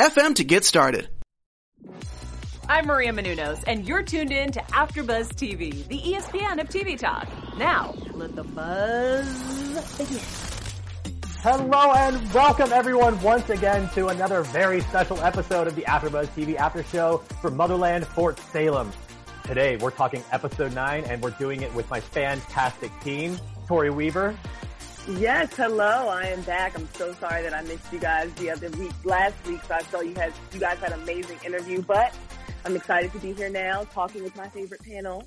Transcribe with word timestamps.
FM 0.00 0.34
to 0.36 0.44
get 0.44 0.64
started. 0.64 1.10
I'm 2.66 2.86
Maria 2.86 3.12
Menounos, 3.12 3.62
and 3.66 3.86
you're 3.86 4.02
tuned 4.02 4.32
in 4.32 4.50
to 4.52 4.60
AfterBuzz 4.60 5.34
TV, 5.34 5.86
the 5.88 5.98
ESPN 6.00 6.58
of 6.58 6.70
TV 6.70 6.98
talk. 6.98 7.28
Now, 7.58 7.94
let 8.14 8.34
the 8.34 8.44
buzz 8.44 9.98
begin. 9.98 10.22
Hello 11.42 11.92
and 11.92 12.32
welcome 12.32 12.72
everyone 12.72 13.20
once 13.20 13.50
again 13.50 13.90
to 13.90 14.06
another 14.06 14.40
very 14.40 14.80
special 14.80 15.20
episode 15.20 15.66
of 15.66 15.76
the 15.76 15.82
AfterBuzz 15.82 16.28
TV 16.28 16.56
After 16.56 16.82
Show 16.82 17.18
for 17.42 17.50
Motherland 17.50 18.06
Fort 18.06 18.38
Salem. 18.38 18.90
Today 19.44 19.76
we're 19.76 19.90
talking 19.90 20.24
episode 20.32 20.72
9 20.72 21.04
and 21.04 21.20
we're 21.20 21.32
doing 21.32 21.60
it 21.60 21.74
with 21.74 21.90
my 21.90 22.00
fantastic 22.00 22.90
team, 23.02 23.38
Tori 23.68 23.90
Weaver, 23.90 24.34
Yes, 25.08 25.56
hello. 25.56 26.08
I 26.08 26.26
am 26.26 26.42
back. 26.42 26.78
I'm 26.78 26.88
so 26.94 27.14
sorry 27.14 27.42
that 27.42 27.54
I 27.54 27.62
missed 27.62 27.90
you 27.92 27.98
guys 27.98 28.32
the 28.34 28.50
other 28.50 28.68
week, 28.70 28.92
last 29.04 29.34
week. 29.46 29.60
So 29.64 29.74
I 29.74 29.82
saw 29.82 30.00
you 30.00 30.14
had 30.14 30.32
you 30.52 30.60
guys 30.60 30.78
had 30.78 30.92
an 30.92 31.00
amazing 31.00 31.38
interview, 31.44 31.82
but 31.82 32.14
I'm 32.64 32.76
excited 32.76 33.10
to 33.12 33.18
be 33.18 33.32
here 33.32 33.48
now, 33.48 33.84
talking 33.84 34.22
with 34.22 34.36
my 34.36 34.48
favorite 34.48 34.82
panel. 34.82 35.26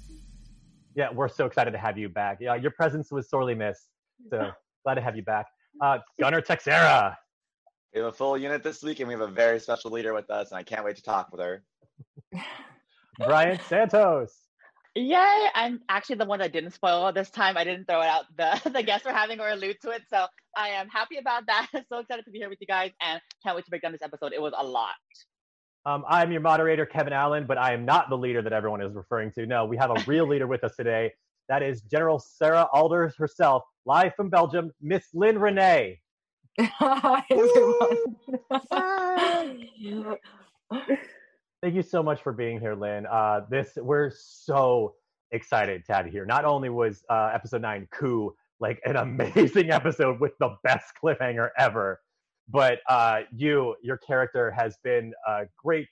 Yeah, 0.95 1.09
we're 1.11 1.27
so 1.27 1.47
excited 1.47 1.71
to 1.71 1.79
have 1.79 1.97
you 1.97 2.07
back. 2.07 2.37
Yeah, 2.39 2.53
your 2.55 2.71
presence 2.71 3.11
was 3.11 3.29
sorely 3.29 3.55
missed. 3.55 3.89
So 4.29 4.51
glad 4.83 4.95
to 4.95 5.01
have 5.01 5.15
you 5.15 5.23
back. 5.23 5.47
Uh, 5.81 5.97
Gunnar 6.19 6.41
Texera. 6.41 7.15
We 7.93 7.99
have 7.99 8.09
a 8.09 8.13
full 8.13 8.37
unit 8.37 8.63
this 8.63 8.83
week, 8.83 8.99
and 8.99 9.07
we 9.07 9.13
have 9.13 9.21
a 9.21 9.27
very 9.27 9.59
special 9.59 9.89
leader 9.91 10.13
with 10.13 10.29
us, 10.29 10.51
and 10.51 10.57
I 10.57 10.63
can't 10.63 10.85
wait 10.85 10.97
to 10.97 11.03
talk 11.03 11.29
with 11.31 11.41
her. 11.41 11.63
Brian 13.17 13.59
Santos. 13.67 14.42
Yay! 14.95 15.47
I'm 15.55 15.81
actually 15.89 16.17
the 16.17 16.25
one 16.25 16.39
that 16.39 16.53
didn't 16.53 16.71
spoil 16.71 17.11
this 17.11 17.31
time. 17.31 17.57
I 17.57 17.63
didn't 17.63 17.85
throw 17.85 18.01
it 18.01 18.07
out 18.07 18.25
the 18.37 18.69
the 18.73 18.83
guests 18.83 19.05
we're 19.05 19.13
having 19.13 19.39
or 19.39 19.49
allude 19.49 19.77
to 19.81 19.89
it. 19.89 20.03
So 20.09 20.25
I 20.55 20.69
am 20.69 20.87
happy 20.87 21.17
about 21.17 21.47
that. 21.47 21.67
so 21.89 21.99
excited 21.99 22.25
to 22.25 22.31
be 22.31 22.37
here 22.37 22.49
with 22.49 22.59
you 22.61 22.67
guys 22.67 22.91
and 23.01 23.19
can't 23.43 23.55
wait 23.55 23.65
to 23.65 23.71
break 23.71 23.81
down 23.81 23.91
this 23.91 24.03
episode. 24.03 24.33
It 24.33 24.41
was 24.41 24.53
a 24.55 24.63
lot. 24.63 24.93
Um, 25.85 26.05
I'm 26.07 26.31
your 26.31 26.41
moderator, 26.41 26.85
Kevin 26.85 27.11
Allen, 27.11 27.45
but 27.47 27.57
I 27.57 27.73
am 27.73 27.85
not 27.85 28.09
the 28.09 28.17
leader 28.17 28.41
that 28.41 28.53
everyone 28.53 28.81
is 28.81 28.93
referring 28.93 29.31
to. 29.33 29.45
No, 29.45 29.65
we 29.65 29.75
have 29.77 29.89
a 29.89 30.01
real 30.07 30.27
leader 30.27 30.47
with 30.47 30.63
us 30.63 30.75
today. 30.77 31.11
That 31.49 31.61
is 31.61 31.81
General 31.81 32.19
Sarah 32.19 32.67
Alders 32.71 33.15
herself, 33.17 33.63
live 33.85 34.15
from 34.15 34.29
Belgium, 34.29 34.71
Miss 34.81 35.03
Lyne 35.13 35.35
Renée. 35.35 35.97
Hi, 36.59 37.23
everyone. 37.29 37.97
Thank 41.63 41.75
you 41.75 41.81
so 41.81 42.03
much 42.03 42.21
for 42.21 42.33
being 42.33 42.59
here, 42.59 42.75
Lyne. 42.75 43.05
Uh, 43.05 43.45
this 43.49 43.77
we're 43.77 44.11
so 44.13 44.95
excited 45.31 45.85
to 45.85 45.93
have 45.93 46.05
you 46.05 46.11
here. 46.11 46.25
Not 46.25 46.43
only 46.43 46.67
was 46.67 47.05
uh, 47.09 47.31
episode 47.33 47.61
nine 47.61 47.87
coup 47.89 48.35
like 48.59 48.81
an 48.83 48.97
amazing 48.97 49.71
episode 49.71 50.19
with 50.19 50.33
the 50.39 50.57
best 50.65 50.91
cliffhanger 51.01 51.51
ever, 51.57 52.01
but 52.49 52.79
uh, 52.89 53.21
you, 53.33 53.77
your 53.81 53.95
character 53.95 54.51
has 54.51 54.75
been 54.83 55.13
a 55.25 55.43
great 55.57 55.87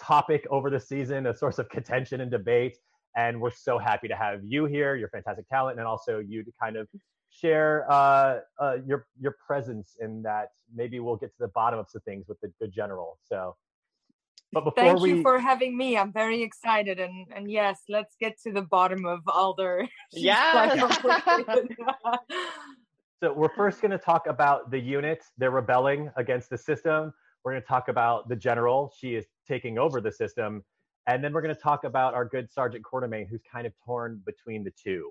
topic 0.00 0.46
over 0.48 0.70
the 0.70 0.78
season, 0.78 1.26
a 1.26 1.36
source 1.36 1.58
of 1.58 1.68
contention 1.70 2.20
and 2.20 2.30
debate. 2.30 2.76
And 3.16 3.40
we're 3.40 3.50
so 3.50 3.80
happy 3.80 4.06
to 4.06 4.14
have 4.14 4.44
you 4.44 4.66
here, 4.66 4.94
your 4.94 5.08
fantastic 5.08 5.48
talent, 5.48 5.80
and 5.80 5.88
also 5.88 6.20
you 6.20 6.44
to 6.44 6.52
kind 6.62 6.76
of 6.76 6.86
share 7.30 7.84
uh, 7.90 8.38
uh, 8.60 8.76
your 8.86 9.08
your 9.20 9.34
presence 9.44 9.96
in 9.98 10.22
that. 10.22 10.50
Maybe 10.72 11.00
we'll 11.00 11.16
get 11.16 11.32
to 11.32 11.38
the 11.40 11.48
bottom 11.48 11.80
of 11.80 11.90
some 11.90 12.02
things 12.02 12.28
with 12.28 12.38
the 12.42 12.52
good 12.60 12.70
general. 12.72 13.18
So 13.28 13.56
but 14.52 14.64
before 14.64 14.84
Thank 14.84 15.00
we... 15.00 15.10
you 15.10 15.22
for 15.22 15.38
having 15.38 15.76
me. 15.76 15.96
I'm 15.96 16.12
very 16.12 16.42
excited, 16.42 16.98
and 16.98 17.26
and 17.34 17.50
yes, 17.50 17.82
let's 17.88 18.16
get 18.20 18.40
to 18.42 18.52
the 18.52 18.62
bottom 18.62 19.06
of 19.06 19.20
Alder. 19.28 19.86
yeah. 20.12 20.88
so 23.22 23.32
we're 23.32 23.54
first 23.54 23.80
going 23.80 23.92
to 23.92 23.98
talk 23.98 24.26
about 24.26 24.70
the 24.70 24.78
unit. 24.78 25.22
They're 25.38 25.50
rebelling 25.50 26.10
against 26.16 26.50
the 26.50 26.58
system. 26.58 27.12
We're 27.44 27.52
going 27.52 27.62
to 27.62 27.68
talk 27.68 27.88
about 27.88 28.28
the 28.28 28.36
general. 28.36 28.92
She 28.98 29.14
is 29.14 29.26
taking 29.46 29.78
over 29.78 30.00
the 30.00 30.12
system, 30.12 30.64
and 31.06 31.22
then 31.22 31.32
we're 31.32 31.42
going 31.42 31.54
to 31.54 31.60
talk 31.60 31.84
about 31.84 32.14
our 32.14 32.24
good 32.24 32.50
Sergeant 32.50 32.84
Quartermaine, 32.84 33.28
who's 33.28 33.42
kind 33.50 33.66
of 33.66 33.72
torn 33.84 34.20
between 34.26 34.64
the 34.64 34.72
two. 34.72 35.10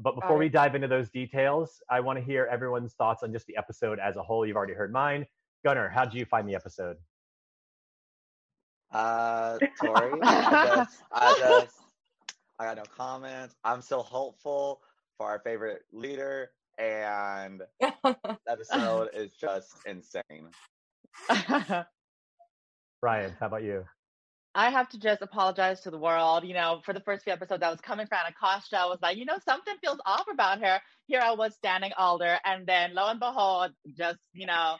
But 0.00 0.16
before 0.16 0.36
we 0.36 0.48
dive 0.48 0.74
into 0.74 0.88
those 0.88 1.08
details, 1.08 1.80
I 1.88 2.00
want 2.00 2.18
to 2.18 2.24
hear 2.24 2.48
everyone's 2.50 2.94
thoughts 2.94 3.22
on 3.22 3.32
just 3.32 3.46
the 3.46 3.56
episode 3.56 4.00
as 4.00 4.16
a 4.16 4.22
whole. 4.22 4.44
You've 4.44 4.56
already 4.56 4.74
heard 4.74 4.92
mine. 4.92 5.24
Gunnar, 5.64 5.88
how 5.88 6.04
did 6.04 6.14
you 6.14 6.24
find 6.24 6.48
the 6.48 6.54
episode? 6.56 6.96
Uh, 8.94 9.58
Tori, 9.80 10.18
I 10.22 10.72
just, 10.76 11.02
I 11.12 11.36
just, 11.38 11.76
I 12.60 12.64
got 12.64 12.76
no 12.76 12.84
comments. 12.96 13.56
I'm 13.64 13.82
still 13.82 14.04
hopeful 14.04 14.82
for 15.18 15.26
our 15.26 15.40
favorite 15.40 15.82
leader, 15.92 16.52
and 16.78 17.62
that 17.80 18.38
episode 18.48 19.10
is 19.12 19.32
just 19.32 19.74
insane. 19.84 20.48
Ryan, 23.02 23.32
how 23.40 23.46
about 23.46 23.64
you? 23.64 23.84
I 24.54 24.70
have 24.70 24.88
to 24.90 24.98
just 25.00 25.20
apologize 25.20 25.80
to 25.80 25.90
the 25.90 25.98
world. 25.98 26.44
You 26.44 26.54
know, 26.54 26.80
for 26.84 26.92
the 26.92 27.00
first 27.00 27.24
few 27.24 27.32
episodes, 27.32 27.64
I 27.64 27.70
was 27.70 27.80
coming 27.80 28.06
for 28.06 28.14
Anacostia. 28.14 28.78
I 28.78 28.86
was 28.86 29.00
like, 29.02 29.16
you 29.16 29.24
know, 29.24 29.38
something 29.44 29.74
feels 29.82 29.98
off 30.06 30.26
about 30.32 30.60
her. 30.60 30.80
Here 31.08 31.20
I 31.20 31.32
was 31.32 31.54
standing 31.54 31.90
Alder, 31.98 32.38
and 32.44 32.64
then 32.64 32.94
lo 32.94 33.08
and 33.08 33.18
behold, 33.18 33.72
just 33.96 34.20
you 34.32 34.46
know, 34.46 34.76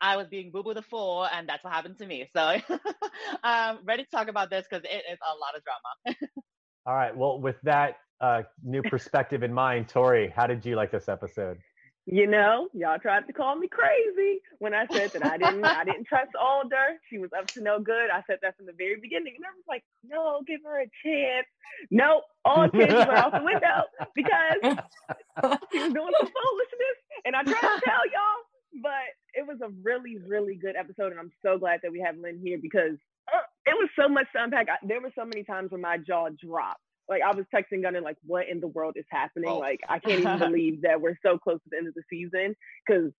I 0.00 0.16
was 0.16 0.26
being 0.28 0.50
boo 0.50 0.62
boo 0.62 0.74
the 0.74 0.82
fool, 0.82 1.26
and 1.32 1.48
that's 1.48 1.62
what 1.62 1.72
happened 1.72 1.98
to 1.98 2.06
me. 2.06 2.28
So, 2.32 2.40
um, 3.44 3.78
ready 3.84 4.04
to 4.04 4.10
talk 4.10 4.28
about 4.28 4.50
this 4.50 4.66
because 4.68 4.84
it 4.84 5.04
is 5.12 5.18
a 5.20 5.36
lot 5.38 5.56
of 5.56 5.62
drama. 5.62 6.16
All 6.86 6.94
right. 6.94 7.16
Well, 7.16 7.40
with 7.40 7.56
that 7.64 7.96
uh, 8.20 8.42
new 8.62 8.82
perspective 8.82 9.42
in 9.42 9.52
mind, 9.52 9.88
Tori, 9.88 10.32
how 10.34 10.46
did 10.46 10.64
you 10.64 10.76
like 10.76 10.90
this 10.90 11.08
episode? 11.08 11.58
You 12.06 12.26
know, 12.26 12.68
y'all 12.72 12.98
tried 12.98 13.26
to 13.26 13.32
call 13.32 13.54
me 13.56 13.68
crazy 13.68 14.40
when 14.58 14.74
I 14.74 14.86
said 14.90 15.12
that 15.12 15.24
I 15.24 15.36
didn't 15.36 15.64
I 15.64 15.84
didn't 15.84 16.06
trust 16.06 16.30
Alder. 16.34 16.98
She 17.08 17.18
was 17.18 17.30
up 17.38 17.46
to 17.48 17.60
no 17.62 17.78
good. 17.78 18.10
I 18.10 18.22
said 18.26 18.38
that 18.42 18.56
from 18.56 18.66
the 18.66 18.72
very 18.72 18.96
beginning. 19.00 19.34
And 19.36 19.44
I 19.44 19.52
was 19.54 19.64
like, 19.68 19.84
no, 20.02 20.40
give 20.46 20.60
her 20.64 20.80
a 20.80 20.88
chance. 21.04 21.46
No, 21.90 22.22
all 22.44 22.68
chances 22.70 23.06
were 23.06 23.14
out 23.14 23.32
the 23.32 23.44
window 23.44 23.84
because 24.16 24.58
she 25.70 25.78
was 25.78 25.92
doing 25.92 26.14
some 26.18 26.32
foolishness. 26.32 26.98
And 27.26 27.36
I 27.36 27.44
tried 27.44 27.60
to 27.60 27.80
tell 27.84 28.04
y'all, 28.10 28.40
but 28.82 29.19
it 29.34 29.46
was 29.46 29.58
a 29.62 29.68
really, 29.82 30.18
really 30.26 30.54
good 30.54 30.76
episode, 30.76 31.12
and 31.12 31.20
I'm 31.20 31.32
so 31.44 31.58
glad 31.58 31.80
that 31.82 31.92
we 31.92 32.00
have 32.00 32.16
Lyne 32.16 32.40
here 32.42 32.58
because 32.60 32.96
uh, 33.32 33.40
it 33.66 33.74
was 33.74 33.88
so 33.98 34.08
much 34.08 34.26
to 34.34 34.42
unpack. 34.42 34.68
I, 34.68 34.76
there 34.86 35.00
were 35.00 35.12
so 35.14 35.24
many 35.24 35.44
times 35.44 35.70
when 35.70 35.80
my 35.80 35.98
jaw 35.98 36.28
dropped. 36.28 36.80
Like 37.08 37.22
I 37.22 37.34
was 37.34 37.44
texting 37.52 37.82
Gunnar, 37.82 38.00
like, 38.00 38.16
"What 38.24 38.48
in 38.48 38.60
the 38.60 38.68
world 38.68 38.94
is 38.96 39.04
happening?" 39.10 39.50
Oh. 39.50 39.58
Like 39.58 39.80
I 39.88 39.98
can't 40.04 40.20
even 40.20 40.38
believe 40.38 40.82
that 40.82 41.00
we're 41.00 41.18
so 41.24 41.38
close 41.38 41.58
to 41.62 41.70
the 41.70 41.78
end 41.78 41.88
of 41.88 41.94
the 41.94 42.02
season 42.08 42.54
because 42.86 43.10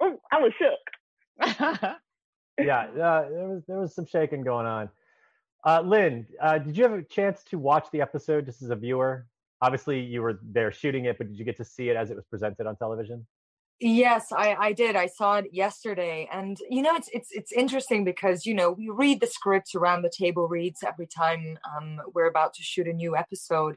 oh, 0.00 0.20
I 0.32 0.40
was 0.40 0.52
shook. 0.58 1.46
yeah, 2.58 2.80
uh, 2.80 3.28
there 3.28 3.48
was 3.48 3.62
there 3.66 3.78
was 3.78 3.94
some 3.94 4.06
shaking 4.06 4.42
going 4.42 4.66
on. 4.66 4.88
Uh, 5.64 5.80
Lynn, 5.80 6.26
uh, 6.42 6.58
did 6.58 6.76
you 6.76 6.82
have 6.82 6.92
a 6.92 7.02
chance 7.02 7.42
to 7.44 7.58
watch 7.58 7.86
the 7.90 8.00
episode 8.00 8.44
just 8.44 8.62
as 8.62 8.70
a 8.70 8.76
viewer? 8.76 9.26
Obviously, 9.62 10.00
you 10.00 10.20
were 10.20 10.38
there 10.42 10.70
shooting 10.70 11.06
it, 11.06 11.16
but 11.16 11.28
did 11.28 11.38
you 11.38 11.44
get 11.44 11.56
to 11.56 11.64
see 11.64 11.88
it 11.88 11.96
as 11.96 12.10
it 12.10 12.16
was 12.16 12.26
presented 12.26 12.66
on 12.66 12.76
television? 12.76 13.26
Yes, 13.80 14.28
I, 14.32 14.54
I 14.54 14.72
did. 14.72 14.94
I 14.94 15.06
saw 15.06 15.36
it 15.36 15.46
yesterday, 15.52 16.28
and 16.32 16.56
you 16.70 16.80
know 16.80 16.94
it's 16.94 17.08
it's 17.12 17.28
it's 17.32 17.52
interesting 17.52 18.04
because 18.04 18.46
you 18.46 18.54
know 18.54 18.70
we 18.70 18.88
read 18.88 19.20
the 19.20 19.26
scripts 19.26 19.74
around 19.74 20.02
the 20.02 20.12
table 20.16 20.46
reads 20.48 20.82
every 20.86 21.08
time 21.08 21.58
um, 21.76 22.00
we're 22.14 22.28
about 22.28 22.54
to 22.54 22.62
shoot 22.62 22.86
a 22.86 22.92
new 22.92 23.16
episode, 23.16 23.76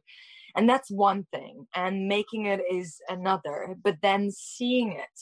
and 0.56 0.70
that's 0.70 0.92
one 0.92 1.26
thing, 1.34 1.66
and 1.76 2.08
making 2.08 2.46
it 2.46 2.62
is 2.72 3.02
another. 3.10 3.76
But 3.84 3.98
then 4.04 4.30
seeing 4.32 4.94
it 4.94 5.20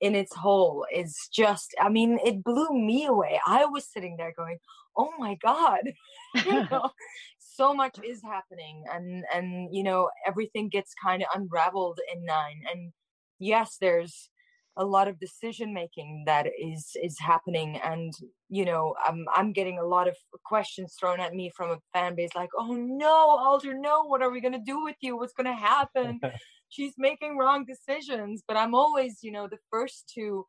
in 0.00 0.14
its 0.16 0.34
whole 0.34 0.86
is 0.92 1.28
just 1.32 1.74
I 1.80 1.88
mean 1.88 2.18
it 2.24 2.42
blew 2.42 2.68
me 2.72 3.06
away. 3.06 3.40
I 3.46 3.64
was 3.66 3.86
sitting 3.86 4.16
there 4.16 4.34
going, 4.36 4.58
"Oh 4.96 5.12
my 5.18 5.36
god!" 5.36 5.80
you 6.46 6.66
know, 6.70 6.90
so 7.38 7.72
much 7.74 7.96
is 8.04 8.22
happening, 8.24 8.84
and 8.92 9.24
and 9.32 9.68
you 9.74 9.84
know 9.84 10.10
everything 10.26 10.68
gets 10.68 10.94
kind 11.02 11.22
of 11.22 11.28
unraveled 11.34 12.00
in 12.12 12.24
nine 12.24 12.62
and 12.72 12.92
yes 13.40 13.76
there's 13.80 14.30
a 14.76 14.84
lot 14.84 15.08
of 15.08 15.18
decision 15.18 15.74
making 15.74 16.22
that 16.26 16.46
is 16.46 16.92
is 17.02 17.18
happening 17.18 17.76
and 17.82 18.14
you 18.48 18.64
know 18.64 18.94
i'm 19.04 19.26
i'm 19.34 19.52
getting 19.52 19.78
a 19.78 19.84
lot 19.84 20.06
of 20.06 20.16
questions 20.44 20.94
thrown 20.98 21.18
at 21.18 21.34
me 21.34 21.50
from 21.56 21.70
a 21.70 21.78
fan 21.92 22.14
base 22.14 22.30
like 22.36 22.50
oh 22.56 22.72
no 22.72 23.36
alder 23.38 23.74
no 23.74 24.04
what 24.04 24.22
are 24.22 24.30
we 24.30 24.40
going 24.40 24.52
to 24.52 24.60
do 24.64 24.82
with 24.82 24.96
you? 25.00 25.16
What's 25.16 25.32
going 25.32 25.46
to 25.46 25.52
happen? 25.52 26.20
She's 26.68 26.94
making 26.98 27.36
wrong 27.36 27.64
decisions. 27.64 28.42
But 28.46 28.56
i'm 28.56 28.74
always 28.74 29.18
you 29.22 29.32
know 29.32 29.48
the 29.48 29.58
first 29.70 30.10
to 30.14 30.46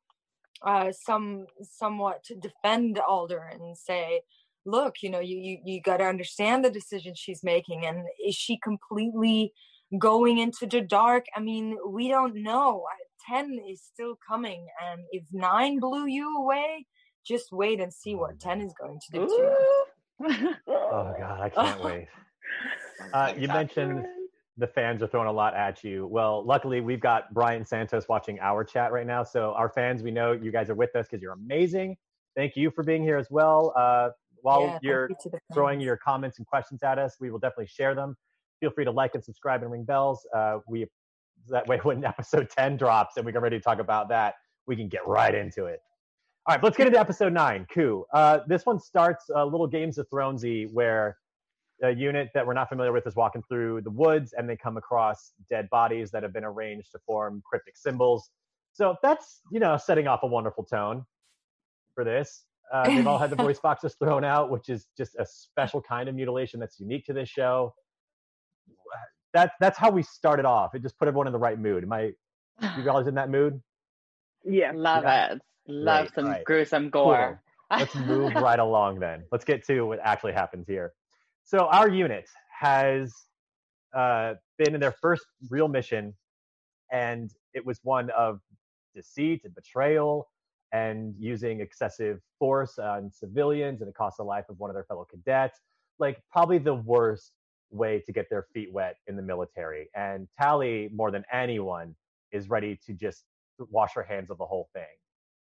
uh, 0.63 0.91
some 0.91 1.45
somewhat 1.63 2.23
to 2.23 2.35
defend 2.35 2.99
Alder 2.99 3.49
and 3.51 3.77
say, 3.77 4.21
look, 4.65 4.95
you 5.01 5.09
know, 5.09 5.19
you 5.19 5.37
you, 5.37 5.57
you 5.65 5.81
got 5.81 5.97
to 5.97 6.05
understand 6.05 6.63
the 6.63 6.69
decision 6.69 7.13
she's 7.15 7.44
making, 7.44 7.85
and 7.85 8.05
is 8.25 8.35
she 8.35 8.59
completely 8.63 9.53
going 9.97 10.38
into 10.38 10.65
the 10.65 10.81
dark? 10.81 11.25
I 11.35 11.39
mean, 11.39 11.77
we 11.88 12.07
don't 12.07 12.35
know. 12.35 12.85
Ten 13.29 13.59
is 13.69 13.81
still 13.81 14.15
coming, 14.27 14.65
and 14.83 15.01
if 15.11 15.23
nine 15.31 15.79
blew 15.79 16.07
you 16.07 16.38
away, 16.38 16.85
just 17.25 17.51
wait 17.51 17.79
and 17.79 17.93
see 17.93 18.15
what 18.15 18.39
ten 18.39 18.61
is 18.61 18.73
going 18.79 18.99
to 18.99 19.19
do 19.19 19.27
to 19.27 19.33
you. 19.33 20.55
oh 20.67 21.13
God, 21.19 21.41
I 21.41 21.49
can't 21.49 21.83
wait. 21.83 22.07
Uh, 23.13 23.33
you 23.38 23.47
mentioned 23.47 24.05
the 24.57 24.67
fans 24.67 25.01
are 25.01 25.07
throwing 25.07 25.27
a 25.27 25.31
lot 25.31 25.55
at 25.55 25.83
you. 25.83 26.07
Well, 26.07 26.45
luckily 26.45 26.81
we've 26.81 26.99
got 26.99 27.33
Brian 27.33 27.65
Santos 27.65 28.07
watching 28.07 28.39
our 28.39 28.63
chat 28.63 28.91
right 28.91 29.07
now. 29.07 29.23
So 29.23 29.53
our 29.53 29.69
fans, 29.69 30.03
we 30.03 30.11
know 30.11 30.33
you 30.33 30.51
guys 30.51 30.69
are 30.69 30.75
with 30.75 30.95
us 30.95 31.07
because 31.09 31.21
you're 31.21 31.33
amazing. 31.33 31.97
Thank 32.35 32.55
you 32.55 32.71
for 32.71 32.83
being 32.83 33.03
here 33.03 33.17
as 33.17 33.27
well. 33.29 33.73
Uh, 33.75 34.09
while 34.41 34.61
Yeah, 34.61 34.79
you're 34.81 35.09
you 35.09 35.31
throwing 35.53 35.79
your 35.79 35.97
comments 35.97 36.37
and 36.37 36.47
questions 36.47 36.83
at 36.83 36.99
us, 36.99 37.17
we 37.19 37.31
will 37.31 37.39
definitely 37.39 37.67
share 37.67 37.95
them. 37.95 38.15
Feel 38.61 38.71
free 38.71 38.85
to 38.85 38.91
like 38.91 39.15
and 39.15 39.23
subscribe 39.23 39.63
and 39.63 39.71
ring 39.71 39.83
bells. 39.83 40.25
Uh, 40.33 40.59
we 40.67 40.85
that 41.49 41.67
way 41.67 41.77
when 41.83 42.05
episode 42.05 42.49
10 42.49 42.77
drops 42.77 43.17
and 43.17 43.25
we 43.25 43.31
get 43.31 43.41
ready 43.41 43.57
to 43.57 43.63
talk 43.63 43.79
about 43.79 44.07
that, 44.09 44.35
we 44.67 44.75
can 44.75 44.87
get 44.87 45.05
right 45.05 45.35
into 45.35 45.65
it. 45.65 45.79
All 46.47 46.55
right, 46.55 46.63
let's 46.63 46.77
get 46.77 46.87
into 46.87 46.99
episode 46.99 47.33
nine. 47.33 47.67
Coup. 47.71 48.05
Uh, 48.13 48.39
this 48.47 48.65
one 48.65 48.79
starts 48.79 49.25
a 49.35 49.45
little 49.45 49.67
Games 49.67 49.97
of 49.97 50.09
Thronesy 50.09 50.71
where 50.71 51.17
a 51.83 51.91
unit 51.91 52.29
that 52.33 52.45
we're 52.45 52.53
not 52.53 52.69
familiar 52.69 52.91
with 52.91 53.05
is 53.07 53.15
walking 53.15 53.43
through 53.49 53.81
the 53.81 53.89
woods 53.89 54.33
and 54.37 54.49
they 54.49 54.55
come 54.55 54.77
across 54.77 55.33
dead 55.49 55.69
bodies 55.69 56.11
that 56.11 56.23
have 56.23 56.33
been 56.33 56.43
arranged 56.43 56.91
to 56.91 56.99
form 57.05 57.41
cryptic 57.45 57.77
symbols. 57.77 58.29
So 58.73 58.95
that's 59.03 59.41
you 59.51 59.59
know 59.59 59.77
setting 59.77 60.07
off 60.07 60.23
a 60.23 60.27
wonderful 60.27 60.63
tone 60.63 61.05
for 61.93 62.03
this. 62.03 62.45
Uh, 62.71 62.85
they've 62.87 63.07
all 63.07 63.17
had 63.17 63.29
the 63.29 63.35
voice 63.43 63.59
boxes 63.59 63.95
thrown 63.95 64.23
out, 64.23 64.49
which 64.49 64.69
is 64.69 64.87
just 64.97 65.15
a 65.19 65.25
special 65.25 65.81
kind 65.81 66.07
of 66.07 66.15
mutilation 66.15 66.59
that's 66.59 66.79
unique 66.79 67.05
to 67.05 67.13
this 67.13 67.27
show. 67.27 67.73
That's 69.33 69.54
that's 69.60 69.78
how 69.78 69.89
we 69.92 70.04
started 70.04 70.45
off. 70.45 70.75
It 70.75 70.81
just 70.81 70.98
put 70.98 71.07
everyone 71.07 71.28
in 71.28 71.33
the 71.33 71.39
right 71.39 71.57
mood. 71.60 71.83
Am 71.83 71.94
I? 71.94 72.12
You 72.78 72.83
guys 72.86 73.07
in 73.07 73.16
that 73.16 73.30
mood? 73.30 73.62
Yeah. 74.44 74.72
Love 74.75 75.04
Yeah. 75.04 75.33
it. 75.33 75.42
Love 75.68 76.06
Right, 76.06 76.16
some 76.16 76.25
right. 76.25 76.45
gruesome 76.45 76.89
gore. 76.89 77.42
Let's 77.72 77.95
move 78.07 78.36
right 78.36 78.60
along 78.60 79.00
then. 79.00 79.24
Let's 79.31 79.45
get 79.45 79.66
to 79.68 79.81
what 79.83 80.00
actually 80.04 80.33
happens 80.33 80.68
here. 80.68 80.94
So 81.44 81.68
our 81.68 81.89
unit 81.89 82.28
has 82.60 83.13
uh, 83.94 84.36
been 84.57 84.75
in 84.75 84.81
their 84.81 84.92
first 84.92 85.25
real 85.50 85.68
mission, 85.68 86.13
and 86.92 87.31
it 87.54 87.66
was 87.66 87.80
one 87.83 88.10
of 88.12 88.39
deceit 88.95 89.42
and 89.45 89.56
betrayal 89.56 90.28
and 90.74 91.16
using 91.18 91.62
excessive 91.62 92.19
force 92.39 92.78
on 92.80 93.12
civilians, 93.12 93.81
and 93.81 93.89
it 93.89 93.95
cost 93.95 94.18
the 94.18 94.24
life 94.24 94.45
of 94.50 94.60
one 94.60 94.69
of 94.69 94.74
their 94.74 94.86
fellow 94.86 95.06
cadets. 95.10 95.60
Like 96.00 96.22
probably 96.31 96.57
the 96.57 96.75
worst 96.75 97.31
way 97.71 98.01
to 98.06 98.12
get 98.12 98.29
their 98.29 98.44
feet 98.53 98.71
wet 98.71 98.97
in 99.07 99.15
the 99.15 99.21
military. 99.21 99.89
And 99.95 100.27
Tally, 100.39 100.89
more 100.94 101.12
than 101.12 101.23
anyone, 101.31 101.95
is 102.31 102.50
ready 102.50 102.77
to 102.85 102.94
just 102.94 103.25
wash 103.69 103.94
her 103.94 104.03
hands 104.03 104.29
of 104.31 104.38
the 104.38 104.45
whole 104.45 104.69
thing 104.73 104.85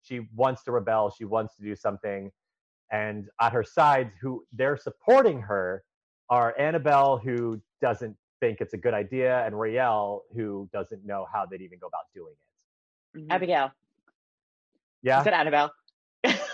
she 0.01 0.27
wants 0.35 0.63
to 0.63 0.71
rebel 0.71 1.09
she 1.09 1.25
wants 1.25 1.55
to 1.57 1.63
do 1.63 1.75
something 1.75 2.31
and 2.91 3.27
at 3.41 3.51
her 3.51 3.63
sides 3.63 4.11
who 4.21 4.45
they're 4.53 4.77
supporting 4.77 5.41
her 5.41 5.83
are 6.29 6.55
annabelle 6.57 7.17
who 7.17 7.59
doesn't 7.81 8.15
think 8.39 8.61
it's 8.61 8.73
a 8.73 8.77
good 8.77 8.93
idea 8.93 9.43
and 9.45 9.53
Raelle 9.55 10.21
who 10.33 10.69
doesn't 10.71 11.03
know 11.05 11.25
how 11.33 11.45
they'd 11.45 11.61
even 11.61 11.79
go 11.79 11.87
about 11.87 12.03
doing 12.13 12.33
it 12.33 13.19
Mhm. 13.19 13.31
Abigail. 13.31 13.71
yeah 15.01 15.17
You 15.17 15.23
said 15.25 15.33
Annabelle. 15.33 15.71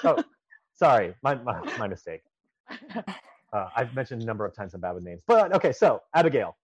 oh 0.05 0.23
sorry 0.73 1.13
my, 1.21 1.35
my, 1.35 1.59
my 1.77 1.87
mistake 1.87 2.21
uh, 3.53 3.69
i've 3.75 3.93
mentioned 3.95 4.21
a 4.21 4.25
number 4.25 4.45
of 4.45 4.53
times 4.53 4.73
i'm 4.73 4.81
bad 4.81 4.93
with 4.93 5.03
names 5.03 5.21
but 5.25 5.53
okay 5.53 5.71
so 5.71 6.01
abigail. 6.13 6.57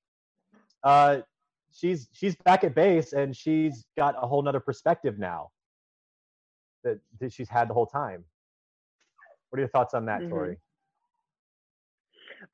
Uh, 0.84 1.20
she's 1.74 2.08
she's 2.14 2.36
back 2.38 2.64
at 2.64 2.76
base 2.76 3.14
and 3.14 3.36
she's 3.36 3.86
got 3.98 4.16
a 4.22 4.28
whole 4.28 4.42
nother 4.42 4.60
perspective 4.60 5.20
now 5.20 5.50
that, 6.84 7.00
that 7.20 7.34
she's 7.34 7.50
had 7.50 7.70
the 7.70 7.74
whole 7.74 7.86
time. 7.86 8.24
What 9.50 9.58
are 9.58 9.62
your 9.62 9.70
thoughts 9.70 9.94
on 9.94 10.06
that 10.06 10.28
tori? 10.30 10.58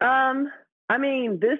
Um, 0.01 0.49
I 0.89 0.97
mean, 0.97 1.39
this 1.39 1.59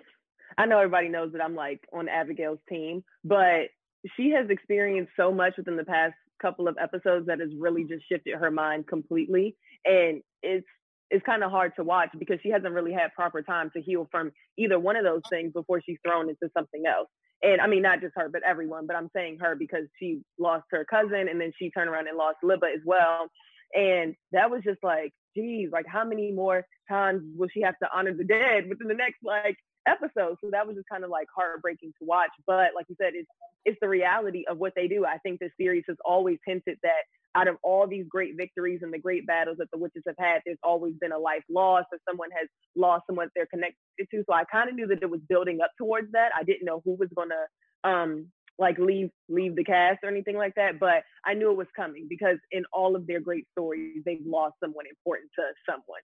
I 0.57 0.66
know 0.66 0.77
everybody 0.77 1.10
knows 1.10 1.33
that 1.33 1.42
I'm 1.42 1.56
like 1.56 1.81
on 1.94 2.07
Abigail's 2.07 2.60
team, 2.69 3.04
but 3.24 3.69
she 4.16 4.30
has 4.31 4.50
experienced 4.50 5.12
so 5.18 5.31
much 5.31 5.54
within 5.57 5.75
the 5.75 5.83
past 5.83 6.13
couple 6.42 6.68
of 6.68 6.77
episodes 6.81 7.27
that 7.27 7.39
has 7.39 7.50
really 7.57 7.83
just 7.83 8.07
shifted 8.10 8.36
her 8.36 8.51
mind 8.51 8.88
completely. 8.88 9.56
And 9.83 10.22
it's 10.42 10.68
it's 11.10 11.25
kind 11.25 11.44
of 11.44 11.52
hard 11.52 11.74
to 11.75 11.84
watch 11.84 12.10
because 12.18 12.40
she 12.42 12.50
hasn't 12.50 12.74
really 12.74 12.94
had 12.94 13.13
proper 13.13 13.42
time 13.42 13.69
to 13.75 13.81
heal 13.81 14.07
from 14.12 14.31
either 14.57 14.80
one 14.80 14.96
of 14.96 15.04
those 15.04 15.22
things 15.30 15.54
before 15.54 15.81
she's 15.81 15.98
thrown 16.04 16.30
into 16.30 16.50
something 16.57 16.84
else. 16.88 17.07
And 17.44 17.62
I 17.62 17.68
mean, 17.68 17.81
not 17.81 18.02
just 18.02 18.13
her, 18.16 18.30
but 18.30 18.42
everyone. 18.44 18.88
But 18.88 18.96
I'm 18.96 19.10
saying 19.16 19.38
her 19.42 19.56
because 19.56 19.86
she 20.00 20.22
lost 20.40 20.66
her 20.72 20.86
cousin 20.86 21.28
and 21.30 21.40
then 21.40 21.52
she 21.57 21.69
turned 21.69 21.90
around 21.90 22.07
and 22.07 22.18
lost 22.18 22.38
Libba 22.44 22.74
as 22.74 22.81
well. 22.86 23.28
And 23.74 24.16
that 24.31 24.50
was 24.50 24.62
just 24.63 24.84
like, 24.84 25.13
geez, 25.36 25.69
like 25.72 25.86
how 25.88 26.06
many 26.06 26.31
more 26.31 26.66
times 26.90 27.22
will 27.38 27.50
she 27.54 27.62
have 27.62 27.78
to 27.80 27.90
honor 27.94 28.13
the 28.13 28.24
dead 28.24 28.68
within 28.69 28.88
the 28.88 28.94
next 28.94 29.18
like 29.24 29.58
episode? 29.88 30.38
So 30.42 30.50
that 30.52 30.66
was 30.66 30.76
just 30.76 30.90
kind 30.90 31.04
of 31.04 31.10
like 31.10 31.28
heartbreaking 31.36 31.94
to 32.00 32.06
watch. 32.06 32.32
But 32.46 32.72
like 32.76 32.86
you 32.90 32.96
said, 33.00 33.14
it's 33.14 33.30
it's 33.66 33.78
the 33.82 33.90
reality 33.90 34.44
of 34.48 34.60
what 34.60 34.74
they 34.76 34.88
do. 34.88 35.06
I 35.06 35.18
think 35.20 35.40
this 35.40 35.52
series 35.60 35.84
has 35.88 35.98
always 36.06 36.38
hinted 36.46 36.78
that 36.84 37.04
out 37.36 37.48
of 37.48 37.58
all 37.64 37.86
these 37.88 38.06
great 38.08 38.38
victories 38.38 38.80
and 38.82 38.94
the 38.94 39.00
great 39.00 39.28
battles 39.28 39.58
that 39.58 39.70
the 39.72 39.78
witches 39.78 40.04
have 40.08 40.16
had, 40.18 40.42
there's 40.46 40.58
always 40.64 40.94
been 41.02 41.12
a 41.12 41.18
life 41.18 41.44
lost 41.50 41.88
or 41.92 41.98
someone 42.08 42.30
has 42.32 42.48
lost 42.76 43.04
someone 43.08 43.28
they're 43.36 43.46
connected 43.48 44.08
to. 44.10 44.24
So 44.26 44.34
I 44.34 44.46
kind 44.46 44.70
of 44.70 44.76
knew 44.76 44.88
that 44.88 45.02
it 45.02 45.10
was 45.10 45.20
building 45.28 45.60
up 45.62 45.72
towards 45.78 46.12
that. 46.14 46.30
I 46.38 46.44
didn't 46.44 46.66
know 46.66 46.82
who 46.86 46.96
was 46.96 47.10
gonna 47.16 47.44
um 47.84 48.28
like 48.58 48.78
leave 48.80 49.10
leave 49.28 49.56
the 49.56 49.64
cast 49.64 50.00
or 50.04 50.10
anything 50.10 50.38
like 50.38 50.56
that, 50.56 50.80
but 50.80 51.04
I 51.26 51.34
knew 51.34 51.52
it 51.52 51.58
was 51.58 51.68
coming 51.76 52.08
because 52.10 52.38
in 52.52 52.64
all 52.72 52.96
of 52.96 53.06
their 53.06 53.20
great 53.20 53.46
stories, 53.52 54.02
they've 54.06 54.26
lost 54.26 54.56
someone 54.64 54.86
important 54.88 55.30
to 55.38 55.44
someone. 55.70 56.02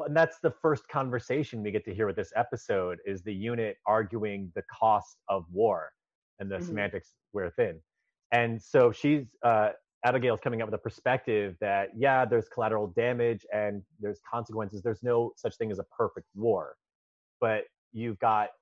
Well, 0.00 0.06
and 0.06 0.16
that's 0.16 0.38
the 0.38 0.50
first 0.50 0.88
conversation 0.88 1.62
we 1.62 1.70
get 1.70 1.84
to 1.84 1.94
hear 1.94 2.06
with 2.06 2.16
this 2.16 2.32
episode 2.34 3.00
is 3.04 3.22
the 3.22 3.34
unit 3.34 3.76
arguing 3.84 4.50
the 4.54 4.62
cost 4.62 5.18
of 5.28 5.44
war 5.52 5.92
and 6.38 6.50
the 6.50 6.56
Mhm. 6.56 6.62
semantics 6.62 7.12
thin. 7.54 7.82
And 8.32 8.62
so 8.62 8.92
she's 8.92 9.26
uh, 9.42 9.72
Abigail's 10.06 10.40
coming 10.40 10.62
up 10.62 10.68
with 10.68 10.74
a 10.74 10.82
perspective 10.82 11.58
that 11.60 11.90
yeah, 11.94 12.24
there's 12.24 12.48
collateral 12.48 12.86
damage 12.86 13.44
and 13.52 13.82
there's 13.98 14.22
consequences. 14.22 14.80
There's 14.80 15.02
no 15.02 15.34
such 15.36 15.58
thing 15.58 15.70
as 15.70 15.78
a 15.78 15.84
perfect 15.84 16.28
war, 16.34 16.78
but 17.38 17.64
you've 17.92 18.18
got 18.20 18.52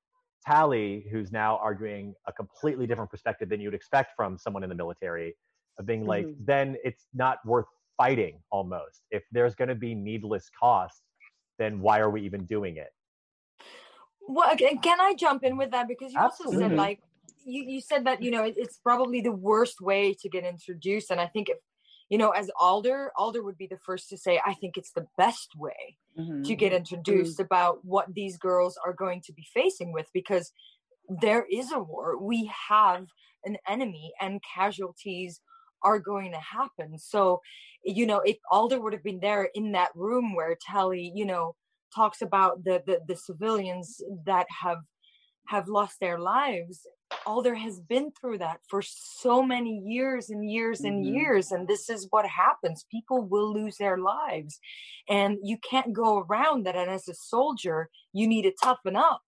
Tally 0.45 1.07
who's 1.09 1.31
now 1.31 1.57
arguing 1.59 2.17
a 2.27 2.33
completely 2.33 2.85
different 2.89 3.13
perspective 3.13 3.49
than 3.49 3.61
you'd 3.61 3.75
expect 3.75 4.17
from 4.17 4.39
someone 4.39 4.65
in 4.65 4.69
the 4.71 4.75
military, 4.75 5.37
of 5.79 5.87
being 5.87 6.05
like, 6.05 6.27
Mhm. 6.27 6.47
then 6.47 6.77
it's 6.83 7.07
not 7.15 7.39
worth 7.47 7.69
fighting 7.97 8.43
almost. 8.51 9.05
If 9.13 9.23
there's 9.31 9.55
going 9.55 9.69
to 9.69 9.77
be 9.77 9.95
needless 9.95 10.51
cost, 10.51 11.05
then 11.59 11.81
why 11.81 11.99
are 11.99 12.11
we 12.11 12.23
even 12.23 12.45
doing 12.45 12.77
it? 12.77 12.93
Well, 14.27 14.55
can 14.57 15.01
I 15.01 15.15
jump 15.15 15.43
in 15.43 15.57
with 15.57 15.71
that 15.71 15.89
because 15.89 16.13
you 16.13 16.21
also 16.21 16.51
said 16.51 16.73
like 16.73 17.01
you, 17.45 17.63
you 17.63 17.81
said 17.81 18.05
that 18.07 18.23
you 18.23 18.31
know 18.31 18.45
it, 18.45 18.55
it's 18.57 18.79
probably 18.79 19.21
the 19.21 19.33
worst 19.33 19.81
way 19.81 20.15
to 20.21 20.29
get 20.29 20.45
introduced, 20.45 21.11
and 21.11 21.21
I 21.21 21.27
think 21.27 21.49
if 21.49 21.57
you 22.09 22.19
know 22.19 22.31
as 22.31 22.51
Alder, 22.59 23.11
Alder 23.17 23.43
would 23.43 23.57
be 23.57 23.67
the 23.67 23.79
first 23.85 24.09
to 24.11 24.19
say 24.19 24.41
I 24.45 24.55
think 24.55 24.77
it's 24.77 24.93
the 24.93 25.07
best 25.17 25.51
way 25.57 25.97
Mhm. 26.19 26.45
to 26.45 26.55
get 26.55 26.73
introduced 26.73 27.39
about 27.41 27.85
what 27.85 28.13
these 28.13 28.37
girls 28.37 28.77
are 28.85 28.93
going 28.93 29.23
to 29.23 29.33
be 29.33 29.47
facing 29.55 29.93
with 29.93 30.09
because 30.13 30.53
there 31.09 31.47
is 31.51 31.73
a 31.73 31.79
war. 31.79 32.19
We 32.19 32.51
have 32.69 33.07
an 33.45 33.57
enemy, 33.67 34.13
and 34.21 34.43
casualties 34.43 35.41
are 35.83 35.99
going 35.99 36.33
to 36.33 36.39
happen. 36.41 36.99
So, 36.99 37.41
you 37.85 38.07
know, 38.07 38.21
if 38.21 38.39
Alder 38.51 38.81
would 38.81 38.93
have 38.93 39.05
been 39.05 39.21
there 39.21 39.49
in 39.55 39.73
that 39.73 39.91
room 39.95 40.35
where 40.35 40.57
Tally, 40.61 41.13
you 41.15 41.25
know, 41.27 41.55
talks 41.95 42.23
about 42.23 42.65
the 42.65 42.83
the, 42.87 43.01
the 43.07 43.17
civilians 43.17 44.03
that 44.27 44.47
have 44.63 44.79
have 45.49 45.69
lost 45.69 45.99
their 46.01 46.19
lives 46.19 46.87
alder 47.27 47.55
has 47.55 47.81
been 47.81 48.11
through 48.13 48.39
that 48.39 48.61
for 48.69 48.83
so 48.83 49.43
many 49.43 49.79
years 49.87 50.29
and 50.31 50.51
years 50.51 50.85
and 50.85 51.05
Mhm. 51.05 51.15
years 51.15 51.51
and 51.53 51.67
this 51.67 51.89
is 51.89 52.07
what 52.11 52.27
happens 52.27 52.85
people 52.91 53.23
will 53.23 53.53
lose 53.53 53.77
their 53.79 53.99
lives 53.99 54.61
and 55.09 55.39
you 55.43 55.57
can't 55.59 55.93
go 55.93 56.19
around 56.19 56.65
that 56.67 56.77
and 56.77 56.91
as 56.91 57.09
a 57.09 57.15
soldier 57.15 57.89
you 58.13 58.27
need 58.27 58.43
to 58.43 58.53
toughen 58.63 58.95
up 58.97 59.23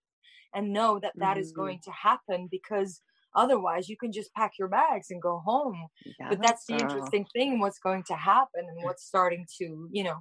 and 0.54 0.72
know 0.72 0.98
that 0.98 1.14
that 1.18 1.38
is 1.38 1.52
Mhm. 1.52 1.56
going 1.56 1.80
to 1.82 1.90
happen 1.90 2.48
because 2.50 3.00
otherwise 3.34 3.88
you 3.88 3.96
can 3.96 4.12
just 4.12 4.32
pack 4.34 4.52
your 4.58 4.68
bags 4.68 5.10
and 5.10 5.20
go 5.22 5.38
home 5.44 5.86
Yeah, 6.18 6.28
but 6.30 6.42
that's 6.42 6.64
the 6.66 6.76
girl. 6.76 6.82
interesting 6.90 7.26
thing 7.32 7.60
what's 7.60 7.78
going 7.78 8.02
to 8.04 8.14
happen 8.14 8.62
and 8.68 8.84
what's 8.84 9.04
starting 9.04 9.46
to 9.58 9.88
you 9.92 10.04
know 10.04 10.18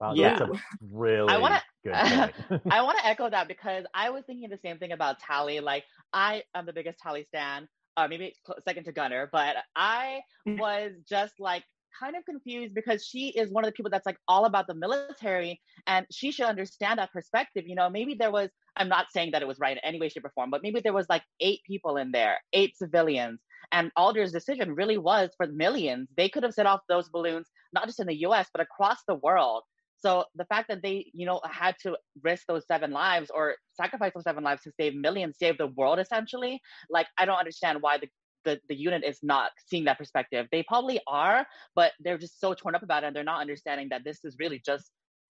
Wow, 0.00 0.14
Yeah. 0.14 0.36
that's 0.36 0.50
a 0.50 0.60
really 0.90 1.38
wanna- 1.40 1.62
good. 1.84 1.94
I 1.94 2.82
want 2.82 2.98
to 2.98 3.06
echo 3.06 3.30
that 3.30 3.46
because 3.46 3.84
I 3.94 4.10
was 4.10 4.24
thinking 4.26 4.50
the 4.50 4.58
same 4.58 4.78
thing 4.78 4.90
about 4.92 5.20
Tally. 5.20 5.60
Like, 5.60 5.84
I 6.12 6.42
am 6.56 6.66
the 6.66 6.72
biggest 6.72 6.98
Tally 6.98 7.24
stan. 7.28 7.68
uh, 7.96 8.08
maybe 8.08 8.34
second 8.66 8.84
to 8.84 8.92
Gunnar, 8.92 9.28
but 9.30 9.54
I 9.76 10.22
mm. 10.48 10.58
was 10.58 10.92
just 11.08 11.34
like 11.38 11.62
kind 11.98 12.16
of 12.16 12.24
confused 12.24 12.74
because 12.74 13.04
she 13.04 13.28
is 13.28 13.50
one 13.50 13.64
of 13.64 13.68
the 13.68 13.72
people 13.72 13.90
that's 13.90 14.06
like 14.06 14.18
all 14.28 14.44
about 14.44 14.66
the 14.66 14.74
military 14.74 15.60
and 15.86 16.06
she 16.10 16.30
should 16.32 16.46
understand 16.46 16.98
that 16.98 17.12
perspective. 17.12 17.64
You 17.66 17.74
know, 17.74 17.90
maybe 17.90 18.14
there 18.14 18.30
was, 18.30 18.50
I'm 18.76 18.88
not 18.88 19.06
saying 19.12 19.32
that 19.32 19.42
it 19.42 19.48
was 19.48 19.58
right 19.58 19.76
in 19.76 19.84
any 19.84 20.00
way, 20.00 20.08
shape, 20.08 20.24
or 20.24 20.32
form, 20.34 20.50
but 20.50 20.62
maybe 20.62 20.80
there 20.80 20.92
was 20.92 21.06
like 21.08 21.22
eight 21.40 21.60
people 21.66 21.96
in 21.96 22.12
there, 22.12 22.38
eight 22.52 22.76
civilians. 22.76 23.40
And 23.70 23.90
Alder's 23.96 24.32
decision 24.32 24.74
really 24.74 24.98
was 24.98 25.30
for 25.36 25.46
millions. 25.46 26.08
They 26.16 26.28
could 26.28 26.42
have 26.42 26.54
set 26.54 26.66
off 26.66 26.80
those 26.88 27.08
balloons, 27.08 27.48
not 27.72 27.86
just 27.86 28.00
in 28.00 28.06
the 28.06 28.20
US, 28.26 28.48
but 28.52 28.62
across 28.62 28.98
the 29.06 29.14
world. 29.14 29.62
So 30.02 30.24
the 30.34 30.44
fact 30.46 30.68
that 30.68 30.82
they, 30.82 31.10
you 31.14 31.26
know, 31.26 31.40
had 31.48 31.76
to 31.82 31.96
risk 32.22 32.46
those 32.48 32.66
seven 32.66 32.90
lives 32.90 33.30
or 33.32 33.54
sacrifice 33.74 34.12
those 34.14 34.24
seven 34.24 34.42
lives 34.42 34.62
to 34.62 34.72
save 34.78 34.96
millions, 34.96 35.36
save 35.38 35.58
the 35.58 35.68
world 35.68 36.00
essentially, 36.00 36.60
like 36.90 37.06
I 37.16 37.24
don't 37.24 37.38
understand 37.38 37.80
why 37.80 37.98
the 37.98 38.08
the, 38.44 38.60
the 38.68 38.74
unit 38.74 39.04
is 39.04 39.18
not 39.22 39.50
seeing 39.66 39.84
that 39.84 39.98
perspective. 39.98 40.46
They 40.50 40.62
probably 40.62 41.00
are, 41.06 41.46
but 41.74 41.92
they're 42.00 42.18
just 42.18 42.40
so 42.40 42.54
torn 42.54 42.74
up 42.74 42.82
about 42.82 43.04
it 43.04 43.08
and 43.08 43.16
they're 43.16 43.24
not 43.24 43.40
understanding 43.40 43.88
that 43.90 44.04
this 44.04 44.24
is 44.24 44.36
really 44.38 44.60
just 44.64 44.90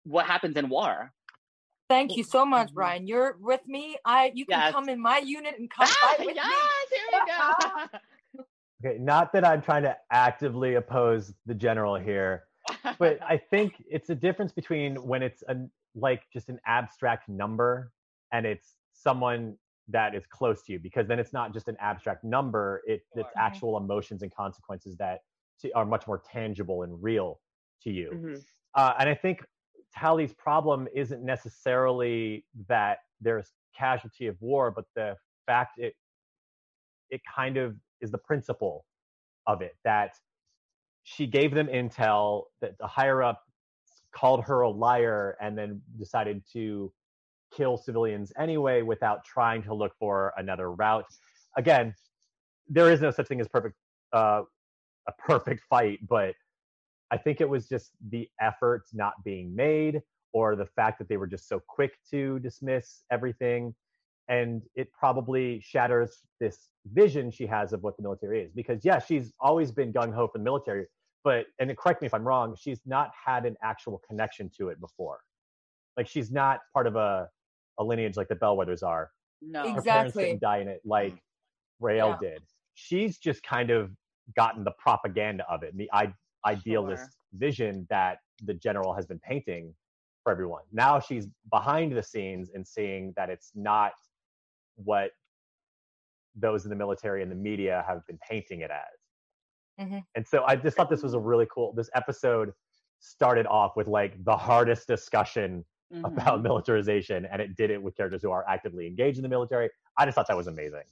what 0.05 0.27
happens 0.27 0.57
in 0.57 0.69
war. 0.69 1.13
Thank 1.89 2.17
you 2.17 2.25
so 2.25 2.47
much, 2.47 2.69
mm-hmm. 2.69 2.75
Brian. 2.75 3.07
You're 3.07 3.37
with 3.41 3.61
me. 3.67 3.97
I 4.05 4.33
you 4.35 4.47
can 4.47 4.59
yes. 4.59 4.73
come 4.73 4.89
in 4.89 5.01
my 5.01 5.19
unit 5.19 5.55
and 5.59 5.71
come 5.71 5.87
ah, 5.89 6.15
fight 6.17 6.27
with 6.27 6.37
yes, 6.37 6.47
me. 6.47 6.99
Here 6.99 7.21
we 8.33 8.41
go. 8.41 8.45
okay, 8.91 8.99
not 8.99 9.33
that 9.33 9.45
I'm 9.47 9.61
trying 9.61 9.83
to 9.83 9.97
actively 10.11 10.75
oppose 10.75 11.33
the 11.47 11.55
general 11.55 11.97
here, 11.97 12.45
but 12.99 13.19
I 13.23 13.37
think 13.51 13.75
it's 13.89 14.09
a 14.11 14.15
difference 14.15 14.53
between 14.53 14.97
when 14.97 15.23
it's 15.23 15.43
a 15.49 15.57
like 15.95 16.23
just 16.33 16.49
an 16.49 16.59
abstract 16.67 17.29
number 17.29 17.93
and 18.33 18.47
it's 18.47 18.75
someone 18.95 19.57
that 19.89 20.15
is 20.15 20.25
close 20.27 20.63
to 20.63 20.73
you 20.73 20.79
because 20.79 21.07
then 21.07 21.19
it's 21.19 21.33
not 21.33 21.53
just 21.53 21.69
an 21.69 21.77
abstract 21.81 22.25
number 22.25 22.83
it, 22.87 23.03
it's 23.15 23.29
actual 23.37 23.77
emotions 23.77 24.23
and 24.23 24.35
consequences 24.35 24.97
that 24.97 25.21
to, 25.61 25.71
are 25.73 25.85
much 25.85 26.07
more 26.07 26.23
tangible 26.31 26.83
and 26.83 27.03
real 27.03 27.41
to 27.83 27.91
you 27.91 28.11
mm-hmm. 28.15 28.35
uh, 28.75 28.95
and 28.99 29.09
i 29.09 29.15
think 29.15 29.45
tally's 29.95 30.33
problem 30.33 30.89
isn't 30.95 31.23
necessarily 31.23 32.45
that 32.69 32.99
there's 33.21 33.53
casualty 33.77 34.27
of 34.27 34.37
war 34.41 34.71
but 34.71 34.87
the 34.97 35.15
fact 35.47 35.79
it 35.79 35.95
it 37.11 37.21
kind 37.35 37.57
of 37.57 37.77
is 38.01 38.11
the 38.11 38.19
principle 38.19 38.87
of 39.47 39.61
it 39.61 39.77
that 39.85 40.15
she 41.03 41.27
gave 41.27 41.55
them 41.55 41.67
intel 41.67 42.45
that 42.63 42.77
the 42.79 42.87
higher 42.87 43.23
up 43.23 43.43
called 44.13 44.43
her 44.45 44.63
a 44.63 44.71
liar 44.71 45.37
and 45.41 45.57
then 45.59 45.81
decided 45.99 46.43
to 46.53 46.91
kill 47.57 47.77
civilians 47.77 48.33
anyway 48.39 48.83
without 48.83 49.25
trying 49.25 49.63
to 49.63 49.75
look 49.75 49.93
for 49.99 50.33
another 50.37 50.73
route. 50.73 51.07
Again, 51.57 51.95
there 52.69 52.91
is 52.91 53.01
no 53.01 53.11
such 53.11 53.29
thing 53.29 53.41
as 53.41 53.49
perfect 53.49 53.77
uh, 54.13 54.43
a 55.07 55.13
perfect 55.19 55.63
fight, 55.69 55.99
but 56.09 56.35
I 57.11 57.19
think 57.19 57.41
it 57.41 57.49
was 57.49 57.69
just 57.69 57.91
the 58.11 58.29
efforts 58.41 58.95
not 58.95 59.13
being 59.25 59.55
made 59.55 60.03
or 60.33 60.57
the 60.57 60.67
fact 60.67 60.99
that 60.99 61.09
they 61.09 61.17
were 61.17 61.27
just 61.27 61.49
so 61.49 61.61
quick 61.69 61.93
to 62.11 62.39
dismiss 62.41 63.05
everything. 63.11 63.75
And 64.29 64.63
it 64.75 64.91
probably 64.93 65.61
shatters 65.61 66.23
this 66.41 66.71
vision 66.93 67.31
she 67.31 67.47
has 67.47 67.73
of 67.73 67.83
what 67.83 67.97
the 67.97 68.03
military 68.03 68.43
is. 68.43 68.53
Because, 68.53 68.85
yeah, 68.85 68.99
she's 68.99 69.33
always 69.39 69.71
been 69.71 69.93
gung 69.93 70.15
ho 70.15 70.27
for 70.27 70.39
the 70.39 70.45
military, 70.45 70.87
but, 71.23 71.47
and 71.59 71.77
correct 71.77 72.01
me 72.01 72.07
if 72.07 72.15
I'm 72.15 72.27
wrong, 72.27 72.57
she's 72.59 72.81
not 72.87 73.11
had 73.25 73.45
an 73.45 73.57
actual 73.63 74.01
connection 74.09 74.51
to 74.57 74.71
it 74.71 74.81
before. 74.81 75.21
Like, 75.97 76.09
she's 76.09 76.33
not 76.33 76.61
part 76.73 76.87
of 76.87 76.97
a 76.97 77.29
a 77.79 77.85
lineage 77.85 78.17
like 78.17 78.29
the 78.29 78.37
Bellweathers 78.37 78.83
are. 78.83 79.11
No, 79.43 79.63
exactly. 79.63 79.91
Parents 79.91 80.17
didn't 80.17 80.41
die 80.41 80.59
in 80.59 80.69
it 80.69 80.81
like 80.85 81.15
Raelle 81.83 82.17
yeah. 82.21 82.31
did. 82.31 82.43
She's 82.75 83.19
just 83.19 83.43
kind 83.43 83.71
of 83.71 83.91
gotten 84.37 84.65
the 84.65 84.73
propaganda 84.79 85.45
of 85.51 85.63
it 85.63 85.77
the 85.77 85.89
I- 85.93 86.15
idealist 86.47 87.03
sure. 87.03 87.11
vision 87.35 87.87
that 87.91 88.19
the 88.43 88.55
general 88.55 88.95
has 88.95 89.07
been 89.07 89.21
painting 89.21 89.75
for 90.23 90.33
everyone. 90.33 90.63
Now 90.73 90.99
she's 90.99 91.29
behind 91.51 91.97
the 91.97 92.03
scenes 92.03 92.51
and 92.55 92.67
seeing 92.67 93.13
that 93.17 93.31
it's 93.31 93.53
not 93.55 93.93
what 94.77 95.11
those 96.35 96.65
in 96.65 96.71
the 96.71 96.77
military 96.77 97.23
and 97.23 97.31
the 97.31 97.37
media 97.37 97.85
have 97.87 98.05
been 98.07 98.19
painting 98.29 98.63
it 98.63 98.71
as. 98.71 99.87
Mm-hmm. 99.87 99.99
And 100.15 100.27
so 100.27 100.45
I 100.45 100.57
just 100.57 100.77
thought 100.77 100.91
this 100.91 101.03
was 101.03 101.15
a 101.15 101.21
really 101.21 101.47
cool. 101.53 101.73
This 101.77 101.91
episode 101.95 102.53
started 103.01 103.47
off 103.47 103.77
with 103.77 103.87
like 103.87 104.23
the 104.25 104.37
hardest 104.37 104.87
discussion 104.87 105.65
mm-hmm. 105.95 106.05
about 106.05 106.43
militarization, 106.43 107.27
and 107.31 107.41
it 107.41 107.57
did 107.57 107.71
it 107.71 107.83
with 107.83 107.97
characters 107.97 108.23
who 108.23 108.31
are 108.31 108.45
actively 108.49 108.87
engaged 108.87 109.19
in 109.19 109.23
the 109.23 109.29
military. 109.29 109.71
I 109.97 110.05
just 110.05 110.15
thought 110.15 110.29
that 110.29 110.37
was 110.37 110.47
amazing. 110.47 110.83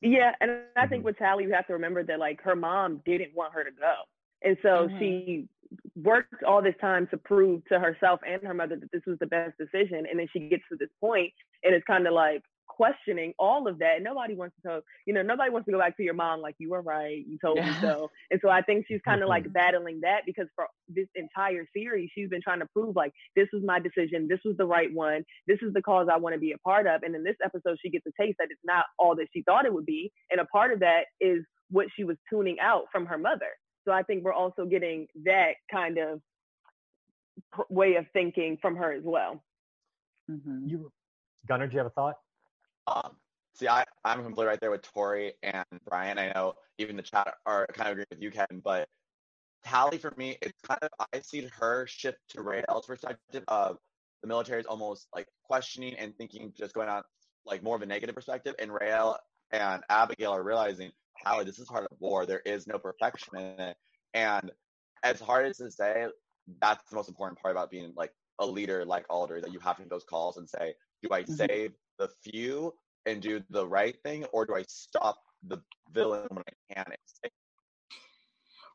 Yeah, 0.00 0.32
and 0.40 0.50
I 0.76 0.86
think 0.86 1.00
mm-hmm. 1.00 1.06
with 1.06 1.18
Tally, 1.18 1.44
you 1.44 1.52
have 1.52 1.66
to 1.68 1.72
remember 1.72 2.02
that 2.04 2.18
like 2.18 2.42
her 2.42 2.56
mom 2.56 3.00
didn't 3.06 3.34
want 3.34 3.54
her 3.54 3.64
to 3.64 3.70
go, 3.70 3.94
and 4.42 4.56
so 4.62 4.88
mm-hmm. 4.88 4.98
she 4.98 5.48
worked 5.96 6.42
all 6.44 6.62
this 6.62 6.74
time 6.80 7.06
to 7.08 7.16
prove 7.16 7.64
to 7.66 7.78
herself 7.78 8.20
and 8.26 8.42
her 8.42 8.54
mother 8.54 8.76
that 8.76 8.92
this 8.92 9.02
was 9.06 9.18
the 9.18 9.26
best 9.26 9.56
decision, 9.58 10.06
and 10.08 10.18
then 10.18 10.28
she 10.32 10.48
gets 10.48 10.62
to 10.70 10.76
this 10.78 10.90
point, 11.00 11.32
and 11.62 11.74
it's 11.74 11.86
kind 11.86 12.06
of 12.06 12.12
like, 12.12 12.42
questioning 12.76 13.32
all 13.38 13.68
of 13.68 13.78
that. 13.78 14.02
Nobody 14.02 14.34
wants 14.34 14.56
to, 14.56 14.68
talk, 14.68 14.84
you 15.06 15.14
know, 15.14 15.22
nobody 15.22 15.50
wants 15.50 15.66
to 15.66 15.72
go 15.72 15.78
back 15.78 15.96
to 15.96 16.02
your 16.02 16.14
mom 16.14 16.40
like 16.40 16.56
you 16.58 16.70
were 16.70 16.82
right, 16.82 17.24
you 17.26 17.38
told 17.38 17.58
me 17.58 17.70
so. 17.80 18.10
And 18.30 18.40
so 18.42 18.48
I 18.48 18.62
think 18.62 18.86
she's 18.88 19.00
kind 19.04 19.22
of 19.22 19.28
like 19.28 19.44
mm-hmm. 19.44 19.52
battling 19.52 20.00
that 20.02 20.22
because 20.26 20.46
for 20.54 20.66
this 20.88 21.06
entire 21.14 21.66
series, 21.74 22.10
she's 22.14 22.28
been 22.28 22.42
trying 22.42 22.60
to 22.60 22.66
prove 22.66 22.96
like 22.96 23.12
this 23.36 23.48
was 23.52 23.62
my 23.64 23.78
decision, 23.78 24.26
this 24.28 24.40
was 24.44 24.56
the 24.56 24.66
right 24.66 24.92
one, 24.92 25.24
this 25.46 25.58
is 25.62 25.72
the 25.72 25.82
cause 25.82 26.08
I 26.12 26.18
want 26.18 26.34
to 26.34 26.40
be 26.40 26.52
a 26.52 26.58
part 26.58 26.86
of. 26.86 27.02
And 27.02 27.14
in 27.14 27.24
this 27.24 27.36
episode, 27.44 27.78
she 27.80 27.90
gets 27.90 28.06
a 28.06 28.22
taste 28.22 28.36
that 28.38 28.48
it's 28.50 28.60
not 28.64 28.84
all 28.98 29.14
that 29.16 29.28
she 29.32 29.42
thought 29.42 29.66
it 29.66 29.74
would 29.74 29.86
be, 29.86 30.12
and 30.30 30.40
a 30.40 30.46
part 30.46 30.72
of 30.72 30.80
that 30.80 31.04
is 31.20 31.44
what 31.70 31.86
she 31.96 32.04
was 32.04 32.16
tuning 32.30 32.58
out 32.60 32.84
from 32.92 33.06
her 33.06 33.18
mother. 33.18 33.50
So 33.86 33.92
I 33.92 34.02
think 34.02 34.24
we're 34.24 34.32
also 34.32 34.64
getting 34.64 35.06
that 35.24 35.54
kind 35.70 35.98
of 35.98 36.20
way 37.68 37.96
of 37.96 38.06
thinking 38.12 38.58
from 38.60 38.76
her 38.76 38.92
as 38.92 39.02
well. 39.04 39.42
Mm-hmm. 40.30 40.68
You, 40.68 40.92
Gunnar, 41.46 41.66
do 41.66 41.74
you 41.74 41.78
have 41.78 41.86
a 41.86 41.90
thought? 41.90 42.16
Um, 42.86 43.16
see, 43.54 43.68
I, 43.68 43.84
I'm 44.04 44.22
completely 44.22 44.46
right 44.46 44.60
there 44.60 44.70
with 44.70 44.82
Tori 44.82 45.34
and 45.42 45.64
Brian. 45.88 46.18
I 46.18 46.32
know 46.32 46.54
even 46.78 46.96
the 46.96 47.02
chat 47.02 47.34
are 47.46 47.66
kind 47.72 47.88
of 47.88 47.92
agree 47.92 48.04
with 48.10 48.20
you, 48.20 48.30
Kevin, 48.30 48.60
but 48.60 48.88
Tally 49.64 49.96
for 49.96 50.12
me, 50.16 50.36
it's 50.42 50.60
kind 50.60 50.78
of 50.82 50.90
I 51.12 51.20
see 51.20 51.48
her 51.58 51.86
shift 51.86 52.18
to 52.30 52.42
Raelle's 52.42 52.86
perspective 52.86 53.44
of 53.48 53.78
the 54.22 54.28
military 54.28 54.60
is 54.60 54.66
almost 54.66 55.08
like 55.14 55.26
questioning 55.42 55.94
and 55.94 56.14
thinking, 56.16 56.52
just 56.56 56.74
going 56.74 56.88
on 56.88 57.02
like 57.46 57.62
more 57.62 57.76
of 57.76 57.82
a 57.82 57.86
negative 57.86 58.14
perspective, 58.14 58.54
and 58.58 58.70
Raelle 58.70 59.16
and 59.52 59.82
Abigail 59.88 60.32
are 60.32 60.42
realizing, 60.42 60.92
Tally, 61.22 61.44
this 61.44 61.58
is 61.58 61.66
part 61.66 61.86
of 61.90 61.96
war. 61.98 62.26
There 62.26 62.42
is 62.44 62.66
no 62.66 62.78
perfection 62.78 63.38
in 63.38 63.60
it, 63.60 63.76
and 64.12 64.50
as 65.02 65.20
hard 65.20 65.46
as 65.46 65.58
to 65.58 65.70
say, 65.70 66.08
that's 66.60 66.88
the 66.90 66.96
most 66.96 67.08
important 67.08 67.40
part 67.40 67.52
about 67.52 67.70
being 67.70 67.92
like 67.96 68.12
a 68.38 68.46
leader 68.46 68.84
like 68.84 69.06
Alder 69.08 69.40
that 69.40 69.52
you 69.52 69.60
have 69.60 69.76
to 69.76 69.82
make 69.82 69.90
those 69.90 70.04
calls 70.04 70.36
and 70.36 70.48
say, 70.48 70.74
do 71.02 71.08
I 71.12 71.22
mm-hmm. 71.22 71.34
save 71.34 71.72
the 71.98 72.08
few 72.22 72.74
and 73.06 73.20
do 73.20 73.42
the 73.50 73.66
right 73.66 73.96
thing, 74.02 74.24
or 74.32 74.46
do 74.46 74.54
I 74.54 74.64
stop 74.68 75.18
the 75.46 75.58
villain 75.92 76.26
when 76.30 76.44
I 76.48 76.74
can? 76.74 76.92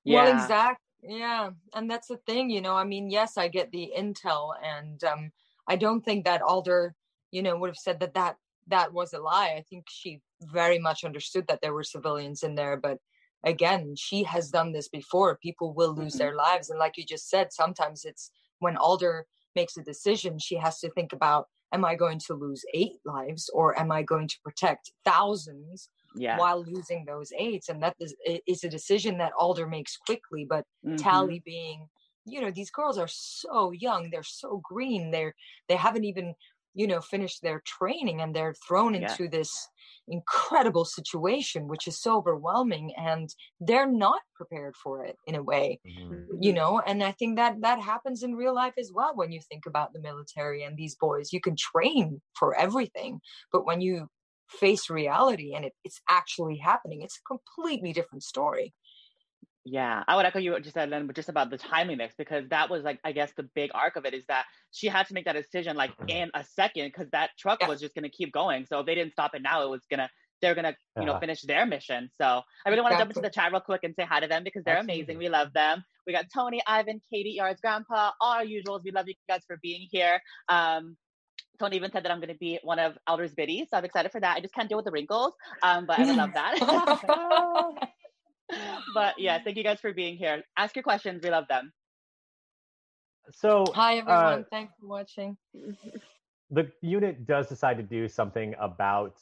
Yeah. 0.03 0.23
Well, 0.23 0.33
exactly. 0.33 0.85
Yeah, 1.01 1.51
and 1.73 1.89
that's 1.89 2.07
the 2.07 2.17
thing, 2.17 2.49
you 2.49 2.61
know. 2.61 2.75
I 2.75 2.83
mean, 2.83 3.09
yes, 3.09 3.37
I 3.37 3.47
get 3.47 3.71
the 3.71 3.91
intel, 3.97 4.51
and 4.63 5.01
um, 5.03 5.31
I 5.67 5.77
don't 5.77 6.03
think 6.03 6.25
that 6.25 6.41
Alder, 6.41 6.93
you 7.31 7.41
know, 7.41 7.57
would 7.57 7.69
have 7.69 7.77
said 7.77 8.01
that 8.01 8.13
that 8.15 8.35
that 8.67 8.93
was 8.93 9.13
a 9.13 9.19
lie. 9.19 9.55
I 9.57 9.63
think 9.69 9.85
she 9.89 10.21
very 10.41 10.77
much 10.77 11.03
understood 11.03 11.47
that 11.47 11.61
there 11.61 11.73
were 11.73 11.83
civilians 11.83 12.43
in 12.43 12.55
there, 12.55 12.75
but 12.75 12.97
again, 13.45 13.95
she 13.97 14.23
has 14.23 14.49
done 14.49 14.73
this 14.73 14.89
before. 14.89 15.37
People 15.37 15.73
will 15.73 15.93
lose 15.95 16.13
mm-hmm. 16.13 16.19
their 16.19 16.35
lives, 16.35 16.69
and 16.69 16.79
like 16.79 16.97
you 16.97 17.05
just 17.05 17.29
said, 17.29 17.53
sometimes 17.53 18.03
it's 18.03 18.31
when 18.59 18.75
Alder 18.75 19.25
makes 19.55 19.77
a 19.77 19.81
decision, 19.81 20.37
she 20.37 20.55
has 20.55 20.79
to 20.79 20.89
think 20.91 21.13
about 21.13 21.47
am 21.73 21.85
I 21.85 21.95
going 21.95 22.19
to 22.27 22.33
lose 22.33 22.63
eight 22.73 22.99
lives 23.05 23.49
or 23.53 23.77
am 23.79 23.91
I 23.91 24.03
going 24.03 24.27
to 24.27 24.37
protect 24.43 24.91
thousands 25.05 25.89
yeah. 26.15 26.37
while 26.37 26.63
losing 26.63 27.05
those 27.05 27.31
eights? 27.37 27.69
And 27.69 27.81
that 27.83 27.95
is, 27.99 28.15
is 28.47 28.63
a 28.63 28.69
decision 28.69 29.17
that 29.19 29.33
Alder 29.37 29.67
makes 29.67 29.97
quickly, 29.97 30.45
but 30.49 30.65
mm-hmm. 30.85 30.97
Tally 30.97 31.41
being, 31.45 31.87
you 32.25 32.41
know, 32.41 32.51
these 32.51 32.71
girls 32.71 32.97
are 32.97 33.07
so 33.07 33.71
young, 33.71 34.09
they're 34.09 34.23
so 34.23 34.61
green, 34.63 35.11
they're 35.11 35.35
they 35.67 35.75
haven't 35.75 36.05
even, 36.05 36.33
you 36.73 36.87
know, 36.87 37.01
finish 37.01 37.39
their 37.39 37.61
training 37.65 38.21
and 38.21 38.35
they're 38.35 38.55
thrown 38.67 38.93
yeah. 38.93 39.11
into 39.11 39.27
this 39.27 39.67
incredible 40.09 40.85
situation 40.85 41.67
which 41.67 41.87
is 41.87 42.01
so 42.01 42.17
overwhelming 42.17 42.91
and 42.97 43.29
they're 43.59 43.89
not 43.89 44.21
prepared 44.35 44.75
for 44.75 45.05
it 45.05 45.15
in 45.27 45.35
a 45.35 45.43
way 45.43 45.79
mm-hmm. 45.87 46.23
you 46.41 46.51
know 46.51 46.81
and 46.85 47.03
i 47.03 47.11
think 47.11 47.37
that 47.37 47.55
that 47.61 47.79
happens 47.79 48.23
in 48.23 48.33
real 48.33 48.53
life 48.53 48.73
as 48.77 48.91
well 48.93 49.11
when 49.15 49.31
you 49.31 49.39
think 49.49 49.65
about 49.65 49.93
the 49.93 50.01
military 50.01 50.63
and 50.63 50.75
these 50.75 50.95
boys 50.95 51.31
you 51.31 51.39
can 51.39 51.55
train 51.55 52.19
for 52.33 52.55
everything 52.55 53.19
but 53.51 53.65
when 53.65 53.81
you 53.81 54.07
face 54.49 54.89
reality 54.89 55.53
and 55.53 55.65
it, 55.65 55.73
it's 55.83 56.01
actually 56.09 56.57
happening 56.57 57.01
it's 57.01 57.19
a 57.19 57.27
completely 57.27 57.93
different 57.93 58.23
story 58.23 58.73
yeah, 59.65 60.03
I 60.07 60.15
would 60.15 60.25
echo 60.25 60.39
you 60.39 60.51
what 60.51 60.65
you 60.65 60.71
said, 60.71 60.89
Len, 60.89 61.05
but 61.05 61.15
just 61.15 61.29
about 61.29 61.49
the 61.49 61.57
timeliness, 61.57 62.13
because 62.17 62.47
that 62.49 62.69
was 62.69 62.83
like, 62.83 62.99
I 63.03 63.11
guess 63.11 63.31
the 63.35 63.43
big 63.55 63.71
arc 63.73 63.95
of 63.97 64.05
it 64.05 64.13
is 64.13 64.25
that 64.27 64.45
she 64.71 64.87
had 64.87 65.07
to 65.07 65.13
make 65.13 65.25
that 65.25 65.35
decision 65.35 65.75
like 65.75 65.91
mm-hmm. 65.97 66.09
in 66.09 66.31
a 66.33 66.43
second, 66.43 66.87
because 66.87 67.09
that 67.11 67.31
truck 67.37 67.59
yeah. 67.61 67.67
was 67.67 67.79
just 67.79 67.93
going 67.93 68.03
to 68.03 68.09
keep 68.09 68.31
going. 68.31 68.65
So 68.65 68.79
if 68.79 68.85
they 68.85 68.95
didn't 68.95 69.13
stop 69.13 69.35
it 69.35 69.41
now, 69.41 69.63
it 69.63 69.69
was 69.69 69.81
going 69.89 69.99
to 69.99 70.09
they're 70.41 70.55
gonna 70.55 70.73
you 70.97 71.05
know 71.05 71.19
finish 71.19 71.41
their 71.41 71.65
mission. 71.65 72.09
So 72.17 72.41
I 72.65 72.69
really 72.69 72.81
want 72.81 72.93
to 72.93 72.97
jump 72.97 73.11
into 73.11 73.19
the 73.21 73.29
chat 73.29 73.51
real 73.51 73.59
quick 73.61 73.83
and 73.83 73.93
say 73.93 74.05
hi 74.05 74.21
to 74.21 74.27
them 74.27 74.45
because 74.45 74.63
they're 74.63 74.77
amazing. 74.77 75.17
We 75.17 75.27
love 75.27 75.51
them. 75.53 75.83
We 76.07 76.13
got 76.13 76.27
Tony, 76.33 76.61
Ivan, 76.65 77.01
Katie, 77.11 77.31
Yard's 77.31 77.61
grandpa, 77.61 78.11
all 78.21 78.33
our 78.33 78.45
usuals. 78.45 78.81
We 78.83 78.91
love 78.91 79.07
you 79.07 79.15
guys 79.27 79.41
for 79.45 79.59
being 79.61 79.87
here. 79.91 80.21
Um, 80.47 80.95
Tony 81.59 81.75
even 81.75 81.91
said 81.91 82.03
that 82.05 82.11
I'm 82.11 82.19
going 82.19 82.33
to 82.33 82.39
be 82.39 82.57
one 82.63 82.79
of 82.79 82.97
Alder's 83.05 83.33
biddies, 83.33 83.67
so 83.69 83.77
I'm 83.77 83.83
excited 83.83 84.11
for 84.13 84.21
that. 84.21 84.37
I 84.37 84.39
just 84.39 84.53
can't 84.53 84.69
deal 84.69 84.77
with 84.77 84.85
the 84.85 84.91
wrinkles, 84.91 85.33
um, 85.61 85.85
but 85.85 85.99
I 85.99 86.05
would 86.05 86.15
love 86.15 86.33
that. 86.33 87.75
but 88.93 89.15
yeah, 89.17 89.39
thank 89.43 89.57
you 89.57 89.63
guys 89.63 89.79
for 89.79 89.93
being 89.93 90.17
here. 90.17 90.43
Ask 90.57 90.75
your 90.75 90.83
questions. 90.83 91.21
We 91.23 91.29
love 91.29 91.47
them. 91.47 91.71
So 93.31 93.65
Hi 93.75 93.97
everyone, 93.97 94.39
uh, 94.39 94.43
thanks 94.49 94.73
for 94.79 94.87
watching. 94.87 95.37
the 96.49 96.71
unit 96.81 97.27
does 97.27 97.47
decide 97.47 97.77
to 97.77 97.83
do 97.83 98.07
something 98.07 98.55
about 98.59 99.19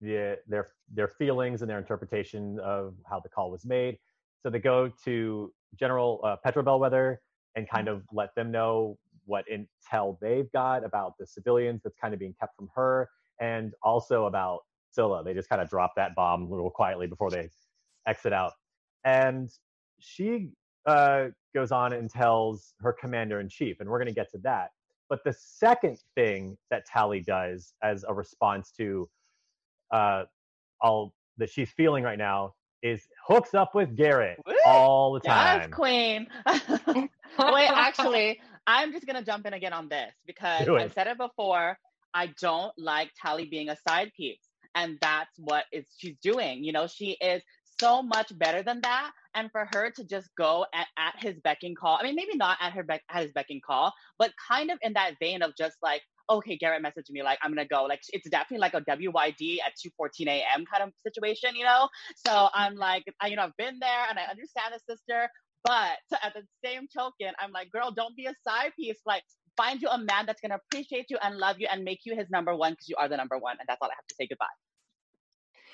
the, 0.00 0.38
their 0.46 0.68
their 0.92 1.08
feelings 1.08 1.62
and 1.62 1.70
their 1.70 1.78
interpretation 1.78 2.58
of 2.60 2.94
how 3.08 3.18
the 3.20 3.28
call 3.28 3.50
was 3.50 3.64
made. 3.64 3.98
So 4.42 4.50
they 4.50 4.60
go 4.60 4.92
to 5.04 5.52
General 5.78 6.20
uh, 6.22 6.36
Petra 6.44 6.62
Bellweather 6.62 7.16
and 7.56 7.68
kind 7.68 7.88
of 7.88 8.02
let 8.12 8.34
them 8.34 8.50
know 8.50 8.98
what 9.24 9.44
intel 9.48 10.18
they've 10.20 10.50
got 10.52 10.84
about 10.84 11.14
the 11.18 11.26
civilians 11.26 11.80
that's 11.82 11.96
kind 11.96 12.12
of 12.12 12.20
being 12.20 12.34
kept 12.38 12.54
from 12.56 12.68
her, 12.74 13.08
and 13.40 13.72
also 13.82 14.26
about 14.26 14.60
Scylla. 14.90 15.24
They 15.24 15.34
just 15.34 15.48
kind 15.48 15.62
of 15.62 15.68
drop 15.68 15.94
that 15.96 16.14
bomb 16.14 16.42
a 16.42 16.48
little 16.48 16.70
quietly 16.70 17.06
before 17.06 17.30
they 17.30 17.48
exit 18.06 18.32
out, 18.32 18.52
and 19.04 19.50
she 20.00 20.50
uh, 20.86 21.26
goes 21.54 21.72
on 21.72 21.92
and 21.92 22.10
tells 22.10 22.74
her 22.80 22.92
commander 22.92 23.40
in 23.40 23.48
chief, 23.48 23.80
and 23.80 23.88
we're 23.88 23.98
going 23.98 24.08
to 24.08 24.14
get 24.14 24.30
to 24.32 24.38
that. 24.38 24.70
But 25.08 25.22
the 25.24 25.34
second 25.38 25.98
thing 26.14 26.56
that 26.70 26.86
Tally 26.86 27.20
does 27.20 27.74
as 27.82 28.04
a 28.08 28.14
response 28.14 28.72
to 28.78 29.08
uh, 29.90 30.24
all 30.80 31.14
that 31.38 31.50
she's 31.50 31.70
feeling 31.70 32.04
right 32.04 32.18
now 32.18 32.54
is 32.82 33.06
hooks 33.26 33.54
up 33.54 33.74
with 33.74 33.96
Gerit 33.96 34.36
Woo! 34.46 34.54
all 34.66 35.14
the 35.14 35.20
time. 35.20 35.60
Yes, 35.60 35.70
queen. 35.72 36.26
Wait, 37.38 37.70
actually, 37.70 38.40
I'm 38.66 38.92
just 38.92 39.06
gonna 39.06 39.24
jump 39.24 39.46
in 39.46 39.54
again 39.54 39.72
on 39.72 39.88
this 39.88 40.12
because 40.26 40.68
I've 40.68 40.92
said 40.92 41.06
it 41.06 41.18
before. 41.18 41.78
I 42.12 42.28
don't 42.40 42.72
like 42.78 43.10
Tally 43.20 43.46
being 43.46 43.70
a 43.70 43.76
side 43.88 44.12
piece, 44.16 44.46
and 44.74 44.98
that's 45.00 45.36
what 45.38 45.64
is 45.72 45.86
she's 45.96 46.16
doing. 46.22 46.62
You 46.62 46.72
know, 46.72 46.86
she 46.86 47.16
is 47.20 47.42
so 47.80 48.02
much 48.02 48.36
better 48.38 48.62
than 48.62 48.80
that, 48.82 49.10
and 49.34 49.50
for 49.50 49.68
her 49.72 49.90
to 49.90 50.04
just 50.04 50.28
go 50.36 50.66
at, 50.74 50.86
at 50.98 51.14
his 51.18 51.38
beck 51.40 51.58
and 51.62 51.76
call. 51.76 51.98
I 52.00 52.04
mean, 52.04 52.14
maybe 52.14 52.36
not 52.36 52.58
at 52.60 52.72
her 52.72 52.82
beck 52.82 53.02
at 53.10 53.22
his 53.22 53.32
beck 53.32 53.46
and 53.50 53.62
call, 53.62 53.92
but 54.18 54.32
kind 54.48 54.70
of 54.70 54.78
in 54.82 54.92
that 54.94 55.14
vein 55.20 55.42
of 55.42 55.52
just 55.56 55.76
like, 55.82 56.02
okay, 56.30 56.58
Gerit 56.62 56.80
messaged 56.80 57.10
me, 57.10 57.22
like 57.22 57.38
I'm 57.42 57.50
gonna 57.50 57.66
go. 57.66 57.84
Like 57.84 58.00
it's 58.10 58.28
definitely 58.28 58.58
like 58.60 58.74
a 58.74 58.80
WYD 58.82 59.58
at 59.64 59.72
2:14 59.84 60.28
a.m. 60.28 60.64
kind 60.72 60.82
of 60.82 60.90
situation, 61.06 61.56
you 61.56 61.64
know. 61.64 61.88
So 62.26 62.48
I'm 62.54 62.76
like, 62.76 63.04
I, 63.20 63.28
you 63.28 63.36
know, 63.36 63.42
I've 63.42 63.56
been 63.56 63.78
there, 63.80 64.06
and 64.08 64.18
I 64.18 64.24
understand 64.24 64.74
the 64.74 64.94
sister. 64.94 65.28
But 65.64 65.96
at 66.22 66.34
the 66.34 66.42
same 66.62 66.86
token, 66.94 67.32
I'm 67.38 67.50
like, 67.50 67.70
girl, 67.70 67.90
don't 67.90 68.14
be 68.16 68.26
a 68.26 68.34
side 68.46 68.72
piece. 68.78 69.00
Like, 69.06 69.22
find 69.56 69.80
you 69.80 69.88
a 69.88 69.98
man 69.98 70.26
that's 70.26 70.40
gonna 70.40 70.58
appreciate 70.70 71.06
you 71.08 71.16
and 71.22 71.36
love 71.38 71.56
you 71.58 71.68
and 71.70 71.84
make 71.84 72.00
you 72.04 72.14
his 72.14 72.28
number 72.30 72.54
one 72.54 72.72
because 72.72 72.88
you 72.88 72.96
are 72.96 73.08
the 73.08 73.16
number 73.16 73.38
one. 73.38 73.56
And 73.58 73.66
that's 73.66 73.78
all 73.80 73.88
I 73.88 73.94
have 73.96 74.06
to 74.08 74.14
say. 74.14 74.26
Goodbye. 74.28 74.46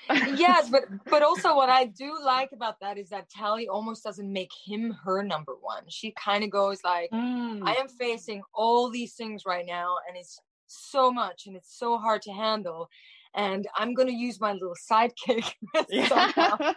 Yes, 0.09 0.69
but 0.69 0.83
but 1.09 1.21
also 1.21 1.55
what 1.55 1.69
I 1.69 1.85
do 1.85 2.17
like 2.23 2.51
about 2.51 2.79
that 2.81 2.97
is 2.97 3.09
that 3.09 3.29
Tally 3.29 3.67
almost 3.67 4.03
doesn't 4.03 4.31
make 4.31 4.51
him 4.65 4.95
her 5.03 5.23
number 5.23 5.55
one. 5.59 5.83
She 5.87 6.11
kind 6.11 6.43
of 6.43 6.49
goes 6.49 6.79
like, 6.83 7.09
Mm. 7.11 7.67
I 7.67 7.75
am 7.75 7.87
facing 7.87 8.41
all 8.53 8.89
these 8.89 9.13
things 9.15 9.43
right 9.45 9.65
now, 9.65 9.95
and 10.07 10.17
it's 10.17 10.39
so 10.67 11.11
much, 11.11 11.43
and 11.47 11.55
it's 11.55 11.77
so 11.77 11.97
hard 11.97 12.21
to 12.23 12.31
handle. 12.31 12.89
And 13.33 13.67
I'm 13.75 13.93
gonna 13.93 14.11
use 14.11 14.39
my 14.41 14.53
little 14.53 14.75
sidekick 14.91 15.53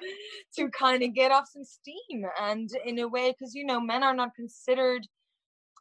to 0.56 0.70
kind 0.70 1.02
of 1.02 1.14
get 1.14 1.32
off 1.32 1.48
some 1.48 1.64
steam, 1.64 2.24
and 2.40 2.70
in 2.84 2.98
a 2.98 3.08
way, 3.08 3.30
because 3.32 3.54
you 3.54 3.64
know, 3.64 3.80
men 3.80 4.02
are 4.02 4.14
not 4.14 4.34
considered, 4.34 5.06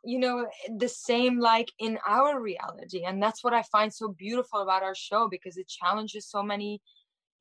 you 0.04 0.20
know, 0.20 0.48
the 0.78 0.90
same 0.90 1.40
like 1.40 1.72
in 1.80 2.00
our 2.08 2.40
reality, 2.42 3.04
and 3.04 3.22
that's 3.22 3.44
what 3.44 3.54
I 3.54 3.64
find 3.64 3.94
so 3.94 4.10
beautiful 4.18 4.62
about 4.62 4.84
our 4.84 4.96
show 4.96 5.28
because 5.30 5.58
it 5.58 5.68
challenges 5.68 6.28
so 6.28 6.42
many, 6.42 6.82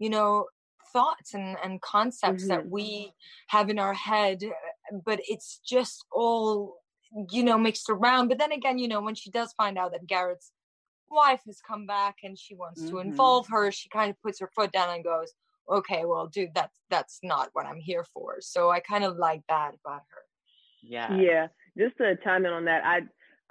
you 0.02 0.10
know, 0.10 0.46
thoughts 0.92 1.32
and 1.34 1.56
and 1.64 1.80
concepts 1.80 2.48
that 2.48 2.68
we 2.68 3.12
have 3.48 3.70
in 3.70 3.78
our 3.78 3.94
head, 3.94 4.38
but 5.06 5.20
it's 5.32 5.60
just 5.64 6.04
all 6.12 6.82
you 7.30 7.42
know 7.44 7.58
mixed 7.58 7.90
around 7.90 8.28
but 8.28 8.38
then 8.38 8.52
again 8.52 8.78
you 8.78 8.88
know 8.88 9.02
when 9.02 9.14
she 9.14 9.30
does 9.30 9.52
find 9.52 9.76
out 9.76 9.92
that 9.92 10.06
gerit's 10.06 10.50
wife 11.10 11.42
has 11.44 11.60
come 11.60 11.84
back 11.86 12.16
and 12.24 12.38
she 12.38 12.54
wants 12.54 12.80
to 12.88 12.94
Mhm. 12.96 13.02
involve 13.08 13.46
her 13.48 13.70
she 13.70 13.86
kind 13.90 14.10
of 14.10 14.16
puts 14.22 14.40
her 14.40 14.50
foot 14.56 14.72
down 14.72 14.88
and 14.94 15.04
goes 15.04 15.30
okay 15.68 16.06
well 16.06 16.26
dude 16.26 16.54
that's 16.54 16.78
that's 16.88 17.18
not 17.22 17.50
what 17.52 17.66
i'm 17.66 17.78
here 17.90 18.04
for 18.14 18.36
so 18.40 18.70
i 18.70 18.80
kind 18.80 19.04
of 19.04 19.18
like 19.18 19.42
that 19.50 19.72
about 19.84 20.02
her 20.08 20.22
Yeah. 20.82 21.14
Yeah, 21.14 21.48
just 21.76 21.96
to 21.98 22.16
chime 22.24 22.46
in 22.46 22.52
on 22.52 22.64
that, 22.64 22.82
I 22.84 23.02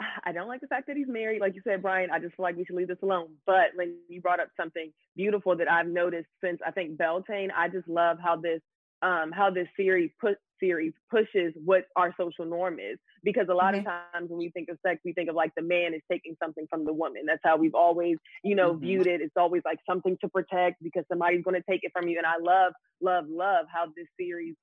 I 0.26 0.32
don't 0.32 0.48
like 0.48 0.62
the 0.62 0.68
fact 0.68 0.88
that 0.88 0.98
he's 0.98 1.08
married. 1.08 1.42
Like 1.42 1.56
you 1.56 1.62
said, 1.64 1.82
Brian, 1.82 2.10
I 2.12 2.20
just 2.20 2.36
feel 2.36 2.44
like 2.44 2.58
we 2.58 2.66
should 2.66 2.76
leave 2.76 2.88
this 2.88 2.98
alone. 3.04 3.30
But 3.46 3.68
when 3.76 3.96
you 4.10 4.22
brought 4.22 4.40
up 4.40 4.50
something 4.58 4.92
beautiful 5.16 5.56
that 5.58 5.70
I've 5.72 5.88
noticed 5.88 6.28
since 6.44 6.60
I 6.66 6.72
think 6.72 6.98
Beltane, 6.98 7.50
I 7.56 7.68
just 7.68 7.88
love 7.88 8.18
how 8.24 8.36
this 8.36 8.62
um 9.04 9.32
how 9.32 9.50
this 9.50 9.68
series 9.76 10.12
put 10.20 10.38
series 10.60 10.94
pushes 11.10 11.54
what 11.66 11.86
our 11.96 12.14
social 12.20 12.46
norm 12.46 12.80
is. 12.80 13.00
Because 13.24 13.48
a 13.50 13.54
lot 13.54 13.74
of 13.76 13.84
times 13.84 14.30
when 14.30 14.38
we 14.38 14.50
think 14.52 14.70
of 14.70 14.78
sex 14.86 15.02
we 15.04 15.14
think 15.14 15.30
of 15.30 15.36
like 15.36 15.52
the 15.56 15.64
man 15.64 15.94
is 15.94 16.02
taking 16.12 16.36
something 16.42 16.68
from 16.70 16.86
the 16.86 16.94
woman. 16.94 17.24
That's 17.26 17.42
how 17.44 17.58
we've 17.58 17.76
always 17.76 18.18
you 18.44 18.56
know 18.56 18.76
Mhm. 18.76 18.80
viewed 18.80 19.08
it. 19.08 19.22
It's 19.22 19.38
always 19.38 19.64
like 19.66 19.80
something 19.90 20.18
to 20.22 20.30
protect 20.30 20.82
because 20.84 21.04
somebody's 21.08 21.44
going 21.44 21.56
to 21.60 21.66
take 21.70 21.84
it 21.84 21.92
from 21.94 22.08
you. 22.08 22.18
And 22.18 22.28
i 22.28 22.38
love 22.38 22.74
love 23.02 23.26
love 23.28 23.66
how 23.74 23.88
this 23.96 24.08
series 24.20 24.56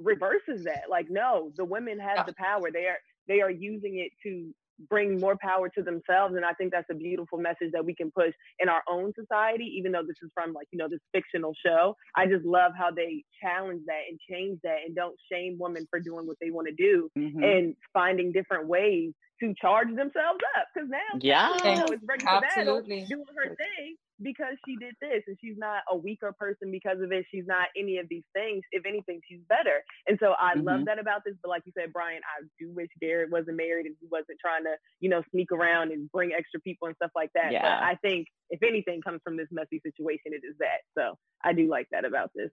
reverses 0.00 0.64
that. 0.64 0.90
Like 0.90 1.08
no 1.08 1.52
the 1.56 1.64
women 1.64 1.98
have 2.00 2.26
the 2.26 2.34
power. 2.34 2.70
They 2.72 2.86
are 2.86 2.98
they 3.28 3.40
are 3.40 3.50
using 3.50 3.98
it 3.98 4.10
to 4.24 4.52
bring 4.88 5.18
more 5.20 5.36
power 5.40 5.68
to 5.68 5.82
themselves 5.82 6.34
and 6.36 6.44
i 6.44 6.52
think 6.54 6.72
that's 6.72 6.88
a 6.90 6.94
beautiful 6.94 7.38
message 7.38 7.70
that 7.72 7.84
we 7.84 7.94
can 7.94 8.10
push 8.10 8.32
in 8.58 8.68
our 8.68 8.82
own 8.88 9.12
society 9.18 9.64
even 9.78 9.92
though 9.92 10.02
this 10.02 10.16
is 10.22 10.30
from 10.34 10.52
like 10.52 10.66
you 10.72 10.78
know 10.78 10.88
this 10.88 11.00
fictional 11.12 11.52
show 11.64 11.96
i 12.16 12.26
just 12.26 12.44
love 12.44 12.72
how 12.76 12.90
they 12.90 13.22
challenge 13.40 13.80
that 13.86 14.02
and 14.08 14.18
change 14.30 14.58
that 14.64 14.78
and 14.86 14.94
don't 14.96 15.16
shame 15.30 15.56
women 15.58 15.86
for 15.90 16.00
doing 16.00 16.26
what 16.26 16.36
they 16.40 16.50
want 16.50 16.66
to 16.66 16.74
do 16.74 17.08
Mhm. 17.16 17.42
and 17.44 17.76
finding 17.92 18.32
different 18.32 18.66
ways 18.66 19.12
to 19.40 19.54
charge 19.60 19.88
themselves 19.88 20.40
up 20.56 20.66
because 20.74 20.88
now 20.88 20.98
Yeah. 21.20 21.48
you 21.72 21.78
know, 21.78 21.92
is 21.92 22.00
ready 22.08 22.22
for 22.22 22.40
battle, 22.40 22.76
Absolutely. 22.78 23.06
doing 23.08 23.24
her 23.36 23.54
thing 23.56 23.96
because 24.22 24.54
she 24.66 24.76
did 24.76 24.94
this, 25.00 25.22
and 25.26 25.36
she's 25.40 25.56
not 25.58 25.82
a 25.90 25.96
weaker 25.96 26.32
person 26.38 26.70
because 26.70 27.00
of 27.00 27.10
it. 27.12 27.24
She's 27.30 27.46
not 27.46 27.66
any 27.76 27.98
of 27.98 28.08
these 28.08 28.22
things. 28.32 28.62
If 28.72 28.86
anything, 28.86 29.20
she's 29.28 29.40
better. 29.48 29.82
And 30.06 30.18
so 30.22 30.34
I 30.38 30.54
love 30.54 30.80
Mhm. 30.80 30.84
that 30.86 30.98
about 30.98 31.22
this. 31.24 31.34
But 31.42 31.48
like 31.48 31.62
you 31.66 31.72
said, 31.76 31.92
Brian, 31.92 32.22
I 32.24 32.44
do 32.58 32.70
wish 32.72 32.88
Gerit 33.02 33.30
wasn't 33.30 33.56
married 33.56 33.86
and 33.86 33.96
he 34.00 34.06
wasn't 34.10 34.38
trying 34.40 34.64
to, 34.64 34.76
you 35.00 35.08
know, 35.08 35.22
sneak 35.30 35.50
around 35.52 35.90
and 35.92 36.10
bring 36.12 36.32
extra 36.32 36.60
people 36.60 36.86
and 36.88 36.96
stuff 36.96 37.10
like 37.14 37.30
that. 37.34 37.46
But 37.46 37.52
Yeah. 37.52 37.80
I 37.82 37.96
think 37.96 38.28
if 38.50 38.62
anything 38.62 39.02
comes 39.02 39.20
from 39.24 39.36
this 39.36 39.48
messy 39.50 39.80
situation, 39.80 40.32
it 40.32 40.42
is 40.44 40.56
that. 40.58 40.82
So 40.96 41.18
I 41.42 41.52
do 41.52 41.66
like 41.68 41.88
that 41.90 42.04
about 42.04 42.30
this. 42.34 42.50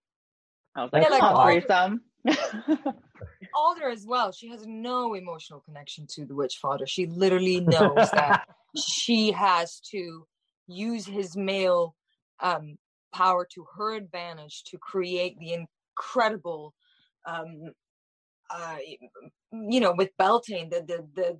I 0.76 0.84
was 0.84 0.91
like, 0.93 1.04
Yeah, 1.04 1.10
like 1.10 1.19
come 1.19 1.36
on, 1.36 1.39
all- 1.39 1.45
threesome. 1.45 2.02
alder 3.56 3.89
as 3.89 4.06
well 4.06 4.32
she 4.32 4.47
has 4.47 4.65
no 4.65 5.13
emotional 5.15 5.60
connection 5.62 6.06
to 6.08 6.24
the 6.26 6.36
witch 6.36 6.58
father 6.62 6.86
she 6.88 7.06
literally 7.08 7.60
knows 7.62 8.10
that 8.12 8.45
she 8.78 9.32
has 9.32 9.80
to 9.82 10.26
use 10.71 11.05
his 11.05 11.36
male 11.38 11.95
um, 12.41 12.77
power 13.13 13.47
to 13.53 13.65
her 13.77 13.95
advantage 13.95 14.63
to 14.65 14.77
create 14.77 15.38
the 15.39 15.53
incredible 15.53 16.73
um, 17.25 17.73
uh, 18.49 18.77
you 19.51 19.79
know 19.79 19.93
with 19.93 20.12
beltane 20.17 20.69
the, 20.69 20.81
the 20.81 21.07
the 21.15 21.39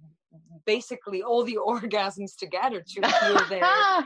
basically 0.66 1.22
all 1.24 1.44
the 1.44 1.58
orgasms 1.68 2.36
together 2.38 2.84
to 2.88 3.04
feel 3.04 3.46
there. 3.46 3.88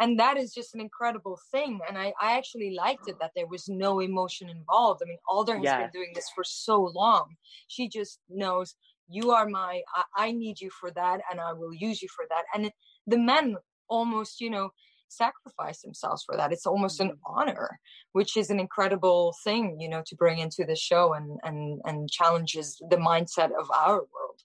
and 0.00 0.18
that 0.18 0.36
is 0.36 0.52
just 0.54 0.74
an 0.74 0.80
incredible 0.80 1.38
thing 1.50 1.80
and 1.88 1.98
I, 1.98 2.14
I 2.20 2.36
actually 2.36 2.74
liked 2.74 3.08
it 3.08 3.16
that 3.20 3.32
there 3.36 3.46
was 3.46 3.68
no 3.68 4.00
emotion 4.00 4.48
involved 4.50 5.02
i 5.04 5.08
mean 5.08 5.18
alder 5.28 5.58
has 5.58 5.72
Yes. 5.72 5.74
been 5.74 5.90
doing 5.92 6.12
this 6.14 6.28
for 6.34 6.44
so 6.44 6.82
long 6.94 7.36
she 7.68 7.88
just 7.88 8.20
knows 8.28 8.74
you 9.08 9.30
are 9.32 9.48
my 9.48 9.82
I, 9.94 10.04
I 10.28 10.32
need 10.32 10.60
you 10.60 10.70
for 10.70 10.90
that 10.92 11.20
and 11.30 11.40
i 11.40 11.52
will 11.52 11.74
use 11.74 12.02
you 12.02 12.08
for 12.14 12.24
that 12.30 12.44
and 12.54 12.70
the 13.06 13.18
men 13.18 13.56
almost 13.96 14.40
you 14.40 14.50
know 14.50 14.70
sacrifice 15.08 15.82
themselves 15.82 16.22
for 16.24 16.36
that 16.36 16.52
it's 16.52 16.66
almost 16.66 16.98
an 17.00 17.12
honor 17.26 17.78
which 18.12 18.36
is 18.36 18.48
an 18.50 18.58
incredible 18.58 19.34
thing 19.44 19.78
you 19.78 19.88
know 19.88 20.02
to 20.06 20.16
bring 20.16 20.38
into 20.38 20.64
the 20.64 20.76
show 20.88 21.12
and 21.12 21.38
and 21.42 21.80
and 21.84 22.10
challenges 22.10 22.66
the 22.92 22.96
mindset 22.96 23.50
of 23.62 23.66
our 23.84 23.98
world 24.14 24.38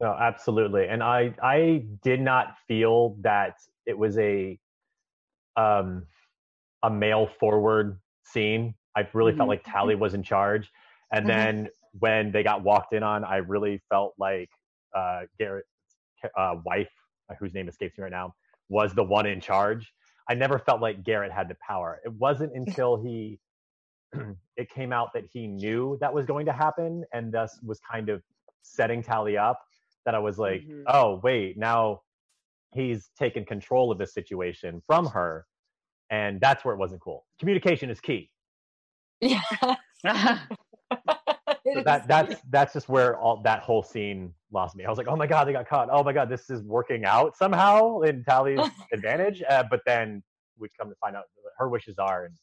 No, 0.00 0.12
absolutely. 0.18 0.88
And 0.88 1.02
I 1.02 1.34
I 1.42 1.84
did 2.02 2.20
not 2.20 2.56
feel 2.66 3.16
that 3.20 3.56
it 3.86 3.96
was 3.96 4.16
a 4.18 4.58
um 5.56 6.06
a 6.82 6.90
male 6.90 7.26
forward 7.26 8.00
scene. 8.24 8.74
I 8.96 9.08
really 9.12 9.32
felt 9.32 9.46
Mhm. 9.46 9.48
like 9.48 9.64
Tally 9.64 9.94
was 9.94 10.14
in 10.14 10.22
charge. 10.22 10.70
And 11.12 11.26
Mhm. 11.26 11.30
then 11.30 11.68
when 11.92 12.32
they 12.32 12.42
got 12.42 12.62
walked 12.62 12.94
in 12.94 13.02
on, 13.02 13.24
I 13.24 13.36
really 13.38 13.82
felt 13.90 14.14
like 14.18 14.50
uh 14.94 15.22
Gerit's 15.38 15.66
uh, 16.36 16.56
wife, 16.64 16.90
whose 17.38 17.54
name 17.54 17.68
escapes 17.68 17.96
me 17.98 18.02
right 18.04 18.12
now, 18.12 18.34
was 18.68 18.94
the 18.94 19.04
one 19.04 19.26
in 19.26 19.40
charge. 19.40 19.92
I 20.28 20.34
never 20.34 20.58
felt 20.58 20.80
like 20.80 21.02
Gerit 21.02 21.30
had 21.32 21.48
the 21.48 21.56
power. 21.66 22.00
It 22.04 22.12
wasn't 22.12 22.52
until 22.56 23.02
he 23.02 23.38
it 24.56 24.68
came 24.70 24.92
out 24.92 25.10
that 25.14 25.24
he 25.32 25.46
knew 25.46 25.96
that 26.00 26.12
was 26.12 26.26
going 26.26 26.46
to 26.46 26.52
happen 26.52 27.04
and 27.12 27.32
thus 27.32 27.58
was 27.62 27.80
kind 27.80 28.08
of 28.08 28.22
setting 28.62 29.02
Tally 29.02 29.36
up 29.36 29.60
that 30.04 30.14
I 30.14 30.18
was 30.18 30.38
like, 30.38 30.62
Mhm. 30.62 30.82
oh 30.88 31.20
wait, 31.22 31.56
now 31.56 32.02
he's 32.74 33.10
taken 33.18 33.44
control 33.44 33.90
of 33.92 33.98
this 33.98 34.12
situation 34.14 34.82
from 34.86 35.06
her, 35.06 35.46
and 36.10 36.40
that's 36.40 36.64
where 36.64 36.74
it 36.74 36.78
wasn't 36.78 37.00
cool. 37.00 37.26
Communication 37.38 37.90
is 37.90 38.00
key. 38.00 38.30
Yeah. 39.20 39.42
It 41.70 41.74
So 41.78 41.82
that 41.84 42.08
that's 42.08 42.36
that's 42.50 42.72
just 42.72 42.88
where 42.88 43.18
all 43.18 43.40
that 43.42 43.60
whole 43.62 43.82
scene 43.82 44.32
lost 44.52 44.76
me. 44.76 44.84
I 44.84 44.88
was 44.88 44.98
like, 44.98 45.08
oh 45.08 45.16
my 45.16 45.26
god, 45.26 45.46
they 45.46 45.52
got 45.52 45.68
caught. 45.68 45.88
Oh 45.90 46.02
my 46.02 46.12
god, 46.12 46.28
this 46.28 46.50
is 46.50 46.62
working 46.62 47.04
out 47.04 47.36
somehow 47.36 48.00
in 48.00 48.24
Tally's 48.24 48.60
advantage. 48.92 49.42
Uh, 49.48 49.64
but 49.70 49.80
then 49.86 50.22
we 50.58 50.68
come 50.78 50.88
to 50.90 50.96
find 50.96 51.16
out 51.16 51.24
that 51.44 51.50
her 51.58 51.68
wishes 51.68 51.98
are, 51.98 52.26
and 52.26 52.34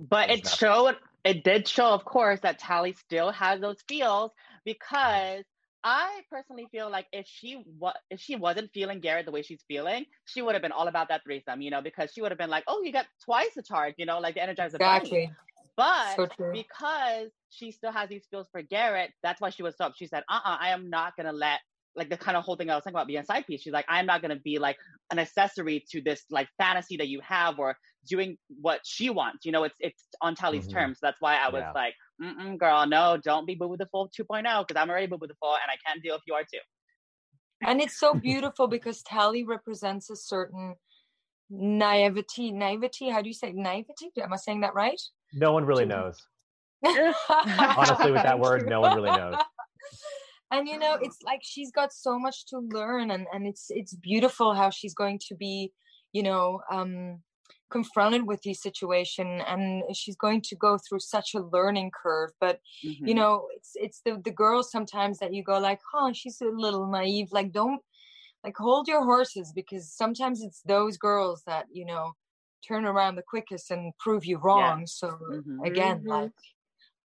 But 0.00 0.30
It's 0.30 0.40
it 0.40 0.44
not- 0.44 0.58
showed, 0.58 0.96
it 1.24 1.44
did 1.44 1.66
show, 1.68 1.88
of 1.88 2.04
course, 2.04 2.40
that 2.40 2.58
Tally 2.58 2.92
still 2.94 3.30
has 3.32 3.60
those 3.60 3.78
feels 3.88 4.30
because 4.64 5.42
I 5.84 6.20
personally 6.30 6.66
feel 6.72 6.90
like 6.90 7.06
if 7.12 7.26
she 7.26 7.62
wa- 7.78 7.94
if 8.10 8.20
she 8.20 8.34
wasn't 8.36 8.70
feeling 8.72 9.00
Gerit 9.00 9.24
the 9.26 9.30
way 9.32 9.42
she's 9.42 9.62
feeling, 9.68 10.06
she 10.26 10.42
would 10.42 10.54
have 10.54 10.62
been 10.62 10.72
all 10.72 10.88
about 10.88 11.08
that 11.08 11.22
threesome, 11.24 11.60
you 11.62 11.70
know, 11.70 11.80
because 11.82 12.10
she 12.12 12.20
would 12.20 12.30
have 12.32 12.38
been 12.38 12.50
like, 12.50 12.64
oh, 12.66 12.82
you 12.82 12.92
got 12.92 13.06
twice 13.24 13.50
the 13.54 13.62
charge, 13.62 13.94
you 13.96 14.06
know, 14.06 14.18
like 14.18 14.34
the 14.34 14.40
Energizer 14.40 14.78
Bunny. 14.78 14.96
exactly 14.98 15.30
But 15.78 16.16
so 16.16 16.28
because 16.52 17.30
she 17.50 17.70
still 17.72 17.92
has 17.92 18.08
these 18.10 18.26
feels 18.30 18.48
for 18.50 18.62
Gerit, 18.62 19.10
that's 19.22 19.40
why 19.40 19.50
she 19.50 19.62
was 19.62 19.76
up. 19.80 19.94
She 19.96 20.08
said, 20.08 20.24
uh 20.28 20.40
uh 20.44 20.58
I 20.60 20.70
am 20.70 20.90
not 20.90 21.16
gonna 21.16 21.32
let 21.32 21.60
like 21.96 22.10
the 22.10 22.16
kind 22.18 22.36
of 22.36 22.44
whole 22.44 22.56
thing 22.56 22.68
I 22.70 22.74
was 22.74 22.84
talking 22.84 22.96
about 22.96 23.06
being 23.06 23.20
a 23.20 23.24
side 23.24 23.46
piece. 23.46 23.62
She's 23.62 23.72
like, 23.72 23.86
I'm 23.88 24.06
not 24.06 24.20
gonna 24.20 24.40
be 24.40 24.58
like 24.58 24.76
an 25.12 25.20
accessory 25.20 25.84
to 25.92 26.02
this 26.02 26.24
like 26.30 26.48
fantasy 26.58 26.96
that 26.98 27.08
you 27.08 27.20
have 27.22 27.60
or 27.60 27.76
doing 28.08 28.36
what 28.60 28.80
she 28.84 29.08
wants. 29.08 29.46
You 29.46 29.52
know, 29.52 29.64
it's 29.64 29.76
it's 29.80 30.04
on 30.20 30.34
Tally's 30.34 30.66
Mhm. 30.66 30.72
terms. 30.72 30.98
That's 31.00 31.20
why 31.20 31.36
I 31.36 31.48
was 31.48 31.64
Yeah. 31.64 31.72
like, 31.74 31.94
mm 32.20 32.58
girl, 32.58 32.86
no, 32.86 33.16
don't 33.22 33.46
be 33.46 33.54
boo 33.54 33.68
with 33.68 33.78
the 33.78 33.86
full 33.86 34.10
2.0 34.10 34.66
because 34.66 34.80
I'm 34.80 34.90
already 34.90 35.06
boo 35.06 35.18
with 35.20 35.30
the 35.30 35.36
full 35.36 35.54
and 35.54 35.70
I 35.70 35.76
can't 35.86 36.02
deal 36.02 36.16
if 36.16 36.22
you 36.26 36.34
are 36.34 36.42
too. 36.42 36.58
and 37.62 37.80
it's 37.80 37.98
so 37.98 38.14
beautiful 38.14 38.66
because 38.68 39.02
Tally 39.02 39.44
represents 39.44 40.10
a 40.10 40.16
certain 40.16 40.74
naivety. 41.50 42.52
Naivety, 42.52 43.10
how 43.10 43.22
do 43.22 43.28
you 43.28 43.34
say 43.34 43.52
naivety? 43.52 44.10
Am 44.20 44.32
I 44.32 44.36
saying 44.36 44.60
that 44.62 44.74
right? 44.74 45.00
No 45.34 45.52
one 45.52 45.64
really 45.64 45.84
knows. 45.86 46.26
Honestly, 46.84 48.12
with 48.12 48.22
that 48.22 48.38
word, 48.38 48.68
no 48.68 48.80
one 48.80 48.94
really 48.94 49.10
knows. 49.10 49.36
and 50.50 50.68
you 50.68 50.78
know 50.78 50.98
it's 51.00 51.22
like 51.22 51.40
she's 51.42 51.70
got 51.70 51.92
so 51.92 52.18
much 52.18 52.46
to 52.46 52.58
learn 52.58 53.10
and 53.10 53.26
and 53.32 53.46
it's 53.46 53.66
it's 53.70 53.94
beautiful 53.94 54.54
how 54.54 54.70
she's 54.70 54.94
going 54.94 55.18
to 55.18 55.34
be 55.34 55.72
you 56.12 56.22
know 56.22 56.60
um 56.70 57.18
confronted 57.70 58.26
with 58.26 58.40
the 58.42 58.54
situation 58.54 59.42
and 59.46 59.82
she's 59.94 60.16
going 60.16 60.40
to 60.40 60.56
go 60.56 60.78
through 60.78 60.98
such 61.00 61.34
a 61.34 61.40
learning 61.40 61.90
curve 62.02 62.30
but 62.40 62.60
you 62.82 63.14
Mhm. 63.14 63.16
know 63.16 63.48
it's 63.54 63.72
it's 63.74 64.00
the 64.04 64.20
the 64.24 64.30
girls 64.30 64.70
sometimes 64.70 65.18
that 65.18 65.34
you 65.34 65.42
go 65.42 65.58
like 65.58 65.80
oh, 65.94 66.12
she's 66.12 66.40
a 66.40 66.46
little 66.46 66.86
naive 66.86 67.28
like 67.30 67.52
don't 67.52 67.82
like 68.42 68.56
hold 68.56 68.88
your 68.88 69.04
horses 69.04 69.52
because 69.54 69.92
sometimes 69.92 70.42
it's 70.42 70.62
those 70.62 70.96
girls 70.96 71.42
that 71.46 71.66
you 71.70 71.84
know 71.84 72.12
turn 72.66 72.84
around 72.84 73.14
the 73.16 73.22
quickest 73.22 73.70
and 73.70 73.92
prove 73.98 74.24
you 74.24 74.38
wrong 74.38 74.86
so 74.86 75.18
Mhm. 75.30 75.66
again 75.66 76.00
Mhm. 76.02 76.08
like 76.08 76.32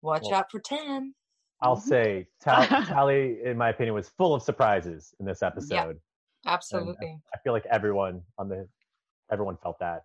watch 0.03 0.23
Well, 0.25 0.35
out 0.35 0.51
for 0.51 0.61
10 0.61 1.15
I'll 1.61 1.77
Mhm. 1.77 1.81
say 1.81 2.29
Tal- 2.41 2.67
Tally, 3.07 3.43
in 3.45 3.57
my 3.57 3.69
opinion, 3.69 3.95
was 3.95 4.09
full 4.09 4.35
of 4.35 4.43
surprises 4.43 5.15
in 5.21 5.27
this 5.27 5.43
episode. 5.43 6.01
absolutely 6.47 7.21
I 7.33 7.39
feel 7.39 7.53
like 7.53 7.67
everyone 7.67 8.23
on 8.39 8.49
the 8.49 8.69
everyone 9.31 9.57
felt 9.59 9.79
that. 9.79 10.05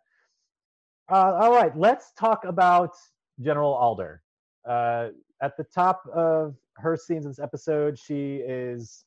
Uh, 1.09 1.33
all 1.41 1.51
right, 1.51 1.75
let's 1.77 2.11
talk 2.13 2.43
about 2.45 2.91
General 3.39 3.73
Alder. 3.73 4.21
Uh, 4.65 5.09
at 5.41 5.55
the 5.57 5.63
top 5.63 6.05
of 6.13 6.55
her 6.75 6.95
scenes 6.97 7.25
in 7.25 7.31
this 7.31 7.39
episode, 7.39 7.97
she 7.97 8.37
is 8.37 9.05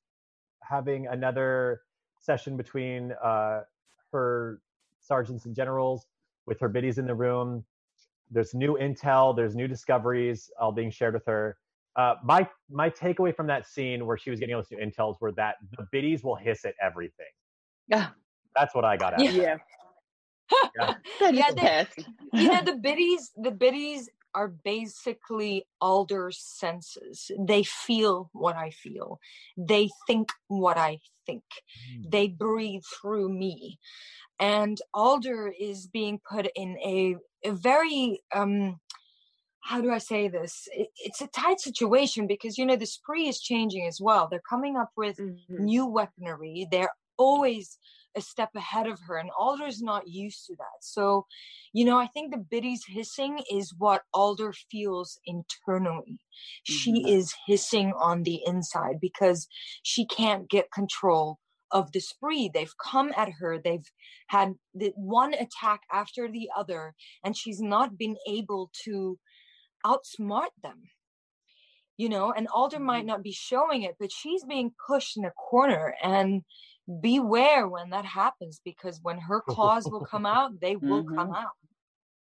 having 0.63 1.07
another 1.09 1.83
session 2.19 2.57
between 2.57 3.13
uh, 3.23 3.63
her 4.13 4.61
sergeants 5.01 5.45
and 5.47 5.55
generals 5.55 6.07
with 6.47 6.59
her 6.61 6.69
biddies 6.69 6.99
in 6.99 7.07
the 7.07 7.15
room. 7.15 7.65
There's 8.31 8.55
new 8.55 8.77
intel, 8.81 9.35
there's 9.35 9.55
new 9.57 9.67
discoveries 9.69 10.51
all 10.61 10.73
being 10.73 10.91
shared 10.91 11.15
with 11.15 11.27
her. 11.27 11.57
Uh, 11.97 12.15
my 12.23 12.49
my 12.71 12.89
takeaway 12.89 13.35
from 13.35 13.47
that 13.49 13.67
scene 13.67 14.07
where 14.07 14.17
she 14.17 14.31
was 14.31 14.39
getting 14.39 14.55
all 14.55 14.61
this 14.63 14.71
new 14.71 14.79
intels 14.79 15.17
were 15.21 15.33
that 15.33 15.57
the 15.77 15.87
biddies 15.91 16.23
will 16.23 16.37
hiss 16.37 16.65
at 16.65 16.75
everything. 16.81 17.27
Yeah. 17.89 18.09
That's 18.55 18.75
what 18.75 18.85
I 18.85 18.97
got 18.97 19.15
out 19.15 19.21
of 19.23 19.35
it. 19.35 19.35
Yeah. 19.35 20.95
They're 21.19 21.33
Yeah, 21.33 21.43
just 21.43 21.57
they- 21.57 21.63
pissed. 21.63 22.09
you 22.33 22.49
know 22.49 22.63
the 22.63 22.75
biddies 22.83 23.31
the 23.37 23.51
biddies 23.51 24.09
are 24.35 24.49
basically 24.49 25.67
alder's 25.81 26.39
senses. 26.39 27.31
They 27.39 27.63
feel 27.63 28.31
what 28.33 28.57
i 28.57 28.71
feel. 28.71 29.19
They 29.57 29.91
think 30.07 30.31
what 30.49 30.77
i 30.79 31.01
think. 31.27 31.45
They 32.07 32.29
breathe 32.29 32.83
through 33.01 33.29
me. 33.31 33.79
And 34.39 34.79
alder 34.95 35.53
is 35.59 35.87
being 35.87 36.21
put 36.29 36.49
in 36.57 36.79
a, 36.79 37.17
a 37.45 37.53
very 37.53 38.21
um 38.35 38.81
how 39.61 39.81
do 39.81 39.91
i 39.93 39.99
say 39.99 40.29
this? 40.29 40.69
It, 40.73 40.89
it's 40.97 41.21
a 41.21 41.27
tight 41.29 41.61
situation 41.61 42.27
because 42.27 42.57
you 42.59 42.67
know 42.67 42.77
the 42.77 42.87
spree 42.87 43.29
is 43.29 43.41
changing 43.41 43.87
as 43.87 44.01
well. 44.01 44.29
They're 44.29 44.49
coming 44.49 44.77
up 44.77 44.91
with 44.97 45.19
Mhm. 45.19 45.37
new 45.59 45.87
weaponry. 45.87 46.67
They're 46.71 46.95
always 47.19 47.79
a 48.17 48.21
step 48.21 48.51
ahead 48.57 48.87
of 48.87 49.01
her, 49.07 49.17
and 49.17 49.31
Alder's 49.39 49.81
not 49.83 50.09
used 50.09 50.47
to 50.47 50.57
that. 50.57 50.81
So, 50.81 51.27
you 51.73 51.85
know, 51.85 51.99
I 51.99 52.07
think 52.07 52.33
the 52.33 52.39
biddies 52.39 52.85
hissing 52.87 53.41
is 53.51 53.75
what 53.77 54.03
Alder 54.13 54.53
feels 54.71 55.19
internally. 55.25 56.21
She 56.65 56.93
mm-hmm. 56.93 57.09
is 57.09 57.35
hissing 57.47 57.93
on 57.97 58.23
the 58.23 58.41
inside 58.47 59.01
because 59.01 59.49
she 59.83 60.07
can't 60.07 60.49
get 60.49 60.73
control 60.73 61.39
of 61.71 61.93
the 61.93 62.01
spree. 62.01 62.51
They've 62.53 62.75
come 62.83 63.13
at 63.17 63.31
her, 63.39 63.59
they've 63.63 63.91
had 64.29 64.55
the 64.75 64.93
one 64.97 65.35
attack 65.35 65.83
after 65.93 66.29
the 66.29 66.49
other, 66.57 66.95
and 67.25 67.37
she's 67.37 67.61
not 67.61 67.97
been 67.97 68.17
able 68.29 68.71
to 68.85 69.19
outsmart 69.87 70.51
them 70.63 70.83
you 72.01 72.09
know 72.09 72.33
and 72.33 72.49
alder 72.49 72.81
might 72.81 73.01
mm-hmm. 73.01 73.09
not 73.09 73.23
be 73.23 73.33
showing 73.33 73.83
it 73.83 73.95
but 74.01 74.11
she's 74.11 74.43
being 74.45 74.73
pushed 74.87 75.19
in 75.19 75.25
a 75.25 75.31
corner 75.31 75.95
and 76.03 76.43
beware 77.01 77.69
when 77.69 77.91
that 77.91 78.05
happens 78.05 78.61
because 78.65 79.01
when 79.03 79.19
her 79.19 79.41
claws 79.41 79.89
will 79.89 80.05
come 80.05 80.27
out 80.37 80.61
they 80.61 80.77
will 80.77 81.05
come 81.05 81.33
out 81.33 81.53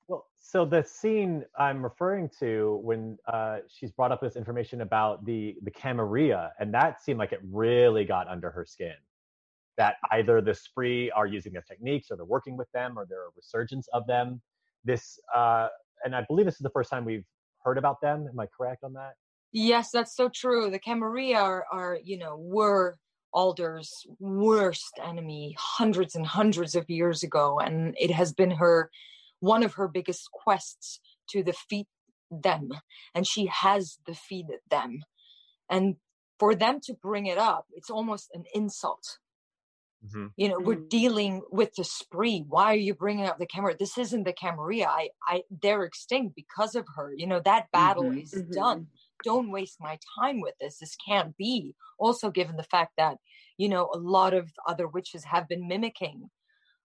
Well, 0.08 0.26
so 0.38 0.64
the 0.64 0.82
scene 0.82 1.44
I'm 1.58 1.82
referring 1.82 2.30
to 2.40 2.80
when 2.82 3.18
uh, 3.26 3.58
she's 3.68 3.90
brought 3.92 4.12
up 4.12 4.20
this 4.20 4.36
information 4.36 4.80
about 4.82 5.24
the 5.24 5.56
the 5.62 5.70
Camarilla, 5.70 6.52
and 6.58 6.72
that 6.74 7.02
seemed 7.02 7.18
like 7.18 7.32
it 7.32 7.40
really 7.42 8.04
got 8.04 8.28
under 8.28 8.50
her 8.50 8.64
skin. 8.64 8.94
That 9.76 9.96
either 10.12 10.40
the 10.40 10.54
spree 10.54 11.10
are 11.10 11.26
using 11.26 11.52
their 11.52 11.62
techniques, 11.62 12.10
or 12.10 12.16
they're 12.16 12.26
working 12.26 12.56
with 12.56 12.70
them, 12.72 12.98
or 12.98 13.06
they're 13.06 13.28
a 13.28 13.34
resurgence 13.36 13.88
of 13.92 14.06
them. 14.06 14.40
This, 14.84 15.18
uh, 15.34 15.68
and 16.04 16.14
I 16.14 16.24
believe 16.28 16.46
this 16.46 16.56
is 16.56 16.60
the 16.60 16.70
first 16.70 16.90
time 16.90 17.04
we've 17.04 17.24
heard 17.64 17.78
about 17.78 18.00
them. 18.00 18.28
Am 18.30 18.38
I 18.38 18.46
correct 18.46 18.84
on 18.84 18.92
that? 18.94 19.14
yes 19.56 19.92
that's 19.92 20.16
so 20.16 20.28
true 20.28 20.68
the 20.68 20.80
camarilla 20.80 21.38
are, 21.38 21.64
are 21.72 21.98
you 22.02 22.18
know 22.18 22.36
were 22.36 22.96
alder's 23.34 24.06
worst 24.20 24.92
enemy 25.04 25.54
hundreds 25.58 26.14
and 26.14 26.26
hundreds 26.26 26.74
of 26.76 26.88
years 26.88 27.22
ago 27.22 27.58
and 27.58 27.94
it 27.98 28.10
has 28.12 28.32
been 28.32 28.52
her 28.52 28.90
one 29.40 29.62
of 29.64 29.74
her 29.74 29.88
biggest 29.88 30.30
quests 30.32 31.00
to 31.28 31.42
defeat 31.42 31.88
them 32.30 32.70
and 33.14 33.26
she 33.26 33.46
has 33.46 33.98
defeated 34.06 34.60
them 34.70 35.02
and 35.68 35.96
for 36.38 36.54
them 36.54 36.80
to 36.80 36.94
bring 36.94 37.26
it 37.26 37.38
up 37.38 37.66
it's 37.72 37.90
almost 37.90 38.30
an 38.34 38.44
insult 38.54 39.18
Mm-hmm. 40.06 40.26
you 40.36 40.48
know 40.50 40.60
we're 40.60 40.76
Mm. 40.76 40.88
dealing 40.90 41.42
with 41.50 41.74
the 41.76 41.84
spree 41.84 42.44
why 42.46 42.66
are 42.74 42.76
you 42.88 42.94
bringing 42.94 43.24
up 43.24 43.38
the 43.38 43.46
camera 43.46 43.74
this 43.78 43.96
isn't 43.96 44.24
the 44.24 44.34
camarilla 44.34 44.86
i 44.86 45.08
i 45.26 45.42
they're 45.62 45.82
extinct 45.84 46.34
because 46.36 46.74
of 46.74 46.84
her 46.96 47.14
you 47.16 47.26
know 47.26 47.40
that 47.40 47.70
battle 47.72 48.10
Mhm. 48.10 48.22
is 48.22 48.32
Mhm. 48.34 48.52
done 48.52 48.88
don't 49.24 49.50
waste 49.50 49.78
my 49.80 49.98
time 50.18 50.40
with 50.40 50.54
this. 50.60 50.78
This 50.78 50.96
can't 50.96 51.36
be. 51.36 51.74
Also 51.98 52.30
given 52.30 52.56
the 52.56 52.62
fact 52.62 52.92
that 52.98 53.18
you 53.56 53.68
know 53.68 53.90
a 53.94 53.98
lot 53.98 54.34
of 54.34 54.50
other 54.66 54.86
witches 54.86 55.24
have 55.24 55.48
been 55.48 55.66
mimicking 55.68 56.30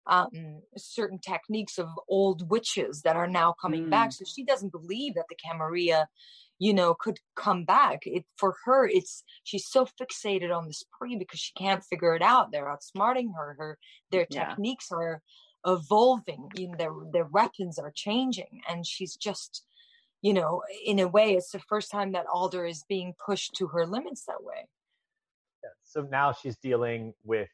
um 0.07 0.61
certain 0.77 1.19
techniques 1.19 1.77
of 1.77 1.87
old 2.07 2.49
witches 2.49 3.01
that 3.01 3.15
are 3.15 3.27
now 3.27 3.53
coming 3.61 3.89
back. 3.89 4.11
So 4.13 4.23
she 4.25 4.43
doesn't 4.43 4.71
believe 4.71 5.15
that 5.15 5.25
the 5.29 5.35
camarilla 5.35 6.07
you 6.57 6.73
know 6.73 6.93
could 6.93 7.19
come 7.35 7.65
back. 7.65 7.99
It 8.05 8.25
for 8.37 8.55
her 8.65 8.87
it's 8.87 9.23
she's 9.43 9.67
so 9.67 9.85
fixated 9.99 10.55
on 10.55 10.67
the 10.67 10.73
spree 10.73 11.17
because 11.17 11.39
she 11.39 11.53
can't 11.53 11.83
figure 11.83 12.15
it 12.15 12.21
out. 12.21 12.51
They're 12.51 12.73
outsmarting 12.75 13.35
her. 13.35 13.55
Her 13.59 13.77
their 14.11 14.25
Yeah. 14.29 14.45
techniques 14.47 14.91
are 14.91 15.21
evolving. 15.65 16.49
You 16.55 16.69
know 16.69 16.77
their 16.77 16.93
their 17.11 17.25
weapons 17.25 17.77
are 17.77 17.91
changing. 17.93 18.61
And 18.69 18.85
she's 18.85 19.15
just 19.15 19.65
you 20.21 20.33
know 20.33 20.63
in 20.85 20.99
a 20.99 21.07
way 21.07 21.33
it's 21.35 21.51
the 21.51 21.59
first 21.59 21.91
time 21.91 22.11
that 22.11 22.25
alder 22.27 22.65
is 22.65 22.83
being 22.83 23.13
pushed 23.25 23.53
to 23.55 23.67
her 23.67 23.85
limits 23.85 24.25
that 24.25 24.43
way 24.43 24.67
Yeah. 25.63 25.69
So 25.83 26.01
now 26.03 26.31
she's 26.31 26.57
dealing 26.57 27.13
with 27.23 27.49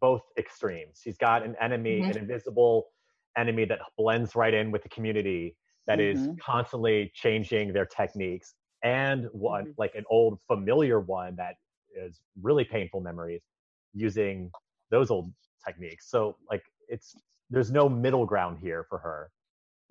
both 0.00 0.22
extremes. 0.36 1.00
She's 1.02 1.16
got 1.16 1.42
an 1.44 1.56
enemy, 1.60 2.04
Mhm. 2.04 2.10
an 2.10 2.16
invisible 2.16 2.88
enemy 3.36 3.64
that 3.66 3.80
blends 3.96 4.34
right 4.34 4.52
in 4.54 4.70
with 4.70 4.82
the 4.82 4.88
community 4.88 5.56
that 5.86 6.00
is 6.00 6.28
Mhm. 6.28 6.40
constantly 6.40 7.10
changing 7.14 7.72
their 7.72 7.86
techniques 7.86 8.54
and 8.82 9.26
one 9.32 9.64
Mhm. 9.64 9.74
like 9.76 9.94
an 9.94 10.04
old 10.10 10.38
familiar 10.46 11.00
one 11.00 11.36
that 11.36 11.56
is 11.94 12.20
really 12.40 12.64
painful 12.64 13.00
memories 13.00 13.42
using 13.94 14.50
those 14.90 15.10
old 15.10 15.32
techniques 15.64 16.08
so 16.10 16.36
like 16.50 16.62
it's 16.88 17.16
there's 17.50 17.70
no 17.72 17.88
middle 17.88 18.24
ground 18.26 18.58
here 18.58 18.84
for 18.88 18.98
her 18.98 19.30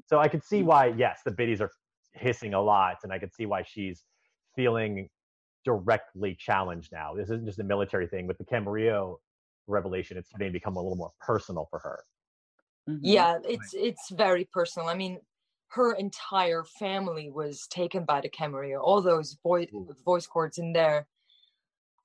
so 0.05 0.19
i 0.19 0.27
could 0.27 0.43
see 0.43 0.63
why 0.63 0.87
yes 0.87 1.21
the 1.25 1.31
biddies 1.31 1.61
are 1.61 1.71
hissing 2.17 2.53
a 2.53 2.61
lot 2.61 2.97
and 3.03 3.13
i 3.13 3.19
could 3.19 3.33
see 3.33 3.45
why 3.45 3.63
she's 3.63 4.03
feeling 4.55 5.09
directly 5.65 6.35
challenged 6.39 6.91
now 6.91 7.13
this 7.15 7.29
isn't 7.29 7.45
just 7.45 7.59
a 7.59 7.63
military 7.63 8.07
thing 8.07 8.27
with 8.27 8.37
the 8.37 8.45
camarillo 8.45 9.17
revelation 9.67 10.17
it's 10.17 10.29
starting 10.29 10.47
to 10.49 10.53
become 10.53 10.75
a 10.75 10.81
little 10.81 10.95
more 10.95 11.11
personal 11.19 11.67
for 11.69 11.79
her 11.79 11.99
Mhm. 12.89 12.99
yeah 13.03 13.37
it's 13.43 13.73
it's 13.73 14.09
very 14.11 14.45
personal 14.53 14.87
i 14.87 14.95
mean 14.95 15.19
her 15.69 15.93
entire 15.93 16.63
family 16.79 17.29
was 17.29 17.67
taken 17.67 18.05
by 18.05 18.21
the 18.21 18.29
Camarillo. 18.29 18.79
all 18.81 19.01
those 19.01 19.37
voice 19.43 19.67
Ooh. 19.73 19.93
voice 20.05 20.25
cords 20.25 20.57
in 20.57 20.71
there 20.73 21.05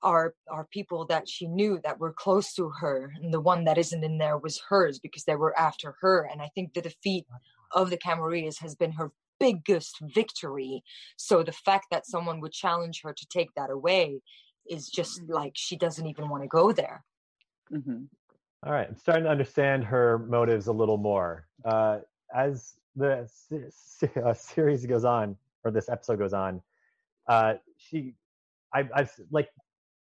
are 0.01 0.35
are 0.51 0.65
people 0.65 1.05
that 1.05 1.29
she 1.29 1.47
knew 1.47 1.79
that 1.83 1.99
were 1.99 2.11
close 2.11 2.53
to 2.53 2.69
her 2.81 3.13
and 3.21 3.33
the 3.33 3.39
one 3.39 3.63
that 3.63 3.77
isn't 3.77 4.03
in 4.03 4.17
there 4.17 4.37
was 4.37 4.61
hers 4.69 4.99
because 4.99 5.23
they 5.23 5.35
were 5.37 5.57
after 5.57 5.95
her 6.01 6.27
and 6.29 6.41
i 6.41 6.49
think 6.53 6.73
the 6.73 6.81
defeat 6.81 7.25
of 7.71 7.89
the 7.89 7.97
Camarillas 7.97 8.59
has 8.59 8.75
been 8.75 8.91
her 8.91 9.11
biggest 9.45 9.95
victory 10.19 10.83
so 11.17 11.43
the 11.43 11.57
fact 11.67 11.85
that 11.91 12.05
someone 12.05 12.39
would 12.41 12.51
challenge 12.51 13.01
her 13.03 13.13
to 13.13 13.25
take 13.37 13.49
that 13.55 13.69
away 13.69 14.19
is 14.69 14.89
just 14.89 15.21
like 15.27 15.53
she 15.55 15.75
doesn't 15.75 16.07
even 16.07 16.29
want 16.29 16.43
to 16.43 16.47
go 16.47 16.71
there 16.71 17.03
Mhm. 17.71 18.07
All 18.65 18.71
right, 18.71 18.87
I'm 18.87 18.95
starting 18.95 19.25
to 19.25 19.29
understand 19.29 19.83
her 19.85 20.19
motives 20.19 20.67
a 20.67 20.71
little 20.71 20.97
more. 20.97 21.47
Uh, 21.65 21.99
as 22.33 22.75
the 22.95 23.27
se- 23.27 23.69
se- 23.69 24.21
uh, 24.23 24.33
series 24.33 24.85
goes 24.85 25.05
on, 25.05 25.35
or 25.63 25.71
this 25.71 25.89
episode 25.89 26.19
goes 26.19 26.33
on, 26.33 26.61
uh, 27.27 27.55
she, 27.77 28.15
I, 28.73 28.87
I've 28.93 29.11
like, 29.31 29.49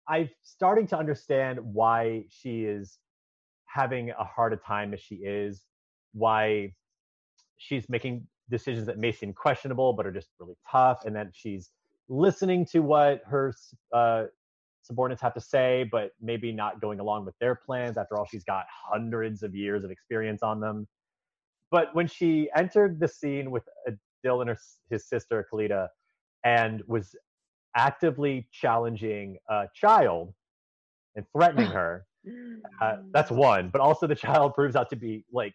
I'm 0.07 0.29
starting 0.41 0.87
to 0.87 0.97
understand 0.97 1.59
why 1.59 2.25
she 2.29 2.65
is 2.65 2.97
having 3.65 4.09
a 4.09 4.23
hard 4.23 4.53
a 4.53 4.57
time 4.57 4.93
as 4.93 4.99
she 4.99 5.15
is, 5.15 5.63
why 6.13 6.73
she's 7.57 7.87
making 7.87 8.27
decisions 8.51 8.85
that 8.85 8.99
may 8.99 9.11
seem 9.11 9.33
questionable 9.33 9.93
but 9.93 10.05
are 10.05 10.11
just 10.11 10.29
really 10.39 10.55
tough, 10.69 11.05
and 11.05 11.15
that 11.15 11.27
she's 11.33 11.71
listening 12.09 12.65
to 12.65 12.79
what 12.81 13.21
her 13.25 13.53
uh, 13.93 14.25
subordinates 14.83 15.21
have 15.21 15.33
to 15.33 15.41
say, 15.41 15.87
but 15.91 16.11
maybe 16.21 16.51
not 16.51 16.81
going 16.81 16.99
along 16.99 17.25
with 17.25 17.35
their 17.39 17.55
plans. 17.55 17.97
After 17.97 18.17
all, 18.17 18.25
she's 18.25 18.43
got 18.43 18.65
hundreds 18.91 19.43
of 19.43 19.55
years 19.55 19.83
of 19.83 19.91
experience 19.91 20.43
on 20.43 20.59
them. 20.59 20.87
But 21.71 21.95
when 21.95 22.07
she 22.07 22.49
entered 22.55 22.99
the 22.99 23.07
scene 23.07 23.49
with 23.49 23.63
Adil 23.87 24.41
and 24.41 24.49
her, 24.49 24.57
his 24.89 25.07
sister 25.07 25.47
Khalida 25.51 25.87
and 26.43 26.83
was 26.87 27.15
actively 27.75 28.47
challenging 28.51 29.37
a 29.49 29.67
child 29.73 30.33
and 31.15 31.25
threatening 31.35 31.67
her, 31.71 32.05
uh, 32.81 32.97
that's 33.13 33.31
one. 33.31 33.69
But 33.69 33.81
also, 33.81 34.07
the 34.07 34.15
child 34.15 34.53
proves 34.53 34.75
out 34.75 34.89
to 34.89 34.95
be 34.95 35.23
like 35.31 35.53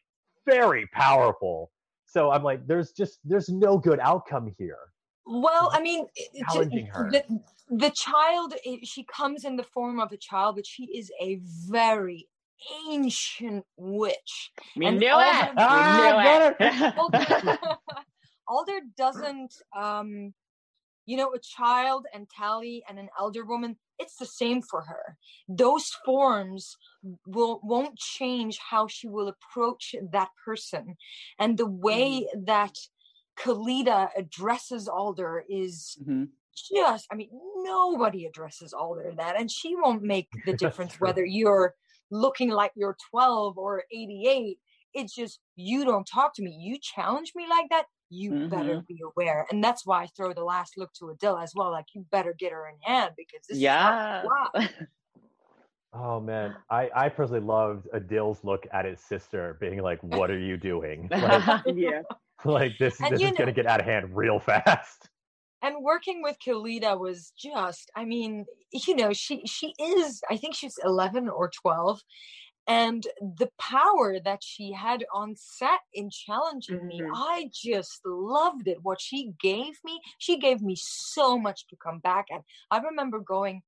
very 0.48 0.86
powerful. 0.92 1.70
So 2.06 2.30
I'm 2.30 2.42
like, 2.42 2.66
there's 2.66 2.92
just 2.92 3.18
there's 3.24 3.48
no 3.48 3.76
good 3.78 3.98
outcome 4.00 4.54
here. 4.58 4.78
Well, 5.26 5.70
I 5.72 5.80
mean, 5.80 6.06
it- 6.14 6.30
it- 6.34 6.46
challenging 6.52 6.86
her. 6.86 7.10
The, 7.10 7.24
the 7.68 7.90
child, 7.90 8.54
she 8.84 9.04
comes 9.04 9.44
in 9.44 9.56
the 9.56 9.64
form 9.64 9.98
of 9.98 10.12
a 10.12 10.16
child, 10.16 10.54
but 10.56 10.64
she 10.66 10.84
is 10.84 11.10
a 11.20 11.40
very 11.68 12.28
ancient 12.88 13.64
witch. 13.76 14.52
We 14.76 14.86
And 14.86 15.00
knew 15.00 15.08
all 15.10 15.20
it. 15.20 15.56
the- 15.56 15.62
Ah, 15.62 16.54
we 16.60 16.62
knew 16.78 16.78
it. 16.86 16.96
Alder, 16.96 17.68
Alder 18.48 18.80
doesn't, 18.96 19.54
um, 19.76 20.32
you 21.06 21.16
know, 21.16 21.32
a 21.34 21.38
child 21.40 22.06
and 22.14 22.28
Tally 22.30 22.84
and 22.88 22.98
an 22.98 23.08
elder 23.18 23.44
woman. 23.44 23.76
It's 23.98 24.16
the 24.16 24.26
same 24.26 24.62
for 24.62 24.82
her. 24.82 25.16
Those 25.48 25.88
forms 26.04 26.76
will 27.26 27.60
won't 27.62 27.98
change 27.98 28.58
how 28.58 28.86
she 28.88 29.08
will 29.08 29.28
approach 29.28 29.94
that 30.12 30.30
person, 30.44 30.96
and 31.38 31.56
the 31.58 31.66
way 31.66 32.28
that 32.46 32.76
Khalida 33.38 34.10
addresses 34.16 34.88
Alder 34.88 35.44
is 35.48 35.98
Mhm. 36.00 36.30
just. 36.54 37.06
I 37.10 37.14
mean, 37.16 37.30
nobody 37.64 38.26
addresses 38.26 38.72
Alder 38.72 39.12
that, 39.16 39.38
and 39.38 39.50
she 39.50 39.74
won't 39.76 40.02
make 40.02 40.28
the 40.44 40.52
difference 40.64 41.00
whether 41.00 41.24
you're 41.24 41.74
looking 42.10 42.50
like 42.50 42.72
you're 42.76 42.96
12 43.10 43.58
or 43.58 43.84
88 43.92 44.60
it's 44.94 45.12
just 45.14 45.40
you 45.56 45.84
don't 45.84 46.06
talk 46.06 46.32
to 46.34 46.42
me 46.42 46.52
you 46.52 46.78
challenge 46.80 47.32
me 47.34 47.46
like 47.48 47.68
that 47.70 47.86
you 48.08 48.48
better 48.48 48.76
mm-hmm. 48.76 48.94
be 48.94 49.00
aware 49.04 49.46
and 49.50 49.62
that's 49.62 49.84
why 49.84 50.02
i 50.02 50.06
throw 50.16 50.32
the 50.32 50.44
last 50.44 50.74
look 50.76 50.92
to 50.92 51.10
adele 51.10 51.38
as 51.38 51.52
well 51.54 51.70
like 51.70 51.86
you 51.94 52.04
better 52.12 52.34
get 52.38 52.52
her 52.52 52.68
in 52.68 52.76
hand 52.82 53.12
because 53.16 53.40
this 53.48 53.58
Yeah. 53.58 54.20
is 54.20 54.28
not 54.28 54.54
wow. 54.54 54.68
Oh 55.98 56.20
man, 56.20 56.54
I 56.68 56.90
I 56.94 57.08
personally 57.08 57.40
loved 57.40 57.88
Adil's 57.94 58.44
look 58.44 58.66
at 58.70 58.84
his 58.84 59.00
sister, 59.00 59.56
being 59.60 59.80
like, 59.80 60.02
"What 60.02 60.30
are 60.30 60.38
you 60.38 60.58
doing? 60.58 61.08
Like, 61.10 61.62
yeah. 61.74 62.02
like 62.44 62.76
this 62.78 63.00
And 63.00 63.14
this 63.14 63.20
you 63.22 63.28
is 63.28 63.38
gonna 63.38 63.52
get 63.52 63.66
out 63.66 63.80
of 63.80 63.86
hand 63.86 64.14
real 64.14 64.38
fast." 64.38 65.08
and 65.62 65.82
working 65.82 66.22
with 66.22 66.36
Khalida 66.46 66.98
was 66.98 67.32
just 67.36 67.90
i 67.96 68.04
mean 68.04 68.44
you 68.72 68.94
know 68.94 69.12
she 69.12 69.42
she 69.46 69.74
is 69.80 70.20
i 70.30 70.36
think 70.36 70.54
she's 70.54 70.78
11 70.84 71.28
or 71.28 71.50
12 71.50 72.00
and 72.68 73.06
the 73.20 73.48
power 73.58 74.18
that 74.24 74.42
she 74.42 74.72
had 74.72 75.04
on 75.14 75.34
set 75.36 75.80
in 75.94 76.10
challenging 76.10 76.86
me 76.86 77.00
Mhm. 77.00 77.10
i 77.14 77.50
just 77.54 78.00
loved 78.04 78.66
it 78.68 78.78
what 78.82 79.00
she 79.00 79.32
gave 79.40 79.74
me 79.84 80.00
she 80.18 80.38
gave 80.38 80.60
me 80.62 80.74
so 80.76 81.38
much 81.38 81.66
to 81.68 81.76
come 81.76 81.98
back 82.00 82.26
and 82.30 82.42
i 82.70 82.78
remember 82.78 83.20
going 83.20 83.62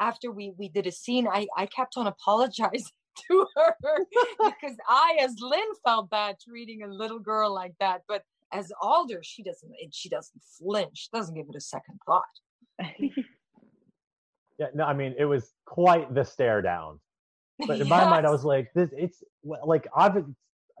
after 0.00 0.30
we 0.30 0.52
we 0.58 0.68
did 0.68 0.86
a 0.86 0.92
scene 0.92 1.26
i 1.26 1.46
i 1.56 1.66
kept 1.66 1.96
on 1.96 2.06
apologizing 2.14 2.92
to 3.28 3.46
her 3.56 3.74
because 4.44 4.76
i 4.88 5.16
as 5.20 5.34
lyne 5.40 5.74
felt 5.84 6.08
bad 6.10 6.36
treating 6.38 6.82
a 6.82 6.86
little 6.88 7.18
girl 7.18 7.52
like 7.52 7.74
that 7.80 8.02
but 8.06 8.22
as 8.52 8.70
alder 8.80 9.20
she 9.22 9.42
doesn't 9.42 9.72
it- 9.78 9.94
she 9.94 10.08
doesn't 10.08 10.42
flinch 10.58 11.08
doesn't 11.12 11.34
give 11.34 11.46
it 11.48 11.56
a 11.56 11.60
second 11.60 11.98
thought 12.06 12.34
Yeah, 14.58 14.68
no, 14.74 14.84
I 14.84 14.94
mean 14.94 15.14
it 15.18 15.26
was 15.26 15.52
quite 15.66 16.14
the 16.14 16.24
stare 16.24 16.62
down. 16.62 16.98
But 17.66 17.80
in 17.80 17.88
my 17.88 18.04
mind, 18.04 18.26
I 18.26 18.30
was 18.30 18.44
like, 18.44 18.72
"This, 18.74 18.90
it's 18.96 19.22
like 19.44 19.86
I've 19.96 20.24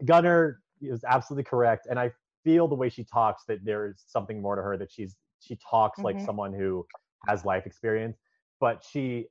Gunnar 0.04 0.60
is 0.80 1.04
absolutely 1.04 1.44
correct, 1.44 1.86
and 1.88 1.98
I 1.98 2.12
feel 2.44 2.68
the 2.68 2.74
way 2.74 2.88
she 2.88 3.04
talks 3.04 3.44
that 3.46 3.64
there 3.64 3.86
is 3.86 4.04
something 4.06 4.40
more 4.40 4.56
to 4.56 4.62
her 4.62 4.76
that 4.76 4.90
she's 4.90 5.16
she 5.40 5.56
talks 5.56 6.02
like 6.04 6.16
Mhm. 6.16 6.24
someone 6.24 6.52
who 6.52 6.86
has 7.26 7.44
life 7.44 7.66
experience, 7.66 8.18
but 8.60 8.82
she 8.84 9.26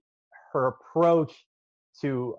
her 0.52 0.68
approach 0.68 1.46
to 2.02 2.36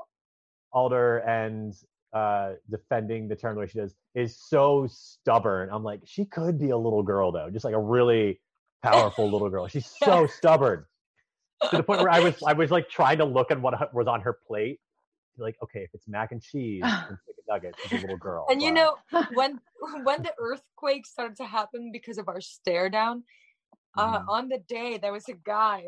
Alder 0.72 1.18
and 1.18 1.74
uh, 2.12 2.54
defending 2.70 3.28
the 3.28 3.36
term 3.36 3.54
the 3.54 3.60
way 3.60 3.66
she 3.66 3.78
does 3.78 3.94
is 4.14 4.36
so 4.36 4.86
stubborn. 4.88 5.68
I'm 5.70 5.82
like, 5.82 6.00
she 6.04 6.24
could 6.24 6.58
be 6.58 6.70
a 6.70 6.76
little 6.76 7.02
girl 7.02 7.32
though, 7.32 7.50
just 7.50 7.64
like 7.64 7.74
a 7.74 7.80
really 7.80 8.40
powerful 8.82 9.30
little 9.30 9.50
girl. 9.50 9.66
She's 9.68 9.86
so 10.02 10.26
stubborn 10.26 10.86
to 11.70 11.76
the 11.76 11.82
point 11.82 12.00
where 12.00 12.10
I 12.10 12.20
was 12.20 12.42
I 12.46 12.52
was 12.52 12.70
like 12.70 12.88
trying 12.88 13.18
to 13.18 13.24
look 13.24 13.50
at 13.50 13.60
what 13.60 13.94
was 13.94 14.06
on 14.06 14.20
her 14.22 14.38
plate. 14.46 14.80
Like, 15.38 15.56
okay, 15.62 15.80
if 15.80 15.90
it's 15.94 16.08
mac 16.08 16.32
and 16.32 16.42
cheese 16.42 16.82
and 16.82 17.18
chicken 17.26 17.44
nuggets, 17.48 17.76
she's 17.82 17.92
a 17.92 17.96
little 17.96 18.16
girl. 18.16 18.46
and 18.48 18.62
you 18.62 18.72
know 18.72 18.96
when 19.34 19.60
when 20.02 20.22
the 20.22 20.32
earthquake 20.38 21.06
started 21.06 21.36
to 21.36 21.44
happen 21.44 21.90
because 21.92 22.18
of 22.18 22.28
our 22.28 22.40
stare 22.40 22.88
down 22.88 23.24
uh, 23.98 24.18
Mhm. 24.20 24.24
on 24.28 24.48
the 24.48 24.58
day 24.58 24.98
there 24.98 25.12
was 25.12 25.28
a 25.28 25.34
guy 25.34 25.82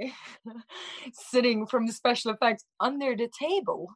sitting 1.13 1.67
from 1.67 1.87
the 1.87 1.93
special 1.93 2.33
effects 2.33 2.65
under 2.81 3.17
the 3.17 3.29
table 3.39 3.89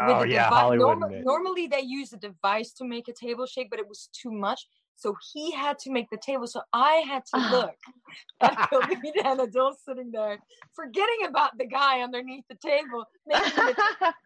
oh 0.00 0.22
yeah, 0.24 0.44
devi- 0.44 0.54
Hollywood. 0.60 0.98
norma- 0.98 1.22
normally 1.22 1.66
they 1.66 1.80
use 1.80 2.12
a 2.12 2.16
device 2.16 2.72
to 2.72 2.84
make 2.84 3.08
a 3.08 3.12
table 3.12 3.46
shake 3.46 3.70
but 3.70 3.78
it 3.78 3.88
was 3.88 4.08
too 4.12 4.32
much 4.32 4.66
so 4.96 5.16
he 5.32 5.50
had 5.52 5.78
to 5.78 5.90
make 5.90 6.08
the 6.10 6.18
table 6.18 6.46
so 6.46 6.60
i 6.72 7.04
had 7.06 7.22
to 7.26 7.38
look 7.50 7.74
at 8.40 8.70
Khalid 8.70 8.98
and 9.24 9.40
Adil 9.40 9.74
sitting 9.86 10.10
there 10.12 10.38
forgetting 10.74 11.26
about 11.28 11.56
the 11.58 11.66
guy 11.66 12.00
underneath 12.00 12.44
the 12.48 12.56
table 12.56 13.04
making 13.26 13.52
the 13.56 13.74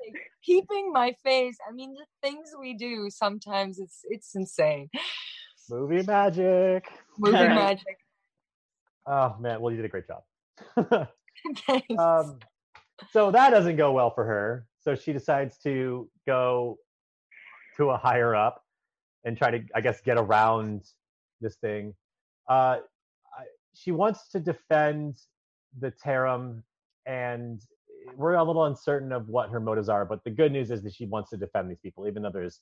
shake, 0.04 0.16
keeping 0.44 0.92
my 0.92 1.14
face 1.24 1.56
i 1.68 1.72
mean 1.72 1.94
the 1.94 2.06
things 2.22 2.50
we 2.58 2.74
do 2.74 3.08
sometimes 3.10 3.78
it's 3.78 4.00
it's 4.04 4.34
insane 4.34 4.88
Movie 5.70 6.02
magic. 6.06 6.88
movie 7.18 7.36
Right. 7.36 7.54
magic 7.54 7.98
Oh 9.08 9.34
man, 9.40 9.60
well 9.60 9.70
you 9.70 9.78
did 9.78 9.86
a 9.86 9.88
great 9.88 10.04
job. 10.06 10.22
Thanks. 11.66 11.98
um, 11.98 12.38
so 13.10 13.30
that 13.30 13.50
doesn't 13.50 13.76
go 13.76 13.92
well 13.92 14.10
for 14.10 14.24
her. 14.24 14.66
So 14.80 14.94
she 14.94 15.14
decides 15.14 15.56
to 15.58 16.10
go 16.26 16.78
to 17.78 17.90
a 17.90 17.96
higher 17.96 18.34
up 18.34 18.62
and 19.24 19.36
try 19.36 19.50
to, 19.50 19.60
I 19.74 19.80
guess, 19.80 20.00
get 20.00 20.16
around 20.16 20.82
this 21.40 21.56
thing. 21.56 21.94
Uh, 22.48 22.78
she 23.74 23.92
wants 23.92 24.28
to 24.30 24.40
defend 24.40 25.16
the 25.78 25.92
Tarim, 26.04 26.62
and 27.06 27.60
we're 28.16 28.34
a 28.34 28.42
little 28.42 28.64
uncertain 28.64 29.12
of 29.12 29.28
what 29.28 29.50
her 29.50 29.60
motives 29.60 29.88
are. 29.88 30.04
But 30.04 30.24
the 30.24 30.30
good 30.30 30.52
news 30.52 30.70
is 30.70 30.82
that 30.82 30.94
she 30.94 31.06
wants 31.06 31.30
to 31.30 31.36
defend 31.36 31.70
these 31.70 31.78
people, 31.80 32.08
even 32.08 32.22
though 32.22 32.30
there's 32.32 32.60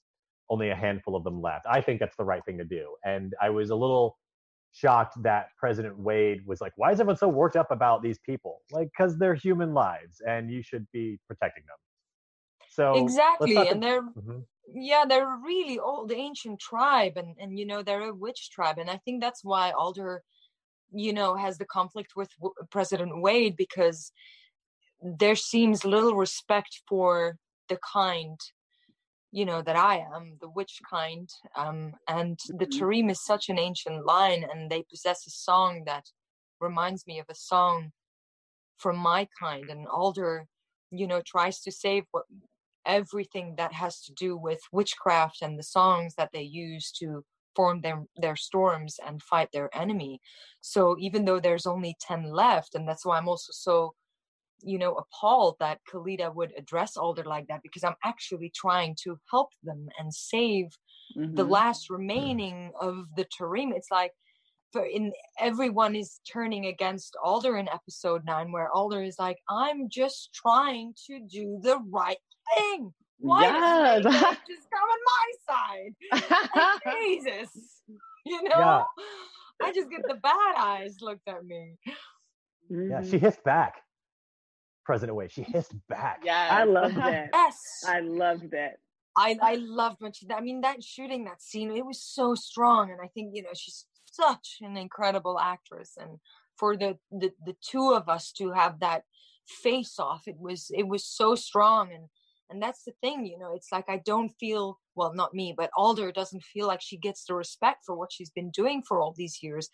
only 0.51 0.71
a 0.71 0.75
handful 0.75 1.17
of 1.17 1.25
them 1.25 1.41
left. 1.41 1.67
I 1.69 1.81
think 1.81 2.01
that's 2.01 2.17
the 2.17 2.25
right 2.25 2.45
thing 2.45 2.59
to 2.59 2.65
do. 2.65 2.95
And 3.05 3.35
I 3.41 3.51
was 3.51 3.71
a 3.71 3.77
little 3.77 4.19
shocked 4.73 5.23
that 5.23 5.49
President 5.57 5.99
Wade 5.99 6.47
was 6.47 6.61
like, 6.61 6.73
why 6.77 6.93
is 6.93 7.01
everyone 7.01 7.17
so 7.17 7.29
worked 7.29 7.57
up 7.57 7.71
about 7.71 8.03
these 8.03 8.19
people? 8.19 8.61
Like, 8.71 8.89
because 8.97 9.19
they're 9.19 9.35
human 9.35 9.73
lives 9.73 10.21
and 10.27 10.51
you 10.51 10.63
should 10.63 10.87
be 10.93 11.19
protecting 11.27 11.65
them. 11.67 11.77
So 12.69 13.03
exactly, 13.03 13.57
and 13.57 13.83
they're 13.83 14.03
mm-hmm. 14.03 14.41
Yeah, 14.75 15.05
they're 15.09 15.35
a 15.35 15.39
really 15.39 15.79
old 15.79 16.13
ancient 16.13 16.61
tribe, 16.61 17.17
and 17.17 17.37
and 17.39 17.59
you 17.59 17.67
know 17.67 17.83
they're 17.83 18.09
a 18.09 18.15
witch 18.15 18.51
tribe, 18.51 18.79
and 18.79 18.91
I 18.91 18.99
think 18.99 19.21
that's 19.21 19.45
why 19.45 19.71
Alder, 19.71 20.23
you 20.93 21.13
know, 21.13 21.37
has 21.37 21.59
the 21.59 21.65
conflict 21.65 22.13
with 22.17 22.31
w- 22.39 22.55
President 22.71 23.23
Wade 23.23 23.57
because 23.57 24.13
there 25.03 25.37
seems 25.37 25.85
little 25.85 26.15
respect 26.15 26.83
for 26.89 27.37
the 27.69 27.79
kind 27.93 28.39
you 29.33 29.45
know 29.45 29.61
that 29.61 29.77
i 29.77 29.97
am 30.15 30.37
the 30.41 30.49
witch 30.49 30.81
kind 30.89 31.29
um, 31.57 31.93
and 32.09 32.39
the 32.49 32.67
mm-hmm. 32.67 33.11
is 33.11 33.25
such 33.25 33.49
an 33.49 33.59
ancient 33.59 34.07
line 34.07 34.45
and 34.51 34.71
they 34.71 34.85
possess 34.89 35.27
a 35.27 35.31
song 35.31 35.83
that 35.85 36.05
reminds 36.61 37.07
me 37.07 37.19
of 37.19 37.27
a 37.29 37.35
song 37.35 37.91
from 38.79 38.97
my 38.97 39.29
kind 39.39 39.69
and 39.69 39.87
alder 39.89 40.47
you 40.91 41.07
know 41.07 41.21
tries 41.27 41.61
to 41.61 41.73
save 41.73 42.05
what 42.13 42.25
everything 42.87 43.55
that 43.57 43.73
has 43.73 44.01
to 44.03 44.13
do 44.13 44.37
with 44.37 44.61
witchcraft 44.73 45.43
and 45.43 45.59
the 45.59 45.63
songs 45.63 46.15
that 46.17 46.31
they 46.33 46.43
use 46.43 46.91
to 46.93 47.25
form 47.55 47.81
their 47.81 48.05
their 48.17 48.37
storms 48.37 48.97
and 49.07 49.23
fight 49.23 49.49
their 49.53 49.75
enemy 49.75 50.21
so 50.61 50.97
even 50.99 51.25
though 51.25 51.41
there's 51.41 51.67
only 51.67 51.97
10 52.01 52.31
left 52.31 52.75
and 52.75 52.87
that's 52.87 53.05
why 53.05 53.17
i'm 53.17 53.29
also 53.29 53.51
so 53.53 53.95
you 54.63 54.79
know 54.79 54.95
appalled 54.95 55.57
that 55.61 55.81
Khalida 55.93 56.35
would 56.35 56.53
address 56.57 56.97
Alder 56.97 57.25
like 57.25 57.47
that 57.49 57.63
because 57.63 57.85
I'm 57.85 57.97
actually 58.05 58.51
trying 58.55 58.97
to 59.05 59.19
help 59.31 59.51
them 59.63 59.89
and 59.99 60.13
save 60.13 60.77
mm-hmm. 61.17 61.35
the 61.35 61.45
last 61.45 61.91
remaining 61.91 62.73
of 62.81 63.05
the 63.17 63.27
Tarim. 63.27 63.73
It's 63.75 63.91
like 63.91 64.13
for 64.73 64.85
in 64.85 65.13
everyone 65.39 65.95
is 65.95 66.21
turning 66.31 66.67
against 66.67 67.17
Alder 67.23 67.57
in 67.57 67.69
episode 67.69 68.25
nine, 68.25 68.53
where 68.53 68.71
Alder 68.71 69.03
is 69.03 69.19
like, 69.19 69.39
I'm 69.49 69.89
just 69.89 70.35
trying 70.35 70.95
to 71.07 71.21
do 71.21 71.61
the 71.63 71.79
right 71.91 72.19
thing. 72.57 72.93
Why 73.19 73.43
yes. 73.43 74.03
just 74.05 74.69
come 74.71 74.89
on 74.93 75.01
my 75.15 75.29
side? 75.49 76.93
Jesus. 77.01 77.83
You 78.29 78.43
know? 78.43 78.59
Yeah. 78.59 78.83
I 79.63 79.73
just 79.73 79.89
get 79.89 80.03
the 80.03 80.17
bad 80.17 80.55
eyes 80.59 80.97
looked 81.01 81.29
at 81.29 81.45
me. 81.45 81.75
Yeah, 82.69 83.01
she 83.03 83.19
mm. 83.19 83.21
hissed 83.21 83.45
back. 83.45 83.77
President 84.85 85.17
Wade. 85.17 85.31
She 85.31 85.43
hissed 85.43 85.75
back. 85.89 86.23
Yeah, 86.25 86.49
I 86.51 86.65
love 86.65 86.95
that. 86.97 87.31
yes, 87.33 87.85
I 87.87 88.01
loved 88.01 88.51
that. 88.51 88.79
I 89.17 89.37
I 89.41 89.55
loved 89.57 89.97
when 90.01 90.13
she. 90.13 90.27
I 90.29 90.41
mean, 90.41 90.61
that 90.63 90.83
shooting, 90.83 91.25
that 91.25 91.41
scene, 91.41 91.71
it 91.71 91.87
was 91.87 92.03
so 92.03 92.35
strong, 92.35 92.91
and 92.91 93.01
I 93.01 93.07
think 93.09 93.31
you 93.35 93.43
know 93.43 93.51
she's 93.55 93.87
such 94.17 94.59
an 94.63 94.77
incredible 94.77 95.39
actress, 95.39 95.93
and 96.01 96.19
for 96.57 96.77
the 96.77 96.99
the 97.11 97.31
the 97.45 97.57
two 97.61 97.93
of 97.93 98.09
us 98.09 98.33
to 98.33 98.53
have 98.53 98.81
that 98.81 99.03
face 99.47 99.99
off, 99.99 100.23
it 100.27 100.39
was 100.39 100.71
it 100.75 100.89
was 100.89 101.05
so 101.05 101.35
strong, 101.35 101.93
and 101.93 102.09
and 102.51 102.63
that's 102.63 102.85
the 102.85 102.93
thing, 103.03 103.27
you 103.27 103.39
know, 103.39 103.55
it's 103.55 103.73
like 103.73 103.89
I 103.89 103.99
don't 104.05 104.31
feel 104.41 104.79
well, 104.95 105.13
not 105.13 105.35
me, 105.35 105.55
but 105.57 105.71
Alder 105.77 106.11
doesn't 106.11 106.43
feel 106.43 106.67
like 106.67 106.81
she 106.81 106.97
gets 106.97 107.25
the 107.25 107.35
respect 107.35 107.85
for 107.85 107.95
what 107.95 108.13
she's 108.13 108.31
been 108.31 108.51
doing 108.51 108.83
for 108.83 109.01
all 109.01 109.13
these 109.15 109.43
years. 109.43 109.69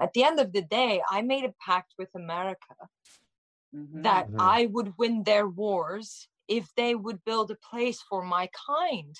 At 0.00 0.12
the 0.12 0.24
end 0.24 0.40
of 0.40 0.52
the 0.52 0.62
day, 0.62 1.00
I 1.08 1.22
made 1.22 1.44
a 1.44 1.54
pact 1.64 1.94
with 1.96 2.08
America 2.16 2.74
mm-hmm. 3.74 4.02
that 4.02 4.26
mm-hmm. 4.26 4.40
I 4.40 4.66
would 4.66 4.94
win 4.98 5.22
their 5.22 5.48
wars 5.48 6.28
if 6.48 6.68
they 6.76 6.94
would 6.94 7.24
build 7.24 7.50
a 7.50 7.68
place 7.70 8.02
for 8.08 8.24
my 8.24 8.50
kind. 8.66 9.14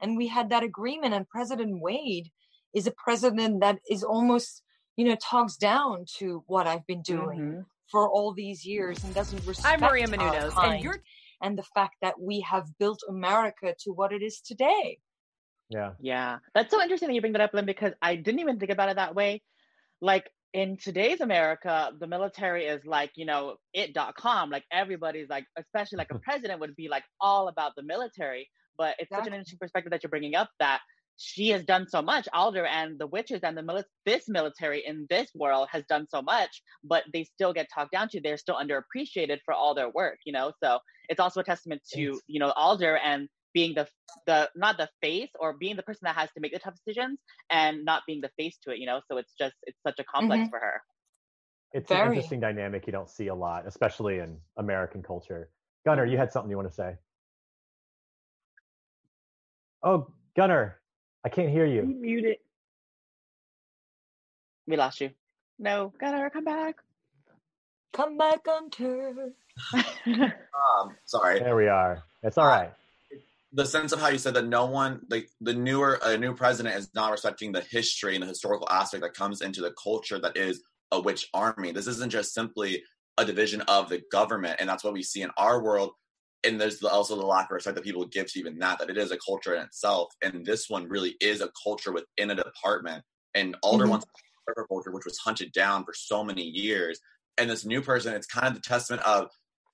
And 0.00 0.16
we 0.16 0.28
had 0.28 0.50
that 0.50 0.62
agreement. 0.62 1.14
And 1.14 1.28
President 1.28 1.80
Wade 1.80 2.30
is 2.74 2.86
a 2.86 2.92
president 2.92 3.60
that 3.60 3.78
is 3.90 4.02
almost, 4.04 4.62
you 4.96 5.04
know, 5.04 5.16
talks 5.16 5.56
down 5.56 6.04
to 6.18 6.42
what 6.46 6.66
I've 6.66 6.86
been 6.86 7.02
doing 7.02 7.38
mm-hmm. 7.38 7.60
for 7.90 8.08
all 8.08 8.32
these 8.32 8.64
years 8.64 9.02
and 9.04 9.14
doesn't 9.14 9.46
respect. 9.46 9.74
I'm 9.74 9.80
Maria 9.80 10.06
Menounos, 10.06 10.52
and 10.56 10.82
you're 10.82 11.00
and 11.42 11.56
the 11.56 11.64
fact 11.74 11.96
that 12.02 12.20
we 12.20 12.40
have 12.40 12.66
built 12.78 13.00
America 13.08 13.74
to 13.84 13.92
what 13.92 14.12
it 14.12 14.22
is 14.22 14.40
today. 14.40 14.98
Yeah. 15.70 15.92
Yeah. 16.00 16.38
That's 16.54 16.70
so 16.70 16.80
interesting 16.80 17.08
that 17.08 17.14
you 17.14 17.20
bring 17.20 17.34
that 17.34 17.42
up, 17.42 17.54
Lyne, 17.54 17.66
because 17.66 17.92
I 18.00 18.16
didn't 18.16 18.40
even 18.40 18.58
think 18.58 18.72
about 18.72 18.88
it 18.88 18.96
that 18.96 19.14
way. 19.14 19.42
Like 20.00 20.30
in 20.52 20.78
today's 20.78 21.20
America, 21.20 21.92
the 21.98 22.06
military 22.06 22.64
is 22.64 22.84
like, 22.84 23.12
you 23.16 23.26
know, 23.26 23.56
it.com. 23.74 24.50
Like 24.50 24.64
everybody's 24.72 25.28
like, 25.28 25.44
especially 25.56 25.98
like 25.98 26.10
a 26.10 26.18
president 26.22 26.60
would 26.60 26.76
be 26.76 26.88
like 26.88 27.04
all 27.20 27.48
about 27.48 27.72
the 27.76 27.82
military. 27.82 28.48
But 28.76 28.94
it's 28.98 29.10
such 29.10 29.26
an 29.26 29.32
interesting 29.32 29.58
perspective 29.58 29.90
that 29.90 30.02
you're 30.02 30.10
bringing 30.10 30.36
up 30.36 30.50
that 30.60 30.80
she 31.18 31.48
has 31.48 31.64
done 31.64 31.86
so 31.88 32.00
much. 32.00 32.28
Alder 32.32 32.64
and 32.64 32.98
the 32.98 33.06
witches 33.06 33.40
and 33.42 33.56
the 33.56 33.62
mili- 33.62 33.84
this 34.06 34.28
military 34.28 34.84
in 34.86 35.06
this 35.10 35.28
world 35.34 35.68
has 35.70 35.84
done 35.88 36.06
so 36.08 36.22
much, 36.22 36.62
but 36.84 37.02
they 37.12 37.24
still 37.24 37.52
get 37.52 37.66
talked 37.74 37.92
down 37.92 38.08
to. 38.10 38.20
They're 38.20 38.38
still 38.38 38.56
underappreciated 38.56 39.40
for 39.44 39.52
all 39.52 39.74
their 39.74 39.90
work, 39.90 40.18
you 40.24 40.32
know. 40.32 40.52
So 40.62 40.78
it's 41.08 41.20
also 41.20 41.40
a 41.40 41.44
testament 41.44 41.82
to 41.94 42.20
you 42.28 42.40
know 42.40 42.52
Alder 42.56 42.96
and 42.98 43.28
being 43.52 43.74
the 43.74 43.88
the 44.26 44.48
not 44.54 44.78
the 44.78 44.88
face 45.02 45.30
or 45.40 45.54
being 45.54 45.74
the 45.74 45.82
person 45.82 46.00
that 46.04 46.14
has 46.14 46.30
to 46.32 46.40
make 46.40 46.52
the 46.52 46.58
tough 46.60 46.74
decisions 46.74 47.18
and 47.50 47.84
not 47.84 48.02
being 48.06 48.20
the 48.20 48.30
face 48.36 48.56
to 48.62 48.70
it 48.70 48.78
you 48.78 48.86
know 48.86 49.00
so 49.10 49.16
it's 49.16 49.32
just 49.38 49.54
it's 49.62 49.78
such 49.86 49.98
a 49.98 50.04
complex 50.04 50.42
mm-hmm. 50.42 50.50
for 50.50 50.58
her 50.58 50.82
it's 51.72 51.88
Very. 51.88 52.02
an 52.02 52.08
interesting 52.08 52.40
dynamic 52.40 52.86
you 52.86 52.92
don't 52.92 53.08
see 53.08 53.28
a 53.28 53.34
lot 53.34 53.66
especially 53.66 54.18
in 54.18 54.36
american 54.58 55.02
culture 55.02 55.50
gunnar 55.86 56.04
you 56.04 56.18
had 56.18 56.30
something 56.30 56.50
you 56.50 56.56
want 56.56 56.68
to 56.68 56.74
say 56.74 56.96
oh 59.82 60.08
gunnar 60.36 60.78
i 61.24 61.28
can't 61.28 61.50
hear 61.50 61.66
you. 61.66 61.82
Muted 61.82 62.36
we 64.68 64.76
lost 64.76 65.00
you. 65.00 65.10
No 65.58 65.92
gunnar 65.98 66.30
come 66.30 66.44
back. 66.44 66.76
Come 67.92 68.18
back 68.18 68.44
Gunter. 68.44 69.32
um 70.06 70.96
sorry. 71.06 71.40
There 71.40 71.56
we 71.56 71.66
are. 71.66 72.04
It's 72.22 72.38
all 72.38 72.46
right. 72.46 72.70
the 73.52 73.64
sense 73.64 73.92
of 73.92 74.00
how 74.00 74.08
you 74.08 74.18
said 74.18 74.34
that 74.34 74.46
no 74.46 74.66
one 74.66 75.00
like 75.10 75.28
the 75.40 75.54
newer 75.54 75.98
a 76.04 76.16
new 76.18 76.34
president 76.34 76.76
is 76.76 76.90
not 76.94 77.10
respecting 77.10 77.50
the 77.50 77.62
history 77.62 78.14
and 78.14 78.22
the 78.22 78.28
historical 78.28 78.68
aspect 78.70 79.02
that 79.02 79.14
comes 79.14 79.40
into 79.40 79.62
the 79.62 79.72
culture 79.82 80.20
that 80.20 80.36
is 80.36 80.62
a 80.92 81.00
witch 81.00 81.28
army. 81.32 81.72
This 81.72 81.86
isn't 81.86 82.10
just 82.10 82.34
simply 82.34 82.82
a 83.16 83.24
division 83.24 83.62
of 83.62 83.88
the 83.88 84.02
government 84.12 84.56
and 84.60 84.68
that's 84.68 84.84
what 84.84 84.92
we 84.92 85.02
see 85.02 85.22
in 85.22 85.30
our 85.38 85.62
world 85.62 85.92
and 86.48 86.60
there's 86.60 86.82
also 86.82 87.16
the 87.16 87.26
lack 87.26 87.46
of 87.46 87.54
respect 87.54 87.76
that 87.76 87.84
people 87.84 88.04
give 88.06 88.30
to 88.32 88.38
even 88.38 88.58
that 88.58 88.78
that 88.78 88.90
it 88.90 88.98
is 88.98 89.12
a 89.12 89.18
culture 89.18 89.54
in 89.54 89.62
itself 89.62 90.08
and 90.22 90.44
this 90.44 90.68
one 90.68 90.88
really 90.88 91.14
is 91.20 91.40
a 91.40 91.50
culture 91.62 91.92
within 91.92 92.30
a 92.30 92.34
department 92.34 93.02
and 93.34 93.56
alder 93.62 93.84
mm-hmm. 93.84 93.92
wants 93.92 94.06
culture 94.68 94.90
which 94.90 95.04
was 95.04 95.18
hunted 95.18 95.52
down 95.52 95.84
for 95.84 95.92
so 95.94 96.24
many 96.24 96.42
years 96.42 96.98
and 97.36 97.48
this 97.50 97.64
new 97.64 97.82
person 97.82 98.14
it's 98.14 98.26
kind 98.26 98.46
of 98.46 98.54
the 98.54 98.60
testament 98.60 99.02
of 99.02 99.28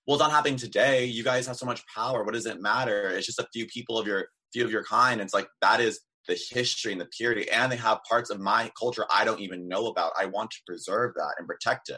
well, 0.07 0.17
it's 0.17 0.23
not 0.23 0.33
happening 0.33 0.57
today. 0.57 1.07
You 1.07 1.25
guys 1.25 1.47
have 1.47 1.57
so 1.57 1.65
much 1.65 1.83
power. 1.87 2.25
What 2.25 2.35
does 2.35 2.47
it 2.47 2.61
matter? 2.61 3.09
It's 3.09 3.27
just 3.27 3.39
a 3.39 3.49
few 3.53 3.67
people 3.67 3.99
of 3.99 4.07
your 4.07 4.27
few 4.53 4.65
of 4.65 4.71
your 4.71 4.85
kind. 4.85 5.21
It's 5.21 5.35
like 5.35 5.49
that 5.63 5.81
is 5.81 6.01
the 6.29 6.39
history 6.51 6.93
and 6.93 7.01
the 7.01 7.09
purity, 7.17 7.51
and 7.51 7.73
they 7.73 7.77
have 7.77 8.01
parts 8.09 8.31
of 8.31 8.41
my 8.41 8.71
culture 8.79 9.07
I 9.11 9.25
don't 9.25 9.41
even 9.41 9.67
know 9.67 9.87
about. 9.87 10.13
I 10.19 10.27
want 10.27 10.51
to 10.51 10.59
preserve 10.67 11.15
that 11.15 11.35
and 11.39 11.47
protect 11.47 11.89
it. 11.89 11.97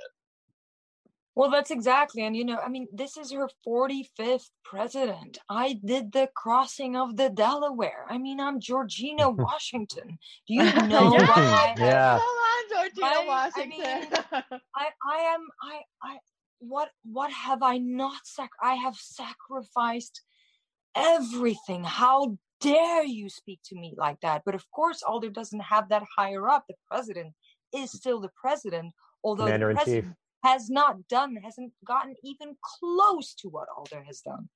Well, 1.37 1.51
that's 1.51 1.71
exactly. 1.71 2.25
And, 2.25 2.35
you 2.35 2.47
know, 2.47 2.59
I 2.59 2.71
mean, 2.71 2.89
this 2.91 3.19
is 3.19 3.31
her 3.31 3.49
45th 3.67 4.49
president. 4.65 5.39
I 5.51 5.79
did 5.85 6.13
the 6.13 6.31
crossing 6.35 6.97
of 6.97 7.17
the 7.17 7.29
Delaware. 7.29 8.07
I 8.09 8.17
mean, 8.17 8.41
I'm 8.41 8.59
Georgina 8.59 9.29
Washington. 9.31 10.19
Do 10.49 10.55
you 10.55 10.65
know 10.65 11.13
yeah. 11.13 11.27
why? 11.27 11.75
Yeah. 11.79 12.21
Georgina 12.73 13.07
I, 13.07 13.25
Washington. 13.27 13.83
I, 13.85 14.01
mean, 14.01 14.61
I, 14.75 14.89
I 15.09 15.19
am, 15.35 15.41
I, 15.63 15.81
I, 16.03 16.19
what 16.59 16.89
what 17.05 17.31
have 17.31 17.63
i 17.63 17.77
not 17.77 18.21
sac 18.25 18.51
i 18.63 18.75
have 18.75 18.97
sacrificed 18.97 20.23
everything 20.95 21.85
how 21.85 22.37
dare 22.61 23.05
you 23.05 23.29
speak 23.29 23.61
to 23.63 23.75
me 23.75 23.95
like 23.99 24.19
that 24.21 24.43
but 24.47 24.55
of 24.55 24.65
course 24.71 25.03
alder 25.03 25.29
doesn't 25.29 25.61
have 25.61 25.89
that 25.91 26.03
higher 26.17 26.49
up 26.49 26.65
the 26.69 26.75
president 26.91 27.35
is 27.75 27.93
still 27.93 28.21
the 28.21 28.31
president 28.41 28.93
although 29.23 29.45
Commander 29.45 29.69
the 29.69 29.75
president 29.75 30.17
has 30.47 30.71
not 30.71 31.07
done 31.09 31.37
hasn't 31.37 31.73
gotten 31.87 32.15
even 32.23 32.57
close 32.63 33.35
to 33.35 33.49
what 33.49 33.69
alder 33.77 34.03
has 34.05 34.21
done 34.21 34.49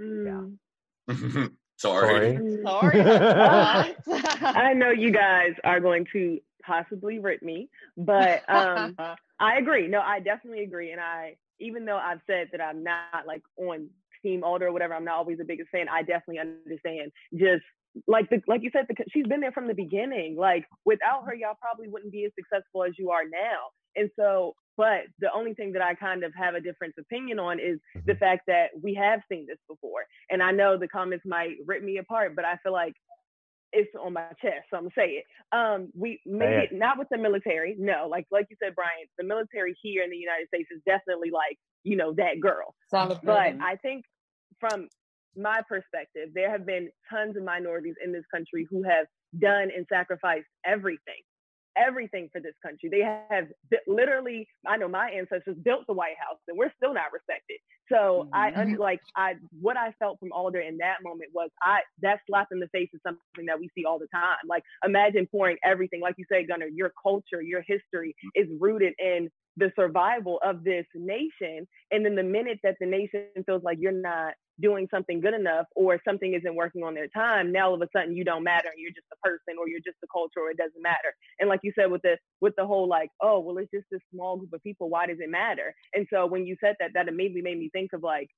mm. 0.00 0.56
yeah 1.08 1.46
sorry 1.76 2.58
sorry 2.64 3.00
i 4.60 4.72
know 4.74 4.90
you 4.90 5.10
guys 5.10 5.52
are 5.64 5.80
going 5.80 6.06
to 6.12 6.38
possibly 6.64 7.18
rip 7.18 7.42
me 7.42 7.68
but 7.96 8.42
um 8.48 8.96
I 9.40 9.58
agree. 9.58 9.88
No, 9.88 10.00
I 10.00 10.20
definitely 10.20 10.62
agree. 10.62 10.92
And 10.92 11.00
I, 11.00 11.36
even 11.60 11.84
though 11.84 11.96
I've 11.96 12.20
said 12.26 12.48
that 12.52 12.60
I'm 12.60 12.82
not 12.82 13.26
like 13.26 13.42
on 13.56 13.88
Team 14.22 14.44
Alder 14.44 14.68
or 14.68 14.72
whatever, 14.72 14.94
I'm 14.94 15.04
not 15.04 15.16
always 15.16 15.38
the 15.38 15.44
biggest 15.44 15.70
fan. 15.70 15.88
I 15.88 16.02
definitely 16.02 16.38
understand. 16.38 17.12
Just 17.34 17.64
like 18.06 18.30
the, 18.30 18.42
like 18.46 18.62
you 18.62 18.70
said, 18.72 18.86
the, 18.88 18.94
she's 19.12 19.26
been 19.26 19.40
there 19.40 19.52
from 19.52 19.66
the 19.66 19.74
beginning. 19.74 20.36
Like 20.36 20.66
without 20.84 21.24
her, 21.26 21.34
y'all 21.34 21.58
probably 21.60 21.88
wouldn't 21.88 22.12
be 22.12 22.24
as 22.24 22.32
successful 22.34 22.84
as 22.84 22.92
you 22.98 23.10
are 23.10 23.24
now. 23.24 23.70
And 23.96 24.10
so, 24.18 24.54
but 24.76 25.02
the 25.18 25.32
only 25.32 25.54
thing 25.54 25.72
that 25.72 25.82
I 25.82 25.94
kind 25.94 26.24
of 26.24 26.32
have 26.36 26.54
a 26.54 26.60
different 26.60 26.94
opinion 26.98 27.38
on 27.38 27.58
is 27.60 27.78
the 27.94 28.12
mm-hmm. 28.12 28.18
fact 28.18 28.42
that 28.48 28.68
we 28.80 28.94
have 28.94 29.20
seen 29.30 29.46
this 29.46 29.58
before. 29.68 30.04
And 30.30 30.42
I 30.42 30.50
know 30.50 30.76
the 30.76 30.88
comments 30.88 31.24
might 31.26 31.56
rip 31.66 31.82
me 31.82 31.98
apart, 31.98 32.34
but 32.34 32.44
I 32.44 32.56
feel 32.62 32.72
like 32.72 32.94
it's 33.72 33.90
on 34.00 34.12
my 34.12 34.28
chest, 34.40 34.70
so 34.70 34.76
I'm 34.76 34.84
gonna 34.84 34.94
say 34.96 35.22
it. 35.22 35.24
Um, 35.50 35.90
we 35.94 36.20
maybe 36.24 36.68
not 36.70 36.96
with 36.96 37.08
the 37.10 37.18
military, 37.18 37.74
no. 37.76 38.06
Like 38.08 38.26
like 38.30 38.46
you 38.48 38.56
said, 38.62 38.74
Brian, 38.76 39.06
the 39.18 39.24
military 39.24 39.76
here 39.82 40.04
in 40.04 40.10
the 40.10 40.16
United 40.16 40.46
States 40.46 40.68
is 40.70 40.80
definitely 40.86 41.30
like 41.32 41.58
you 41.82 41.96
know 41.96 42.14
that 42.14 42.40
girl. 42.40 42.74
Solid 42.88 43.18
But 43.24 43.56
I 43.60 43.76
think 43.82 44.04
from 44.60 44.88
my 45.36 45.60
perspective, 45.68 46.28
there 46.34 46.52
have 46.52 46.64
been 46.64 46.88
tons 47.10 47.36
of 47.36 47.42
minorities 47.42 47.96
in 48.02 48.12
this 48.12 48.24
country 48.32 48.66
who 48.70 48.84
have 48.84 49.06
done 49.40 49.70
and 49.76 49.84
sacrificed 49.90 50.46
everything 50.64 51.22
everything 51.76 52.28
for 52.32 52.40
this 52.40 52.54
country. 52.62 52.88
They 52.88 53.02
have 53.02 53.48
literally, 53.86 54.48
I 54.66 54.76
know 54.76 54.88
my 54.88 55.10
ancestors 55.10 55.56
built 55.62 55.86
the 55.86 55.92
White 55.92 56.16
House, 56.18 56.38
and 56.48 56.56
we're 56.56 56.72
still 56.76 56.94
not 56.94 57.12
respected. 57.12 57.58
So 57.90 58.28
mm-hmm. 58.34 58.60
I 58.60 58.74
like 58.76 59.00
I 59.16 59.34
what 59.60 59.76
I 59.76 59.92
felt 59.98 60.18
from 60.18 60.32
Alder 60.32 60.60
in 60.60 60.78
that 60.78 60.96
moment 61.02 61.30
was 61.34 61.50
I 61.60 61.80
that 62.02 62.20
slap 62.26 62.48
in 62.52 62.60
the 62.60 62.68
face 62.68 62.88
is 62.94 63.00
something 63.06 63.46
that 63.46 63.58
we 63.58 63.68
see 63.74 63.84
all 63.84 63.98
the 63.98 64.08
time. 64.14 64.36
Like 64.48 64.62
imagine 64.84 65.26
pouring 65.26 65.56
everything, 65.62 66.00
like 66.00 66.14
you 66.16 66.24
say, 66.30 66.46
Gunnar, 66.46 66.66
your 66.66 66.92
culture, 67.02 67.42
your 67.42 67.62
history 67.62 68.14
is 68.34 68.48
rooted 68.58 68.94
in 68.98 69.30
the 69.56 69.72
survival 69.76 70.40
of 70.44 70.64
this 70.64 70.86
nation. 70.94 71.66
And 71.90 72.04
then 72.04 72.14
the 72.14 72.22
minute 72.22 72.58
that 72.62 72.76
the 72.80 72.86
nation 72.86 73.26
feels 73.46 73.62
like 73.62 73.78
you're 73.80 73.92
not 73.92 74.34
doing 74.60 74.86
something 74.90 75.20
good 75.20 75.34
enough 75.34 75.66
or 75.74 76.00
something 76.06 76.34
isn't 76.34 76.54
working 76.54 76.84
on 76.84 76.94
their 76.94 77.08
time, 77.08 77.50
now 77.50 77.68
all 77.68 77.74
of 77.74 77.82
a 77.82 77.88
sudden 77.92 78.16
you 78.16 78.24
don't 78.24 78.44
matter 78.44 78.68
you're 78.76 78.90
just 78.90 79.06
a 79.12 79.16
person 79.26 79.58
or 79.58 79.68
you're 79.68 79.80
just 79.80 79.96
a 80.04 80.06
culture 80.12 80.40
or 80.40 80.50
it 80.50 80.56
doesn't 80.56 80.82
matter. 80.82 81.12
And 81.40 81.48
like 81.48 81.60
you 81.62 81.72
said 81.78 81.90
with 81.90 82.02
the 82.02 82.16
with 82.40 82.54
the 82.56 82.66
whole 82.66 82.88
like, 82.88 83.10
oh 83.20 83.40
well 83.40 83.58
it's 83.58 83.70
just 83.72 83.86
a 83.92 83.98
small 84.12 84.36
group 84.36 84.52
of 84.52 84.62
people, 84.62 84.88
why 84.88 85.06
does 85.06 85.18
it 85.20 85.30
matter? 85.30 85.74
And 85.92 86.06
so 86.12 86.26
when 86.26 86.46
you 86.46 86.56
said 86.62 86.76
that, 86.80 86.92
that 86.94 87.08
immediately 87.08 87.42
made 87.42 87.58
me 87.58 87.70
think 87.72 87.92
of 87.92 88.02
like 88.02 88.28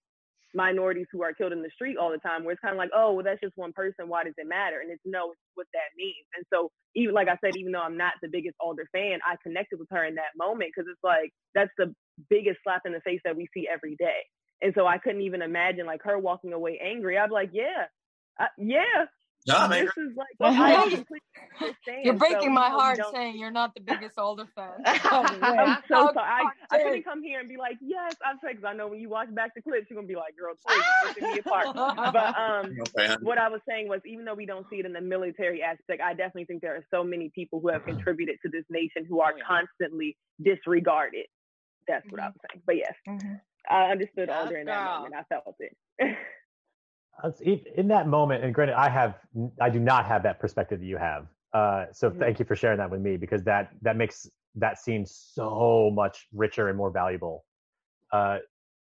minorities 0.57 1.07
who 1.13 1.23
are 1.23 1.35
killed 1.35 1.53
in 1.53 1.63
the 1.63 1.71
street 1.75 1.99
all 1.99 2.11
the 2.11 2.19
time, 2.19 2.43
where 2.43 2.53
it's 2.53 2.61
kind 2.61 2.73
of 2.73 2.79
like, 2.79 2.91
oh, 2.97 3.13
well, 3.13 3.25
that's 3.25 3.41
just 3.41 3.57
one 3.57 3.73
person. 3.73 4.09
Why 4.09 4.25
does 4.25 4.35
it 4.39 4.49
matter? 4.49 4.81
And 4.81 4.91
it's 4.91 5.03
no, 5.05 5.33
what 5.55 5.67
that 5.75 5.93
means. 5.97 6.27
And 6.35 6.45
so, 6.53 6.71
even 6.97 7.15
like 7.15 7.29
I 7.29 7.37
said, 7.45 7.57
even 7.57 7.73
though 7.73 7.83
I'm 7.83 7.97
not 7.97 8.15
the 8.23 8.29
biggest 8.33 8.57
Alder 8.61 8.89
fan, 8.93 9.21
I 9.25 9.37
connected 9.43 9.79
with 9.79 9.89
her 9.91 10.05
in 10.05 10.17
that 10.17 10.35
moment 10.37 10.73
because 10.75 10.89
it's 10.91 11.05
like 11.05 11.31
that's 11.55 11.71
the 11.79 11.95
biggest 12.31 12.59
slap 12.65 12.83
in 12.87 12.93
the 12.93 13.01
face 13.01 13.21
that 13.25 13.37
we 13.37 13.49
see 13.55 13.69
every 13.73 13.97
day. 13.99 14.25
And 14.63 14.73
so 14.75 14.87
I 14.87 14.99
couldn't 14.99 15.21
even 15.23 15.43
imagine 15.43 15.87
like 15.87 16.01
her 16.05 16.19
walking 16.19 16.55
away 16.55 16.81
angry. 16.83 17.19
I'd 17.19 17.29
be 17.29 17.35
like, 17.35 17.51
yeah, 17.53 17.85
yeah, 18.59 19.05
no, 19.47 19.69
this 19.69 19.91
is 19.97 20.17
like 20.17 20.27
well, 20.41 20.91
you're 22.05 22.15
breaking 22.15 22.49
so, 22.49 22.51
my 22.51 22.69
heart 22.69 22.99
saying 23.13 23.39
you're 23.39 23.51
not 23.51 23.75
the 23.75 23.81
biggest 23.81 24.19
Alder 24.19 24.47
fan. 24.55 24.71
I'm 24.85 25.79
so 25.89 26.11
sorry. 26.13 26.17
I, 26.17 26.51
I 26.71 26.79
couldn't 26.79 27.05
come 27.05 27.23
here 27.23 27.41
and 27.41 27.49
be 27.49 27.57
like, 27.57 27.77
yes, 27.81 28.15
I'm 28.25 28.39
saying 28.43 28.57
because 28.57 28.69
I 28.69 28.77
know 28.77 28.89
when 28.89 29.01
you 29.01 29.09
watch 29.09 29.33
back 29.35 29.55
the 29.55 29.63
clips, 29.63 29.87
you're 29.89 29.97
gonna 29.97 30.09
be 30.09 30.17
like, 30.17 30.37
girl, 30.37 30.55
please 30.67 31.23
me 31.23 31.39
apart. 31.39 31.69
But 31.75 32.39
um, 32.39 32.77
what 33.23 33.39
I 33.39 33.49
was 33.49 33.61
saying 33.69 33.89
was, 33.89 34.01
even 34.05 34.25
though 34.25 34.35
we 34.35 34.47
don't 34.47 34.67
see 34.69 34.77
it 34.77 34.87
in 34.87 34.93
the 34.93 35.01
military 35.01 35.63
aspect, 35.63 36.03
I 36.03 36.11
definitely 36.11 36.47
think 36.47 36.63
there 36.63 36.75
are 36.75 36.85
so 36.93 37.05
many 37.05 37.31
people 37.35 37.61
who 37.61 37.69
have 37.69 37.85
contributed 37.85 38.37
to 38.45 38.51
this 38.51 38.65
nation 38.69 39.07
who 39.09 39.21
are 39.21 39.33
oh, 39.33 39.43
constantly 39.47 40.17
disregarded. 40.43 41.27
That's 41.87 42.05
what 42.11 42.21
mm-hmm. 42.21 42.25
I 42.25 42.29
was 42.29 42.37
saying. 42.51 42.63
But 42.67 42.77
yes, 42.77 42.95
mm-hmm. 43.09 43.35
I 43.71 43.91
understood 43.93 44.29
yes, 44.29 44.43
Alder 44.43 44.57
in 44.57 44.67
that 44.67 44.85
moment. 44.85 45.15
I 45.15 45.23
felt 45.33 45.55
it 45.61 46.17
in 47.77 47.89
that 47.89 48.09
moment, 48.09 48.45
and 48.45 48.55
granted, 48.55 48.75
I 48.75 48.89
have, 48.89 49.15
I 49.61 49.71
do 49.71 49.81
not 49.81 50.07
have 50.07 50.23
that 50.25 50.39
perspective 50.39 50.81
that 50.81 50.87
you 50.87 50.97
have. 50.97 51.27
Uh, 51.53 51.87
so 51.93 52.11
mm-hmm. 52.11 52.19
thank 52.19 52.39
you 52.39 52.45
for 52.45 52.57
sharing 52.57 52.79
that 52.79 52.91
with 52.91 53.01
me 53.01 53.17
because 53.17 53.43
that 53.45 53.71
that 53.83 53.97
makes 53.97 54.29
that 54.57 54.79
scene 54.79 55.07
so 55.07 55.91
much 55.95 56.27
richer 56.35 56.69
and 56.69 56.77
more 56.77 56.91
valuable. 56.91 57.45
Uh, 58.13 58.39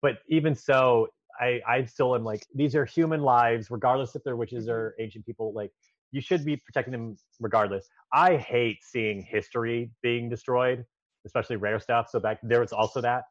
but 0.02 0.18
even 0.28 0.54
so, 0.56 1.08
I 1.40 1.62
I 1.68 1.86
still 1.86 2.16
am 2.16 2.24
like 2.24 2.46
these 2.54 2.76
are 2.76 2.84
human 2.84 3.22
lives, 3.22 3.72
regardless 3.72 4.16
if 4.16 4.24
they're 4.24 4.36
witches 4.36 4.66
mm-hmm. 4.66 4.74
or 4.74 4.96
ancient 5.00 5.26
people. 5.26 5.54
Like 5.54 5.72
you 6.12 6.22
should 6.22 6.44
be 6.44 6.58
protecting 6.58 6.92
them 6.92 7.18
regardless. 7.40 7.88
I 8.14 8.36
hate 8.36 8.80
seeing 8.84 9.22
history 9.22 9.92
being 10.02 10.30
destroyed, 10.30 10.86
especially 11.26 11.56
rare 11.56 11.80
stuff. 11.80 12.10
So 12.10 12.20
back 12.20 12.40
there 12.44 12.60
was 12.60 12.74
also 12.74 13.02
that. 13.02 13.24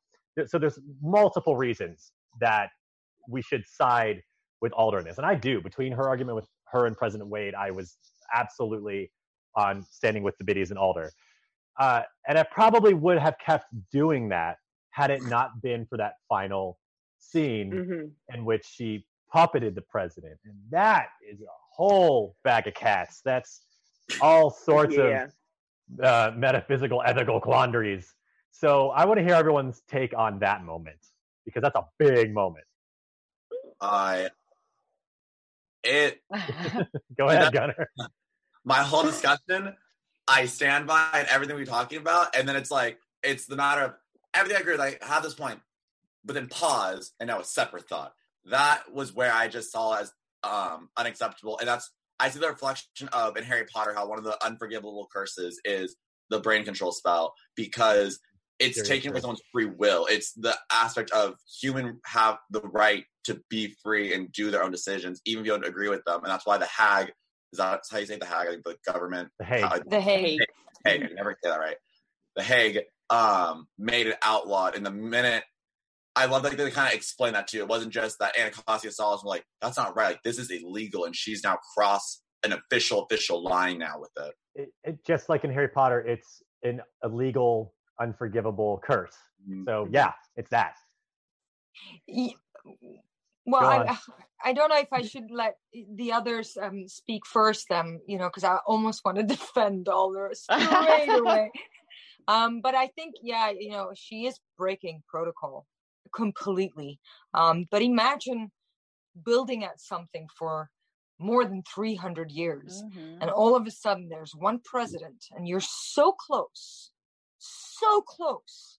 So 0.47 0.59
there's 0.59 0.79
multiple 1.03 1.57
reasons 1.57 2.13
that 2.41 2.69
we 3.29 3.43
should 3.43 3.65
side 3.67 4.23
with 4.61 4.73
Alder 4.73 4.99
in 4.99 5.05
this, 5.05 5.19
and 5.19 5.27
I 5.27 5.35
do. 5.35 5.61
Between 5.61 5.93
her 5.93 6.09
argument 6.09 6.37
with 6.37 6.49
her 6.73 6.87
and 6.87 6.97
President 6.97 7.29
Wade, 7.29 7.55
I 7.55 7.71
was 7.71 7.97
absolutely 8.35 9.11
on 9.55 9.83
standing 9.91 10.23
with 10.23 10.37
the 10.39 10.45
biddies 10.45 10.71
and 10.71 10.79
Alder, 10.79 11.11
uh, 11.79 12.03
and 12.29 12.39
I 12.39 12.43
probably 12.45 12.95
would 12.95 13.19
have 13.19 13.37
kept 13.39 13.67
doing 13.93 14.29
that 14.31 14.59
had 14.91 15.11
it 15.11 15.23
not 15.25 15.61
been 15.63 15.85
for 15.87 15.99
that 15.99 16.15
final 16.29 16.79
scene 17.19 17.71
mm-hmm. 17.71 18.35
in 18.35 18.45
which 18.45 18.65
she 18.65 19.07
puppeted 19.35 19.75
the 19.75 19.83
president, 19.83 20.39
and 20.45 20.55
that 20.71 21.09
is 21.29 21.41
a 21.41 21.45
whole 21.75 22.37
bag 22.45 22.67
of 22.67 22.75
cats. 22.75 23.21
That's 23.25 23.63
all 24.21 24.51
sorts 24.51 24.97
yeah. 24.97 25.25
of 25.25 25.31
uh, 26.03 26.33
metaphysical, 26.37 27.03
ethical 27.05 27.41
quandaries. 27.41 28.15
So 28.51 28.91
I 28.91 29.05
want 29.05 29.19
to 29.19 29.25
hear 29.25 29.35
everyone's 29.35 29.83
take 29.89 30.17
on 30.17 30.39
that 30.39 30.65
moment 30.65 30.99
because 31.45 31.63
that's 31.63 31.77
a 31.77 31.85
big 31.99 32.33
moment. 32.33 32.65
I 33.81 34.31
it 35.87 36.21
go 37.19 37.29
ahead, 37.29 37.53
Gunnar. 37.53 37.89
My 38.65 38.79
whole 38.79 39.05
discussion, 39.05 39.75
I 40.27 40.47
stand 40.47 40.87
by 40.87 41.09
and 41.15 41.29
everything 41.29 41.57
we're 41.57 41.65
talking 41.65 41.99
about, 41.99 42.35
and 42.37 42.49
then 42.49 42.57
it's 42.57 42.71
like 42.71 42.99
it's 43.23 43.47
the 43.47 43.57
matter 43.57 43.83
of 43.83 43.95
everything 44.35 44.57
I 44.57 44.61
agree 44.61 44.73
with. 44.73 44.81
I 44.81 44.99
have 45.07 45.23
this 45.23 45.35
point, 45.35 45.61
but 46.25 46.35
then 46.35 46.49
pause, 46.49 47.13
and 47.21 47.29
now 47.29 47.41
a 47.41 47.45
separate 47.45 47.89
thought. 47.89 48.13
That 48.47 48.83
was 48.93 49.15
where 49.15 49.33
I 49.33 49.49
just 49.49 49.71
saw 49.71 49.95
as 49.97 50.13
um, 50.43 50.89
unacceptable, 50.97 51.59
and 51.59 51.69
that's 51.69 51.91
I 52.19 52.31
see 52.31 52.41
the 52.41 52.49
reflection 52.49 53.09
of 53.13 53.37
in 53.37 53.45
Harry 53.45 53.67
Potter 53.73 53.95
how 53.95 54.09
one 54.09 54.19
of 54.19 54.25
the 54.25 54.37
unforgivable 54.45 55.09
curses 55.13 55.61
is 55.65 55.97
the 56.31 56.41
brain 56.41 56.65
control 56.65 56.93
spell 56.93 57.35
because 57.55 58.19
it's 58.59 58.89
taken 58.89 59.13
with 59.13 59.23
someone's 59.23 59.43
free 59.53 59.67
will. 59.67 60.07
It's 60.11 60.33
the 60.33 60.57
aspect 60.73 61.11
of 61.11 61.35
human 61.61 62.01
have 62.07 62.39
the 62.51 62.63
right 62.63 63.05
to 63.27 63.41
be 63.51 63.75
free 63.83 64.15
and 64.15 64.33
do 64.33 64.51
their 64.51 64.63
own 64.63 64.71
decisions, 64.71 65.21
even 65.25 65.43
if 65.43 65.47
you 65.47 65.53
don't 65.53 65.67
agree 65.67 65.89
with 65.89 66.05
them. 66.05 66.23
And 66.23 66.31
that's 66.31 66.47
why 66.47 66.59
the 66.59 66.67
Hague 66.67 67.13
is 67.53 67.59
that 67.59 67.83
how 67.91 67.99
you 67.99 68.07
say 68.07 68.19
the 68.19 68.27
Hague? 68.27 68.49
I 68.49 68.51
think 68.51 68.65
the 68.65 68.77
government. 68.93 69.31
The 69.39 69.45
Hague. 69.45 69.65
Uh, 69.65 69.79
the 69.87 70.01
Hague. 70.01 70.41
Hague. 70.85 71.03
I 71.05 71.09
never 71.15 71.37
say 71.43 71.51
that 71.51 71.59
right. 71.59 71.77
The 72.35 72.43
Hague 72.43 72.81
um, 73.09 73.67
made 73.79 74.07
it 74.09 74.17
outlawed. 74.23 74.77
In 74.77 74.83
the 74.83 74.91
minute, 74.91 75.45
I 76.15 76.27
love 76.27 76.43
that 76.43 76.57
they 76.57 76.71
kind 76.71 76.89
of 76.89 76.95
explain 76.95 77.35
that 77.35 77.49
too. 77.49 77.59
It 77.59 77.69
wasn't 77.69 77.93
just 77.93 78.19
that 78.19 78.39
Anacostia 78.39 78.91
saw 78.91 79.15
us 79.15 79.25
like, 79.25 79.45
that's 79.61 79.77
not 79.77 79.97
right. 79.97 80.09
Like 80.09 80.23
this 80.23 80.39
is 80.39 80.51
illegal, 80.51 81.05
and 81.05 81.15
she's 81.15 81.43
now 81.45 81.59
crossed 81.75 82.23
an 82.45 82.53
official 82.53 83.05
official 83.05 83.43
line 83.43 83.79
now 83.79 84.01
with 84.01 84.11
it. 84.19 84.35
It, 84.55 84.69
it 84.85 84.99
just 85.07 85.29
like 85.29 85.45
in 85.45 85.53
Harry 85.53 85.69
Potter, 85.69 86.01
it's 86.01 86.43
an 86.63 86.81
illegal 87.03 87.75
unforgivable 88.01 88.81
curse. 88.85 89.17
Mm-hmm. 89.49 89.65
So 89.67 89.89
yeah, 89.91 90.13
it's 90.37 90.51
that. 90.51 90.75
Well, 93.47 93.65
I, 93.65 93.97
I 94.45 94.53
don't 94.53 94.69
know 94.69 94.79
if 94.79 94.93
I 94.93 95.03
should 95.03 95.31
let 95.31 95.57
the 95.95 96.13
others 96.13 96.57
um, 96.61 96.87
speak 96.89 97.27
first. 97.27 97.71
Um, 97.71 98.01
you 98.07 98.19
know, 98.19 98.29
because 98.29 98.45
I 98.45 98.59
almost 98.67 99.03
want 99.05 99.19
to 99.19 99.23
defend 99.37 99.89
Alder 99.89 100.31
straight 100.35 101.09
away. 101.09 101.51
Um, 102.29 102.61
but 102.61 102.75
I 102.75 102.89
think, 102.89 103.15
yeah, 103.23 103.53
you 103.57 103.71
know, 103.71 103.93
she 103.95 104.27
is 104.27 104.41
breaking 104.59 105.05
protocol 105.07 105.65
completely. 106.13 106.99
Um, 107.35 107.67
but 107.71 107.83
imagine 107.83 108.51
building 109.25 109.63
at 109.63 109.81
something 109.81 110.27
for 110.37 110.69
more 111.21 111.45
than 111.45 111.63
300 111.73 112.33
years, 112.33 112.83
mm-hmm. 112.83 113.23
and 113.23 113.31
all 113.31 113.55
of 113.55 113.65
a 113.69 113.71
sudden 113.71 114.09
there's 114.09 114.35
one 114.35 114.59
president, 114.65 115.25
and 115.37 115.47
you're 115.47 115.61
so 115.61 116.11
close 116.11 116.91
so 117.79 118.01
close 118.03 118.79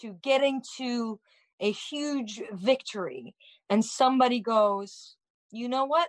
to 0.00 0.14
getting 0.22 0.62
to 0.78 1.18
a 1.60 1.70
huge 1.72 2.42
victory. 2.52 3.34
And 3.68 3.84
somebody 3.84 4.40
goes 4.40 5.16
you 5.52 5.68
know 5.68 5.84
what? 5.84 6.08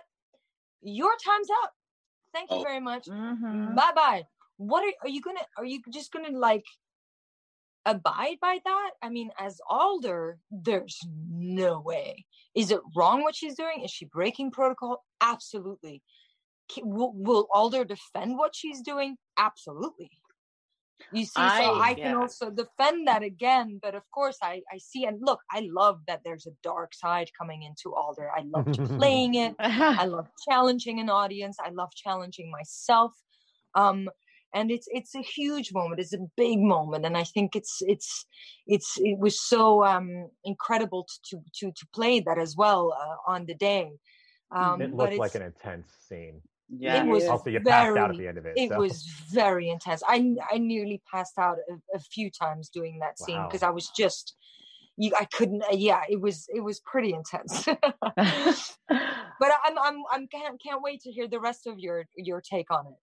Your 0.82 1.10
time's 1.24 1.48
up. 1.64 1.72
Thank 2.32 2.50
you 2.50 2.58
oh. 2.58 2.62
very 2.62 2.80
much. 2.80 3.06
Mm-hmm. 3.06 3.74
bye 3.74 3.92
bye 3.94 4.24
what 4.56 4.84
are, 4.84 4.92
are 5.02 5.08
you 5.08 5.20
gonna 5.20 5.40
are 5.56 5.64
you 5.64 5.80
just 5.90 6.12
gonna 6.12 6.36
like 6.36 6.64
abide 7.84 8.36
by 8.40 8.58
that? 8.64 8.90
I 9.02 9.08
mean 9.08 9.30
as 9.38 9.60
alder 9.68 10.38
there's 10.50 10.98
no 11.28 11.80
way. 11.80 12.26
Is 12.54 12.70
it 12.70 12.80
wrong 12.94 13.22
what 13.22 13.34
she's 13.34 13.54
doing? 13.54 13.82
Is 13.84 13.90
she 13.90 14.04
breaking 14.04 14.50
protocol? 14.50 15.04
Absolutely. 15.20 16.02
Will, 16.82 17.12
will 17.14 17.48
alder 17.52 17.84
defend 17.84 18.38
what 18.38 18.54
she's 18.54 18.80
doing? 18.82 19.16
Absolutely 19.36 20.10
you 21.12 21.24
see, 21.24 21.32
I, 21.36 21.62
so 21.62 21.80
I 21.80 21.94
can 21.94 22.16
also 22.16 22.50
defend 22.50 23.08
that 23.08 23.22
again. 23.22 23.78
But 23.82 23.94
of 23.94 24.02
course, 24.10 24.38
I, 24.42 24.62
I 24.72 24.78
see 24.78 25.04
and 25.04 25.18
look, 25.20 25.40
I 25.50 25.68
love 25.72 26.00
that 26.06 26.20
there's 26.24 26.46
a 26.46 26.52
dark 26.62 26.94
side 26.94 27.30
coming 27.38 27.62
into 27.62 27.94
Alder. 27.94 28.30
I 28.34 28.42
love 28.44 28.66
playing 28.98 29.34
it. 29.34 29.54
I 29.58 30.06
love 30.06 30.28
challenging 30.48 31.00
an 31.00 31.10
audience. 31.10 31.56
I 31.64 31.70
love 31.70 31.90
challenging 31.94 32.50
myself. 32.50 33.12
Um, 33.74 34.08
and 34.54 34.70
it's 34.70 34.86
it's 34.90 35.14
a 35.14 35.22
huge 35.22 35.72
moment. 35.72 36.00
It's 36.00 36.12
a 36.12 36.26
big 36.36 36.60
moment, 36.60 37.06
and 37.06 37.16
I 37.16 37.24
think 37.24 37.56
it's 37.56 37.78
it's 37.80 38.26
it's 38.66 38.98
it 38.98 39.18
was 39.18 39.40
so 39.40 39.84
um, 39.84 40.28
incredible 40.44 41.06
to 41.30 41.38
to 41.60 41.72
to 41.72 41.86
play 41.94 42.20
that 42.20 42.38
as 42.38 42.54
well 42.56 42.92
uh, 42.92 43.30
on 43.30 43.46
the 43.46 43.54
day. 43.54 43.92
Um, 44.54 44.82
it 44.82 44.94
looked 44.94 45.16
like 45.16 45.34
an 45.34 45.42
intense 45.42 45.90
scene. 46.06 46.42
Yeah. 46.78 47.04
It 47.04 47.06
was 47.06 47.28
Also, 47.28 47.50
you 47.50 47.60
very, 47.60 47.94
passed 47.94 47.98
out 47.98 48.10
at 48.10 48.16
the 48.18 48.28
end 48.28 48.38
of 48.38 48.46
it. 48.46 48.56
It 48.56 48.70
so. 48.70 48.78
was 48.78 49.04
very 49.30 49.68
intense. 49.70 50.02
I 50.08 50.36
I 50.52 50.58
nearly 50.58 51.02
passed 51.12 51.38
out 51.38 51.58
a, 51.70 51.96
a 51.96 52.00
few 52.00 52.30
times 52.30 52.70
doing 52.70 52.98
that 53.00 53.18
scene 53.18 53.38
Wow. 53.38 53.48
because 53.48 53.62
I 53.62 53.70
was 53.70 53.90
just 53.90 54.36
you 54.96 55.12
I 55.18 55.26
couldn't 55.26 55.62
uh, 55.64 55.68
yeah, 55.74 56.02
it 56.08 56.20
was 56.20 56.46
it 56.54 56.60
was 56.60 56.80
pretty 56.80 57.12
intense. 57.14 57.66
but 58.18 59.52
I'm 59.64 59.78
I'm 59.78 60.02
I'm 60.12 60.28
can't 60.28 60.60
can't 60.62 60.82
wait 60.82 61.00
to 61.02 61.10
hear 61.12 61.28
the 61.28 61.40
rest 61.40 61.66
of 61.66 61.78
your 61.78 62.04
your 62.16 62.40
take 62.40 62.70
on 62.70 62.86
it. 62.86 62.98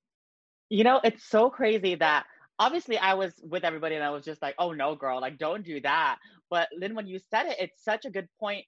you 0.70 0.84
know, 0.84 1.00
it's 1.04 1.26
so 1.30 1.50
crazy 1.50 1.96
that 1.96 2.26
obviously 2.60 2.98
I 2.98 3.14
was 3.16 3.34
with 3.44 3.64
everybody 3.64 3.96
and 3.96 4.04
I 4.04 4.12
was 4.12 4.26
just 4.26 4.42
like, 4.42 4.56
oh 4.60 4.74
no, 4.74 4.96
girl, 4.96 5.22
like 5.22 5.38
don't 5.38 5.64
do 5.66 5.82
that. 5.82 6.18
But 6.50 6.70
Lyne, 6.80 6.96
when 6.96 7.08
you 7.08 7.20
said 7.32 7.48
it, 7.48 7.58
it's 7.60 7.84
such 7.84 8.06
a 8.06 8.10
good 8.12 8.28
point 8.40 8.66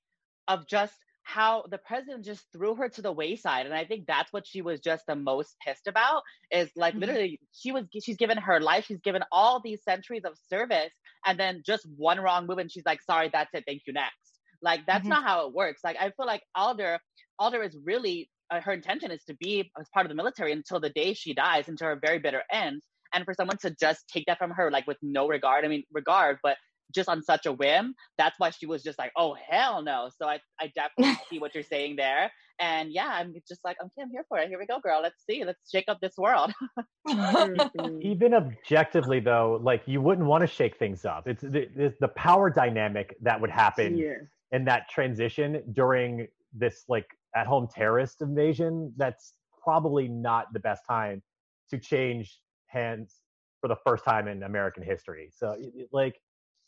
of 0.47 0.67
just 0.67 0.93
how 1.31 1.63
the 1.69 1.77
president 1.77 2.25
just 2.25 2.45
threw 2.51 2.75
her 2.75 2.89
to 2.89 3.01
the 3.01 3.11
wayside. 3.11 3.65
And 3.65 3.75
I 3.75 3.85
think 3.85 4.05
that's 4.07 4.33
what 4.33 4.45
she 4.47 4.61
was 4.61 4.79
just 4.81 5.05
the 5.07 5.15
most 5.15 5.55
pissed 5.65 5.87
about 5.87 6.23
is 6.51 6.69
like 6.75 6.93
Mhm. 6.93 6.99
literally 6.99 7.39
she 7.53 7.71
was 7.71 7.85
she's 8.03 8.17
given 8.17 8.37
her 8.37 8.59
life, 8.59 8.85
she's 8.85 8.99
given 9.01 9.23
all 9.31 9.61
these 9.61 9.83
centuries 9.83 10.25
of 10.25 10.33
service, 10.49 10.91
and 11.25 11.39
then 11.39 11.61
just 11.65 11.87
one 11.97 12.19
wrong 12.19 12.47
move 12.47 12.57
and 12.57 12.71
she's 12.71 12.85
like, 12.85 13.01
sorry, 13.01 13.29
that's 13.31 13.53
it, 13.53 13.63
thank 13.67 13.83
you 13.87 13.93
next. 13.93 14.39
Like 14.61 14.85
that's 14.85 15.07
Mhm. 15.07 15.09
not 15.09 15.23
how 15.23 15.47
it 15.47 15.53
works. 15.53 15.81
Like 15.83 15.97
I 15.99 16.11
feel 16.11 16.25
like 16.25 16.43
Alder, 16.55 16.99
Alder 17.39 17.63
is 17.63 17.77
really 17.83 18.29
uh, 18.51 18.59
her 18.61 18.73
intention 18.73 19.11
is 19.11 19.23
to 19.25 19.35
be 19.35 19.71
as 19.79 19.87
part 19.93 20.05
of 20.05 20.09
the 20.09 20.15
military 20.15 20.51
until 20.51 20.79
the 20.79 20.89
day 20.89 21.13
she 21.13 21.33
dies, 21.33 21.69
until 21.69 21.87
her 21.87 21.99
very 22.05 22.19
bitter 22.19 22.43
end. 22.51 22.81
And 23.13 23.25
for 23.25 23.33
someone 23.33 23.57
to 23.61 23.73
just 23.79 24.07
take 24.09 24.25
that 24.27 24.37
from 24.37 24.51
her, 24.51 24.71
like 24.71 24.87
with 24.87 24.97
no 25.01 25.27
regard, 25.27 25.65
I 25.65 25.69
mean, 25.69 25.83
regard, 25.91 26.37
but 26.43 26.57
just 26.93 27.09
on 27.09 27.23
such 27.23 27.45
a 27.45 27.51
whim, 27.51 27.95
that's 28.17 28.35
why 28.39 28.49
she 28.51 28.65
was 28.65 28.83
just 28.83 28.99
like, 28.99 29.11
oh, 29.17 29.35
hell 29.49 29.81
no. 29.81 30.09
So 30.17 30.27
I, 30.27 30.39
I 30.59 30.71
definitely 30.75 31.21
see 31.29 31.39
what 31.39 31.53
you're 31.53 31.63
saying 31.63 31.95
there. 31.95 32.31
And 32.59 32.91
yeah, 32.91 33.07
I'm 33.07 33.33
just 33.47 33.61
like, 33.63 33.77
okay, 33.81 34.01
I'm 34.01 34.11
here 34.11 34.25
for 34.29 34.37
it. 34.37 34.47
Here 34.47 34.59
we 34.59 34.67
go, 34.67 34.79
girl. 34.79 35.01
Let's 35.01 35.23
see. 35.27 35.43
Let's 35.43 35.59
shake 35.71 35.85
up 35.87 35.99
this 35.99 36.13
world. 36.17 36.51
Mhm. 37.07 38.01
even 38.01 38.33
objectively 38.33 39.19
though 39.19 39.59
like 39.63 39.81
you 39.87 40.01
wouldn't 40.01 40.27
want 40.27 40.41
to 40.41 40.47
shake 40.47 40.77
things 40.77 41.03
up 41.03 41.27
it's 41.27 41.41
the, 41.41 41.67
the, 41.75 41.93
the 41.99 42.07
power 42.09 42.49
dynamic 42.49 43.15
that 43.21 43.41
would 43.41 43.49
happen 43.49 43.97
yeah. 43.97 44.13
in 44.51 44.65
that 44.65 44.87
transition 44.87 45.63
during 45.73 46.27
this 46.53 46.85
like 46.87 47.07
at 47.35 47.47
home 47.47 47.67
terrorist 47.73 48.21
invasion 48.21 48.93
that's 48.97 49.33
probably 49.63 50.07
not 50.07 50.53
the 50.53 50.59
best 50.59 50.83
time 50.87 51.23
to 51.71 51.79
change 51.79 52.39
hands 52.67 53.21
for 53.61 53.67
the 53.67 53.77
first 53.85 54.05
time 54.05 54.27
in 54.27 54.43
american 54.43 54.83
history 54.83 55.31
so 55.35 55.51
it, 55.51 55.71
it, 55.75 55.89
like 55.91 56.21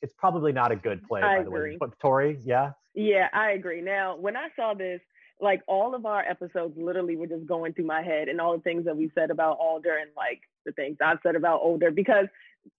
it's 0.03 0.13
probably 0.17 0.51
not 0.51 0.71
a 0.71 0.75
good 0.75 1.01
play 1.07 1.21
I 1.21 1.37
by 1.37 1.43
the 1.43 1.49
way 1.49 1.59
agree. 1.59 1.77
but 1.79 1.97
tori 1.99 2.37
yeah 2.43 2.71
Yeah, 2.93 3.27
I 3.33 3.51
agree. 3.51 3.81
Now, 3.81 4.15
when 4.17 4.37
I 4.37 4.49
saw 4.55 4.73
this, 4.75 5.01
like 5.41 5.61
all 5.67 5.95
of 5.95 6.05
our 6.05 6.21
episodes 6.21 6.75
literally 6.77 7.15
were 7.15 7.27
just 7.27 7.45
going 7.47 7.73
through 7.73 7.87
my 7.87 8.03
head 8.03 8.27
and 8.27 8.39
all 8.39 8.55
the 8.55 8.61
things 8.61 8.85
that 8.85 8.95
we 8.95 9.11
said 9.15 9.31
about 9.31 9.57
Alder 9.59 9.97
and 9.97 10.11
like 10.15 10.41
the 10.65 10.71
things 10.73 10.97
I've 11.03 11.17
said 11.23 11.35
about 11.35 11.61
Alder 11.61 11.91
because 11.91 12.27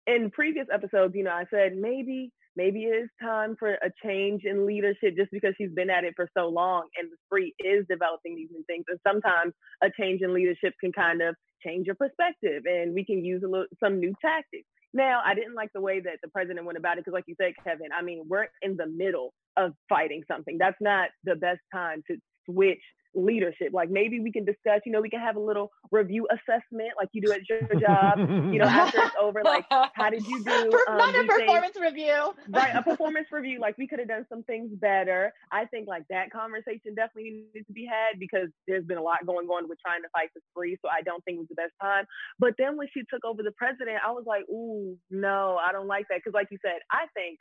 in 0.06 0.30
previous 0.30 0.66
episodes, 0.72 1.14
you 1.14 1.24
know, 1.24 1.32
I 1.32 1.44
said 1.50 1.76
maybe 1.76 2.30
maybe 2.56 2.84
it 2.84 2.94
is 3.04 3.10
time 3.20 3.56
for 3.58 3.72
a 3.72 3.90
change 4.04 4.42
in 4.44 4.64
leadership 4.66 5.16
just 5.16 5.32
because 5.32 5.54
she's 5.58 5.72
been 5.72 5.90
at 5.90 6.04
it 6.04 6.14
for 6.14 6.28
so 6.36 6.46
long 6.46 6.84
and 6.96 7.10
the 7.10 7.16
spree 7.26 7.52
is 7.58 7.84
developing 7.90 8.36
these 8.36 8.48
new 8.52 8.62
things 8.68 8.84
and 8.86 9.00
sometimes 9.06 9.52
a 9.82 9.88
change 10.00 10.22
in 10.22 10.32
leadership 10.32 10.72
can 10.80 10.92
kind 10.92 11.20
of 11.20 11.34
change 11.66 11.86
your 11.86 11.96
perspective 11.96 12.62
and 12.66 12.94
we 12.94 13.04
can 13.04 13.24
use 13.24 13.42
a 13.42 13.48
little 13.48 13.66
some 13.82 13.98
new 13.98 14.14
tactics. 14.22 14.68
Now, 14.94 15.22
I 15.24 15.34
didn't 15.34 15.54
like 15.54 15.70
the 15.74 15.80
way 15.80 16.00
that 16.00 16.20
the 16.22 16.28
president 16.28 16.64
went 16.64 16.78
about 16.78 16.98
it 16.98 17.04
because, 17.04 17.14
like 17.14 17.24
you 17.26 17.34
said, 17.38 17.52
Kevin, 17.64 17.88
I 17.92 18.00
mean, 18.02 18.22
we're 18.28 18.46
in 18.62 18.76
the 18.76 18.86
middle 18.86 19.34
of 19.56 19.72
fighting 19.88 20.22
something. 20.30 20.56
That's 20.56 20.76
not 20.80 21.10
the 21.24 21.34
best 21.34 21.60
time 21.72 22.02
to 22.08 22.16
switch 22.46 22.80
leadership. 23.14 23.68
Like 23.72 23.90
maybe 23.90 24.20
we 24.20 24.32
can 24.32 24.44
discuss, 24.44 24.80
you 24.84 24.92
know, 24.92 25.00
we 25.00 25.10
can 25.10 25.20
have 25.20 25.36
a 25.36 25.40
little 25.40 25.70
review 25.90 26.26
assessment 26.30 26.90
like 26.98 27.08
you 27.12 27.22
do 27.22 27.32
at 27.32 27.48
your 27.48 27.60
job, 27.80 28.18
you 28.18 28.58
know, 28.58 28.66
after 28.66 29.00
it's 29.02 29.14
over, 29.20 29.42
like 29.44 29.66
how 29.94 30.10
did 30.10 30.26
you 30.26 30.42
do? 30.44 30.70
Per- 30.70 30.92
um, 30.92 30.98
not 30.98 31.14
a 31.14 31.22
these 31.22 31.34
things? 31.36 31.40
performance 31.46 31.76
review. 31.80 32.32
right 32.50 32.74
a 32.76 32.82
performance 32.90 33.26
review 33.32 33.60
like 33.60 33.76
we 33.78 33.86
could 33.86 33.98
have 33.98 34.08
done 34.08 34.24
some 34.28 34.42
things 34.44 34.70
better 34.80 35.32
i 35.52 35.64
think 35.66 35.86
like 35.88 36.02
that 36.08 36.30
conversation 36.30 36.94
definitely 36.94 37.44
needs 37.54 37.66
to 37.66 37.72
be 37.72 37.84
had 37.86 38.18
because 38.18 38.48
there's 38.66 38.84
been 38.84 38.98
a 38.98 39.02
lot 39.02 39.24
going 39.26 39.46
on 39.48 39.68
with 39.68 39.78
trying 39.80 40.02
to 40.02 40.08
fight 40.12 40.28
the 40.34 40.40
spree 40.50 40.76
so 40.82 40.88
i 40.88 41.02
don't 41.02 41.24
think 41.24 41.36
it 41.36 41.40
was 41.40 41.48
the 41.48 41.54
best 41.54 41.72
time 41.80 42.04
but 42.38 42.54
then 42.58 42.76
when 42.76 42.86
she 42.92 43.00
took 43.12 43.24
over 43.24 43.42
the 43.42 43.52
president 43.52 43.98
i 44.06 44.10
was 44.10 44.24
like 44.26 44.44
ooh 44.50 44.96
no 45.10 45.58
i 45.66 45.72
don't 45.72 45.86
like 45.86 46.06
that 46.08 46.18
because 46.18 46.34
like 46.34 46.48
you 46.50 46.58
said 46.64 46.78
i 46.90 47.06
think 47.14 47.38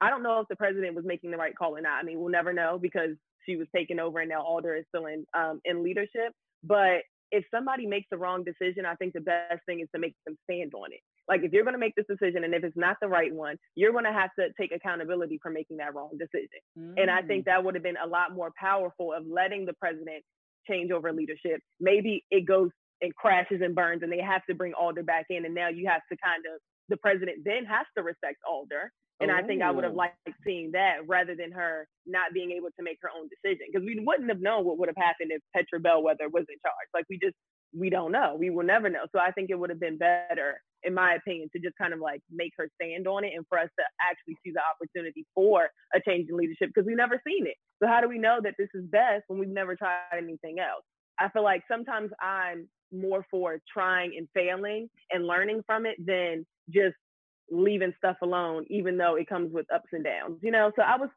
i 0.00 0.10
don't 0.10 0.22
know 0.22 0.40
if 0.40 0.48
the 0.48 0.56
president 0.56 0.94
was 0.94 1.04
making 1.04 1.30
the 1.30 1.36
right 1.36 1.56
call 1.56 1.76
or 1.76 1.80
not 1.80 1.98
i 2.00 2.02
mean 2.02 2.18
we'll 2.18 2.32
never 2.32 2.52
know 2.52 2.78
because 2.80 3.16
she 3.46 3.56
was 3.56 3.66
taking 3.74 3.98
over 3.98 4.20
and 4.20 4.28
now 4.28 4.42
alder 4.42 4.74
is 4.76 4.84
still 4.88 5.06
in 5.06 5.24
um, 5.36 5.60
in 5.64 5.82
leadership 5.82 6.32
but 6.62 7.02
if 7.30 7.44
somebody 7.52 7.86
makes 7.86 8.06
the 8.10 8.16
wrong 8.16 8.44
decision 8.44 8.84
i 8.86 8.94
think 8.96 9.12
the 9.12 9.20
best 9.20 9.60
thing 9.66 9.80
is 9.80 9.88
to 9.94 10.00
make 10.00 10.14
them 10.26 10.36
stand 10.48 10.72
on 10.74 10.92
it 10.92 11.00
like 11.28 11.42
if 11.42 11.52
you're 11.52 11.64
going 11.64 11.74
to 11.74 11.78
make 11.80 11.94
this 11.94 12.06
decision 12.06 12.44
and 12.44 12.54
if 12.54 12.64
it's 12.64 12.76
not 12.76 12.96
the 13.00 13.08
right 13.08 13.32
one, 13.32 13.56
you're 13.74 13.92
going 13.92 14.04
to 14.04 14.12
have 14.12 14.30
to 14.38 14.48
take 14.60 14.72
accountability 14.72 15.38
for 15.42 15.50
making 15.50 15.78
that 15.78 15.94
wrong 15.94 16.10
decision. 16.18 16.60
And 16.96 17.10
I 17.10 17.22
Mm. 17.22 17.26
think 17.26 17.44
that 17.46 17.64
would 17.64 17.74
have 17.74 17.82
been 17.82 17.96
a 18.02 18.06
lot 18.06 18.34
more 18.34 18.52
powerful 18.58 19.12
of 19.12 19.26
letting 19.26 19.64
the 19.64 19.72
president 19.74 20.22
change 20.68 20.90
over 20.90 21.12
leadership. 21.12 21.60
Maybe 21.80 22.24
it 22.30 22.46
goes 22.46 22.70
and 23.00 23.14
crashes 23.14 23.60
and 23.62 23.74
burns 23.74 24.02
and 24.02 24.12
they 24.12 24.20
have 24.20 24.44
to 24.46 24.54
bring 24.54 24.72
Alder 24.74 25.02
back 25.02 25.26
in 25.30 25.44
and 25.44 25.54
now 25.54 25.68
you 25.68 25.88
have 25.88 26.02
to 26.10 26.16
kind 26.22 26.44
of 26.46 26.60
the 26.88 26.96
president 26.98 27.44
then 27.44 27.64
has 27.64 27.86
to 27.96 28.02
respect 28.02 28.38
Alder. 28.48 28.92
And 29.20 29.30
I 29.30 29.42
think 29.42 29.62
I 29.62 29.70
would 29.70 29.84
have 29.84 29.94
oh. 29.94 30.04
liked 30.04 30.18
seeing 30.44 30.72
that 30.72 31.06
rather 31.06 31.36
than 31.36 31.52
her 31.52 31.86
not 32.04 32.34
being 32.34 32.50
able 32.50 32.68
to 32.76 32.82
make 32.82 32.98
her 33.00 33.08
own 33.14 33.28
decision. 33.30 33.66
Because 33.72 33.86
we 33.86 34.02
wouldn't 34.04 34.28
have 34.28 34.40
known 34.40 34.64
what 34.64 34.76
would 34.78 34.88
have 34.88 34.98
happened 34.98 35.30
if 35.30 35.40
Petra 35.54 35.78
Bellweather 35.80 36.28
was 36.32 36.44
in 36.50 36.58
charge. 36.60 36.88
Like 36.92 37.06
we 37.08 37.18
just 37.22 37.36
we 37.76 37.90
don't 37.90 38.12
know. 38.12 38.36
We 38.38 38.50
will 38.50 38.64
never 38.64 38.88
know. 38.88 39.06
So 39.12 39.20
I 39.20 39.30
think 39.32 39.50
it 39.50 39.58
would 39.58 39.70
have 39.70 39.80
been 39.80 39.98
better, 39.98 40.60
in 40.82 40.94
my 40.94 41.14
opinion, 41.14 41.48
to 41.54 41.60
just 41.60 41.76
kind 41.76 41.92
of 41.92 42.00
like 42.00 42.20
make 42.30 42.52
her 42.56 42.68
stand 42.80 43.06
on 43.06 43.24
it 43.24 43.32
and 43.34 43.44
for 43.48 43.58
us 43.58 43.68
to 43.78 43.84
actually 44.00 44.36
see 44.44 44.52
the 44.52 44.62
opportunity 44.62 45.26
for 45.34 45.68
a 45.94 46.00
change 46.06 46.28
in 46.30 46.36
leadership 46.36 46.70
because 46.74 46.86
we've 46.86 46.96
never 46.96 47.20
seen 47.26 47.46
it. 47.46 47.56
So 47.82 47.88
how 47.88 48.00
do 48.00 48.08
we 48.08 48.18
know 48.18 48.38
that 48.42 48.54
this 48.58 48.68
is 48.74 48.84
best 48.90 49.24
when 49.26 49.38
we've 49.38 49.48
never 49.48 49.74
tried 49.74 50.16
anything 50.16 50.58
else? 50.60 50.84
I 51.18 51.28
feel 51.28 51.44
like 51.44 51.62
sometimes 51.68 52.10
I'm 52.20 52.68
more 52.92 53.26
for 53.30 53.60
trying 53.72 54.14
and 54.16 54.28
failing 54.34 54.88
and 55.10 55.26
learning 55.26 55.62
from 55.66 55.86
it 55.86 55.96
than 56.04 56.46
just 56.70 56.96
leaving 57.50 57.92
stuff 57.98 58.16
alone, 58.22 58.64
even 58.68 58.96
though 58.96 59.16
it 59.16 59.28
comes 59.28 59.52
with 59.52 59.66
ups 59.72 59.88
and 59.92 60.04
downs, 60.04 60.38
you 60.42 60.50
know? 60.50 60.72
So 60.76 60.82
I 60.82 60.96
was, 60.96 61.10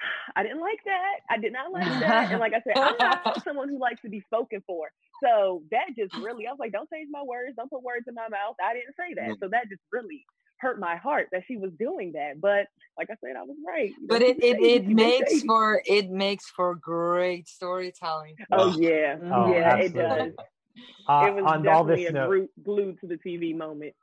I 0.36 0.42
didn't 0.42 0.60
like 0.60 0.80
that. 0.84 1.20
I 1.28 1.38
did 1.38 1.52
not 1.52 1.72
like 1.72 2.00
that. 2.00 2.30
And 2.30 2.40
like 2.40 2.52
I 2.54 2.62
said, 2.62 2.76
I'm 2.76 2.96
not 2.98 3.44
someone 3.44 3.68
who 3.68 3.78
likes 3.78 4.02
to 4.02 4.08
be 4.08 4.20
spoken 4.20 4.62
for. 4.66 4.90
So 5.22 5.62
that 5.70 5.94
just 5.98 6.14
really, 6.16 6.46
I 6.46 6.50
was 6.50 6.58
like, 6.58 6.72
don't 6.72 6.88
change 6.90 7.08
my 7.10 7.22
words. 7.22 7.54
Don't 7.56 7.70
put 7.70 7.82
words 7.82 8.06
in 8.08 8.14
my 8.14 8.28
mouth. 8.28 8.56
I 8.64 8.74
didn't 8.74 8.94
say 8.96 9.14
that. 9.14 9.36
So 9.40 9.48
that 9.48 9.68
just 9.68 9.82
really 9.92 10.24
hurt 10.60 10.78
my 10.78 10.96
heart 10.96 11.28
that 11.32 11.42
she 11.46 11.56
was 11.56 11.72
doing 11.78 12.12
that. 12.12 12.40
But 12.40 12.66
like 12.98 13.08
I 13.10 13.14
said, 13.24 13.36
I 13.36 13.42
was 13.42 13.56
right. 13.66 13.92
You 14.00 14.08
but 14.08 14.20
she 14.20 14.28
it 14.28 14.36
it, 14.38 14.56
shady. 14.56 14.72
it 14.74 14.86
makes 14.88 15.32
shady. 15.32 15.46
for 15.46 15.82
it 15.86 16.10
makes 16.10 16.46
for 16.50 16.74
great 16.74 17.48
storytelling. 17.48 18.36
Oh 18.52 18.78
yeah, 18.78 19.16
Oh, 19.22 19.52
yeah, 19.52 19.76
it 19.76 19.94
does. 19.94 20.32
Uh, 21.08 21.26
it 21.26 21.34
was 21.34 21.44
on 21.44 21.66
all 21.66 21.84
this 21.84 22.00
definitely 22.00 22.06
a 22.06 22.12
note, 22.12 22.50
glued 22.62 23.00
to 23.00 23.06
the 23.06 23.16
TV 23.16 23.56
moment. 23.56 23.94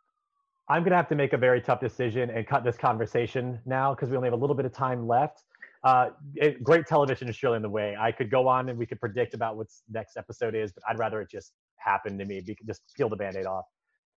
I'm 0.69 0.81
going 0.81 0.91
to 0.91 0.97
have 0.97 1.07
to 1.09 1.15
make 1.15 1.33
a 1.33 1.37
very 1.37 1.61
tough 1.61 1.79
decision 1.79 2.29
and 2.29 2.45
cut 2.45 2.63
this 2.63 2.75
conversation 2.75 3.59
now 3.65 3.95
because 3.95 4.09
we 4.09 4.17
only 4.17 4.27
have 4.27 4.33
a 4.33 4.41
little 4.41 4.55
bit 4.55 4.65
of 4.65 4.73
time 4.73 5.07
left. 5.07 5.43
Uh, 5.83 6.09
it, 6.35 6.61
great 6.61 6.85
television 6.85 7.29
is 7.29 7.35
surely 7.35 7.55
in 7.55 7.61
the 7.61 7.69
way. 7.69 7.95
I 7.97 8.11
could 8.11 8.29
go 8.29 8.47
on 8.47 8.67
and 8.67 8.77
we 8.77 8.85
could 8.85 8.99
predict 8.99 9.33
about 9.33 9.55
what 9.55 9.67
next 9.89 10.17
episode 10.17 10.55
is, 10.55 10.73
but 10.73 10.83
I'd 10.89 10.99
rather 10.99 11.21
it 11.21 11.29
just 11.29 11.53
happen 11.77 12.17
to 12.17 12.25
me. 12.25 12.43
We 12.45 12.55
could 12.55 12.67
just 12.67 12.81
peel 12.97 13.07
the 13.07 13.15
band-aid 13.15 13.45
off. 13.45 13.65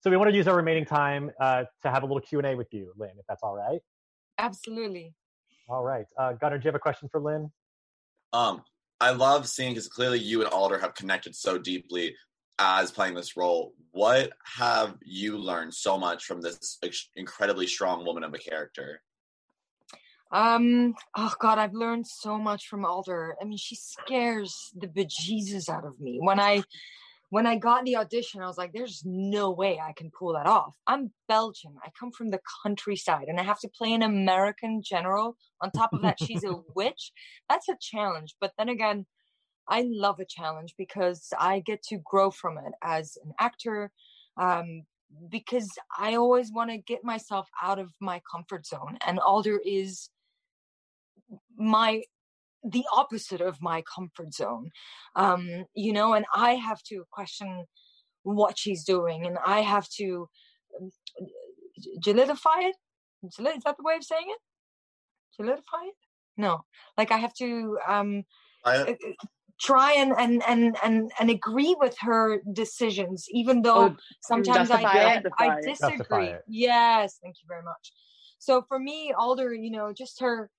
So 0.02 0.10
we 0.12 0.18
want 0.18 0.30
to 0.30 0.36
use 0.36 0.48
our 0.48 0.56
remaining 0.56 0.86
time 0.86 1.32
uh, 1.40 1.64
to 1.82 1.90
have 1.90 2.04
a 2.04 2.06
little 2.06 2.22
Q&A 2.22 2.56
with 2.56 2.68
you, 2.72 2.94
Lyne, 2.98 3.16
if 3.18 3.26
that's 3.28 3.44
all 3.44 3.56
right. 3.56 3.82
Absolutely. 4.38 5.14
All 5.68 5.84
right. 5.84 6.06
Uh, 6.18 6.34
Gunnar, 6.34 6.58
do 6.58 6.64
you 6.64 6.68
have 6.68 6.76
a 6.76 6.80
question 6.80 7.10
for 7.12 7.20
Lyne? 7.20 7.52
Um, 8.32 8.64
I 9.02 9.12
love 9.12 9.48
seeing 9.48 9.72
because 9.72 9.88
clearly 9.88 10.20
you 10.20 10.42
and 10.44 10.52
Alder 10.52 10.80
have 10.80 10.96
connected 10.96 11.36
so 11.36 11.58
deeply 11.58 12.16
as 12.60 12.92
playing 12.92 13.16
this 13.16 13.38
role. 13.38 13.74
What 13.92 14.34
have 14.44 14.96
you 15.04 15.38
learned 15.38 15.74
so 15.74 15.98
much 15.98 16.26
from 16.26 16.42
this 16.42 16.78
ex- 16.84 17.10
incredibly 17.16 17.68
strong 17.68 18.06
woman 18.06 18.24
of 18.24 18.34
a 18.34 18.38
character? 18.38 19.02
Um. 20.30 20.94
Oh 21.16 21.34
God, 21.40 21.58
I've 21.58 21.74
learned 21.74 22.06
so 22.06 22.38
much 22.38 22.68
from 22.68 22.84
Alder. 22.84 23.38
I 23.42 23.46
mean, 23.46 23.58
she 23.58 23.76
scares 23.76 24.72
the 24.76 24.88
bejesus 24.88 25.70
out 25.70 25.86
of 25.86 26.02
me. 26.02 26.20
When 26.22 26.38
I, 26.38 26.64
when 27.30 27.46
I 27.46 27.58
got 27.58 27.84
the 27.84 27.98
audition, 27.98 28.42
I 28.42 28.48
was 28.48 28.58
like, 28.58 28.72
"There's 28.72 29.04
no 29.06 29.52
way 29.52 29.80
I 29.80 29.94
can 29.94 30.12
pull 30.12 30.34
that 30.34 30.48
off." 30.48 30.76
I'm 30.88 31.12
Belgian. 31.28 31.76
I 31.84 31.90
come 32.00 32.12
from 32.12 32.32
the 32.32 32.40
countryside, 32.64 33.28
and 33.28 33.40
I 33.40 33.44
have 33.44 33.60
to 33.62 33.70
play 33.70 33.94
an 33.94 34.02
American 34.02 34.82
general. 34.82 35.36
On 35.62 35.72
top 35.72 35.94
of 35.94 36.02
that, 36.02 36.20
she's 36.22 36.44
a 36.44 36.56
witch. 36.76 37.12
That's 37.50 37.70
a 37.70 37.78
challenge. 37.80 38.36
But 38.40 38.54
then 38.58 38.70
again, 38.70 39.06
I 39.68 39.86
love 39.86 40.20
a 40.20 40.26
challenge 40.26 40.76
because 40.78 41.28
I 41.38 41.60
get 41.60 41.84
to 41.84 41.98
grow 41.98 42.32
from 42.32 42.58
it 42.58 42.74
as 42.82 43.18
an 43.24 43.34
actor. 43.40 43.92
Um, 44.38 44.84
because 45.30 45.70
I 45.98 46.16
always 46.16 46.52
want 46.52 46.70
to 46.70 46.78
get 46.78 47.04
myself 47.04 47.48
out 47.62 47.80
of 47.80 47.92
my 48.02 48.22
comfort 48.30 48.66
zone, 48.66 48.98
and 49.06 49.20
Alder 49.20 49.60
is 49.66 50.10
my 51.58 52.04
the 52.72 52.86
opposite 52.94 53.42
of 53.42 53.62
my 53.62 53.84
comfort 53.96 54.34
zone 54.34 54.70
um 55.16 55.66
you 55.74 55.94
know 55.94 56.14
and 56.14 56.26
i 56.36 56.52
have 56.56 56.82
to 56.84 57.04
question 57.12 57.66
what 58.24 58.58
she's 58.58 58.84
doing 58.84 59.26
and 59.26 59.38
i 59.46 59.62
have 59.62 59.88
to 59.90 60.28
um, 60.80 60.90
solidify 62.02 62.60
it? 62.62 62.76
Is 63.24 63.64
that 63.64 63.78
the 63.78 63.84
way 63.84 63.96
of 63.96 64.04
saying 64.04 64.26
it? 64.28 64.40
Solidify 65.32 65.84
it? 65.86 65.96
No. 66.38 66.62
Like 66.98 67.12
i 67.12 67.18
have 67.18 67.34
to 67.36 67.78
um 67.88 68.24
I, 68.66 68.78
uh, 68.78 68.92
uh, 68.92 69.26
try 69.60 69.94
and 69.94 70.14
and 70.18 70.44
and 70.48 70.78
and 70.84 71.12
and 71.20 71.30
agree 71.30 71.76
with 71.80 71.96
her 72.02 72.42
decisions 72.54 73.26
even 73.32 73.62
though 73.62 73.90
Oh, 73.90 73.96
sometimes 74.22 74.70
I, 74.70 74.84
I, 74.84 75.14
it. 75.16 75.26
I 75.38 75.48
Justify 75.48 75.58
it. 75.58 75.66
Justify 75.66 75.96
disagree 75.98 76.36
yes 76.48 77.20
thank 77.24 77.36
you 77.42 77.48
very 77.48 77.64
much. 77.64 77.92
So 78.40 78.64
for 78.68 78.78
me 78.78 79.14
alder 79.18 79.54
you 79.54 79.72
know 79.72 79.94
just 79.94 80.20
her 80.22 80.50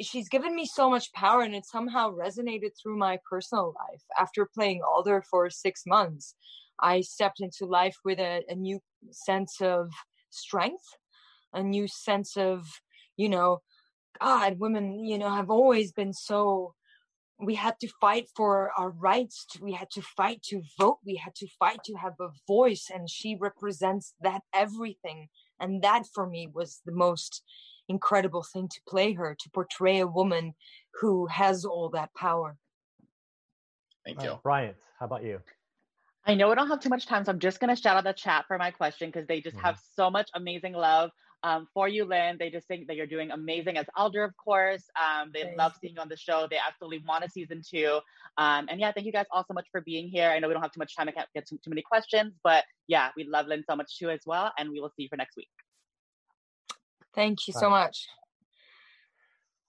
she's 0.00 0.28
given 0.28 0.54
me 0.54 0.66
so 0.66 0.90
much 0.90 1.12
power 1.12 1.42
and 1.42 1.54
it 1.54 1.66
somehow 1.66 2.10
resonated 2.10 2.70
through 2.80 2.98
my 2.98 3.18
personal 3.28 3.74
life. 3.88 4.02
After 4.18 4.46
playing 4.46 4.82
alder 4.82 5.22
for 5.30 5.50
six 5.50 5.82
months 5.86 6.34
i 6.80 7.00
stepped 7.00 7.40
into 7.40 7.64
life 7.64 7.96
with 8.04 8.18
a, 8.18 8.42
a 8.48 8.54
new 8.54 8.80
sense 9.10 9.60
of 9.60 9.90
strength 10.30 10.84
a 11.52 11.62
new 11.62 11.86
sense 11.88 12.36
of 12.36 12.66
you 13.16 13.28
know 13.28 13.60
god 14.20 14.58
women 14.58 15.04
you 15.04 15.18
know 15.18 15.30
have 15.30 15.50
always 15.50 15.92
been 15.92 16.12
so 16.12 16.74
we 17.38 17.54
had 17.54 17.78
to 17.78 17.88
fight 18.00 18.26
for 18.34 18.70
our 18.78 18.90
rights 18.90 19.46
we 19.60 19.72
had 19.72 19.90
to 19.90 20.02
fight 20.02 20.42
to 20.42 20.62
vote 20.78 20.98
we 21.04 21.16
had 21.16 21.34
to 21.34 21.46
fight 21.58 21.78
to 21.84 21.94
have 21.94 22.14
a 22.20 22.28
voice 22.46 22.86
and 22.92 23.10
she 23.10 23.36
represents 23.38 24.14
that 24.20 24.40
everything 24.54 25.28
and 25.60 25.82
that 25.82 26.04
for 26.14 26.26
me 26.26 26.48
was 26.52 26.80
the 26.86 26.92
most 26.92 27.42
incredible 27.88 28.42
thing 28.42 28.68
to 28.68 28.80
play 28.88 29.12
her 29.12 29.36
to 29.38 29.50
portray 29.50 30.00
a 30.00 30.06
woman 30.06 30.54
who 31.00 31.26
has 31.26 31.64
all 31.64 31.88
that 31.90 32.12
power 32.14 32.56
thank 34.04 34.22
you. 34.22 34.30
right, 34.30 34.42
Bryant, 34.42 34.76
how 34.98 35.06
about 35.06 35.24
you? 35.24 35.40
I 36.24 36.34
know 36.34 36.48
we 36.48 36.56
don't 36.56 36.68
have 36.68 36.80
too 36.80 36.88
much 36.88 37.06
time, 37.06 37.24
so 37.24 37.30
I'm 37.30 37.38
just 37.38 37.60
gonna 37.60 37.76
shout 37.76 37.96
out 37.96 38.04
the 38.04 38.12
chat 38.12 38.46
for 38.48 38.58
my 38.58 38.70
question 38.70 39.10
because 39.10 39.26
they 39.28 39.40
just 39.40 39.56
Mhm. 39.56 39.62
have 39.62 39.78
so 39.78 40.10
much 40.10 40.28
amazing 40.34 40.72
love 40.72 41.10
um, 41.42 41.68
for 41.72 41.86
you, 41.86 42.04
Lyne. 42.04 42.38
They 42.38 42.50
just 42.50 42.66
think 42.66 42.88
that 42.88 42.96
you're 42.96 43.06
doing 43.06 43.30
amazing 43.30 43.76
as 43.76 43.86
Alder, 43.94 44.24
of 44.24 44.36
course. 44.36 44.88
Um, 45.00 45.30
they 45.32 45.42
Thank 45.42 45.56
love 45.56 45.74
seeing 45.80 45.94
you 45.94 46.00
on 46.00 46.08
the 46.08 46.16
show. 46.16 46.48
They 46.50 46.58
absolutely 46.58 47.04
want 47.06 47.24
a 47.24 47.30
season 47.30 47.62
two. 47.62 48.00
Um, 48.36 48.66
and 48.68 48.80
yeah, 48.80 48.90
thank 48.90 49.06
you 49.06 49.12
guys 49.12 49.26
all 49.30 49.44
so 49.46 49.54
much 49.54 49.68
for 49.70 49.80
being 49.82 50.08
here. 50.08 50.30
I 50.30 50.40
know 50.40 50.48
we 50.48 50.54
don't 50.54 50.62
have 50.62 50.72
too 50.72 50.80
much 50.80 50.96
time. 50.96 51.08
I 51.08 51.12
can't 51.12 51.28
get 51.34 51.46
too, 51.46 51.58
too 51.58 51.70
many 51.70 51.82
questions, 51.82 52.34
but 52.42 52.64
yeah, 52.88 53.10
we 53.16 53.24
love 53.24 53.46
Lyne 53.46 53.64
so 53.68 53.76
much 53.76 53.96
too 53.96 54.10
as 54.10 54.20
well. 54.26 54.52
And 54.58 54.70
we 54.70 54.80
will 54.80 54.90
see 54.96 55.04
you 55.04 55.08
for 55.08 55.16
next 55.16 55.36
week. 55.36 55.48
Thank 57.16 57.48
you 57.48 57.54
so 57.54 57.68
much. 57.68 58.06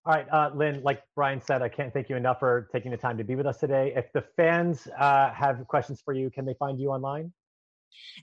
All 0.06 0.14
right, 0.14 0.28
uh, 0.32 0.52
Lyne, 0.54 0.82
like 0.84 1.02
Brian 1.16 1.42
said, 1.42 1.62
I 1.62 1.70
can't 1.70 1.92
thank 1.92 2.08
you 2.08 2.16
enough 2.16 2.40
for 2.40 2.70
taking 2.72 2.92
the 2.92 2.98
time 2.98 3.18
to 3.18 3.24
be 3.24 3.36
with 3.36 3.46
us 3.46 3.58
today. 3.58 3.94
If 3.96 4.06
the 4.14 4.24
fans 4.38 4.88
uh, 4.98 5.32
have 5.32 5.68
questions 5.68 6.02
for 6.04 6.14
you, 6.14 6.30
can 6.30 6.46
they 6.46 6.54
find 6.54 6.80
you 6.80 6.90
online? 6.92 7.34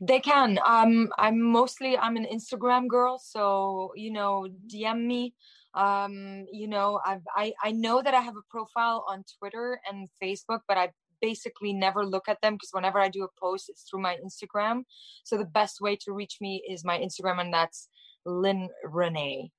they 0.01 0.21
can. 0.21 0.59
Um 0.67 1.11
i'm 1.19 1.41
mostly 1.41 1.97
i'm 1.99 2.17
an 2.17 2.27
instagram 2.33 2.89
girl 2.89 3.19
so 3.19 3.93
you 3.97 4.13
know 4.13 4.47
dm 4.73 5.07
me. 5.07 5.35
Um 5.75 6.47
you 6.53 6.69
know 6.69 7.01
I've, 7.05 7.23
i 7.35 7.53
i 7.63 7.73
know 7.73 8.03
that 8.03 8.15
i 8.15 8.21
have 8.21 8.37
a 8.37 8.47
profile 8.51 9.05
on 9.09 9.25
twitter 9.39 9.81
and 9.89 10.09
facebook 10.23 10.61
but 10.69 10.77
i 10.77 10.91
basically 11.21 11.73
never 11.73 12.05
look 12.05 12.29
at 12.29 12.41
them 12.43 12.55
because 12.55 12.71
whenever 12.73 12.99
i 13.01 13.09
do 13.09 13.25
a 13.25 13.41
post 13.41 13.69
it's 13.69 13.85
through 13.89 14.03
my 14.03 14.17
instagram. 14.25 14.83
So 15.25 15.39
the 15.39 15.45
best 15.45 15.81
way 15.81 15.97
to 16.05 16.13
reach 16.13 16.37
me 16.41 16.63
is 16.69 16.85
my 16.85 16.99
instagram 16.99 17.41
and 17.41 17.53
that's 17.53 17.89
lyne 18.25 18.69
renée 18.85 19.51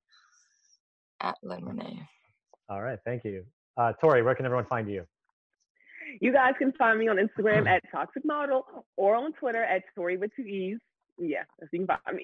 at 1.21 1.35
lyne 1.43 1.65
renée 1.65 1.99
All 2.69 2.81
right, 2.81 2.99
thank 3.05 3.23
you. 3.23 3.45
Uh, 3.77 3.93
Tori, 4.01 4.21
where 4.23 4.35
can 4.35 4.45
everyone 4.45 4.65
find 4.65 4.89
you? 4.89 5.05
You 6.21 6.31
guys 6.31 6.53
can 6.57 6.71
find 6.73 6.97
me 6.99 7.07
on 7.07 7.17
Instagram 7.17 7.67
at 7.67 7.83
Toxic 7.91 8.23
Model 8.25 8.65
or 8.95 9.15
on 9.15 9.33
Twitter 9.33 9.63
at 9.63 9.83
Tori 9.95 10.17
with 10.17 10.31
two 10.35 10.43
E's. 10.43 10.77
Yeah, 11.17 11.43
that's 11.59 11.71
you 11.73 11.79
can 11.79 11.87
find 11.87 12.15
me. 12.15 12.23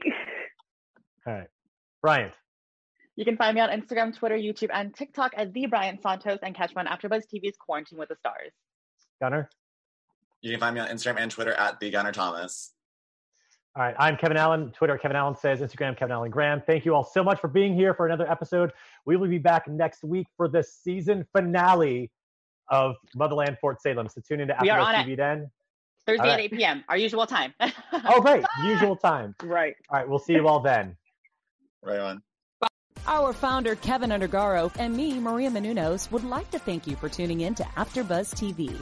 All 1.27 1.33
right, 1.33 1.47
Bryant. 2.01 2.33
You 3.15 3.25
can 3.25 3.37
find 3.37 3.55
me 3.55 3.61
on 3.61 3.69
Instagram, 3.69 4.17
Twitter, 4.17 4.37
YouTube, 4.37 4.69
and 4.73 4.95
TikTok 4.95 5.33
at 5.35 5.53
the 5.53 5.65
Brian 5.67 5.99
Santos 6.01 6.39
and 6.41 6.55
catch 6.55 6.73
me 6.73 6.81
on 6.81 6.87
AfterBuzz 6.87 7.23
TV's 7.33 7.57
Quarantine 7.57 7.99
with 7.99 8.09
the 8.09 8.15
Stars. 8.15 8.51
Gunnar. 9.21 9.49
You 10.41 10.51
can 10.51 10.59
find 10.59 10.73
me 10.73 10.81
on 10.81 10.87
Instagram 10.87 11.17
and 11.19 11.29
Twitter 11.29 11.53
at 11.53 11.79
the 11.79 11.91
Gunnar 11.91 12.13
Thomas. 12.13 12.71
All 13.73 13.83
right, 13.83 13.95
I'm 13.97 14.17
Kevin 14.17 14.35
Allen. 14.35 14.71
Twitter, 14.71 14.97
Kevin 14.97 15.15
Allen 15.15 15.35
says. 15.35 15.61
Instagram, 15.61 15.95
Kevin 15.97 16.11
Allen 16.11 16.29
Graham. 16.29 16.61
Thank 16.65 16.83
you 16.83 16.93
all 16.93 17.05
so 17.05 17.23
much 17.23 17.39
for 17.39 17.47
being 17.47 17.73
here 17.73 17.93
for 17.93 18.05
another 18.05 18.29
episode. 18.29 18.71
We 19.05 19.15
will 19.15 19.29
be 19.29 19.37
back 19.37 19.65
next 19.69 20.03
week 20.03 20.27
for 20.35 20.49
the 20.49 20.61
season 20.61 21.25
finale 21.33 22.11
of 22.69 22.95
Motherland 23.15 23.57
Fort 23.61 23.81
Salem. 23.81 24.09
So 24.09 24.19
tune 24.27 24.41
into 24.41 24.55
We 24.61 24.69
are 24.69 24.79
AfterBuzz 24.79 25.01
it. 25.05 25.07
TV 25.07 25.17
then. 25.17 25.51
Thursday 26.05 26.23
All 26.25 26.31
at 26.31 26.39
8 26.41 26.51
p.m., 26.51 26.83
our 26.89 26.97
usual 26.97 27.25
time. 27.25 27.53
Oh, 27.93 28.21
great. 28.21 28.43
Usual 28.65 28.95
time. 28.95 29.35
right. 29.43 29.75
All 29.89 29.99
right, 29.99 30.09
we'll 30.09 30.19
see 30.19 30.33
you 30.33 30.47
all 30.47 30.59
then. 30.59 30.97
Right 31.83 31.99
on. 31.99 32.21
Our 33.05 33.33
founder, 33.33 33.75
Keven 33.75 34.09
Undergaro, 34.09 34.71
and 34.79 34.95
me, 34.97 35.19
Maria 35.19 35.49
Menounos, 35.49 36.11
would 36.11 36.23
like 36.23 36.49
to 36.51 36.59
thank 36.59 36.87
you 36.87 36.95
for 36.95 37.07
tuning 37.07 37.41
in 37.41 37.55
to 37.55 37.63
AfterBuzz 37.63 38.33
TV. 38.33 38.81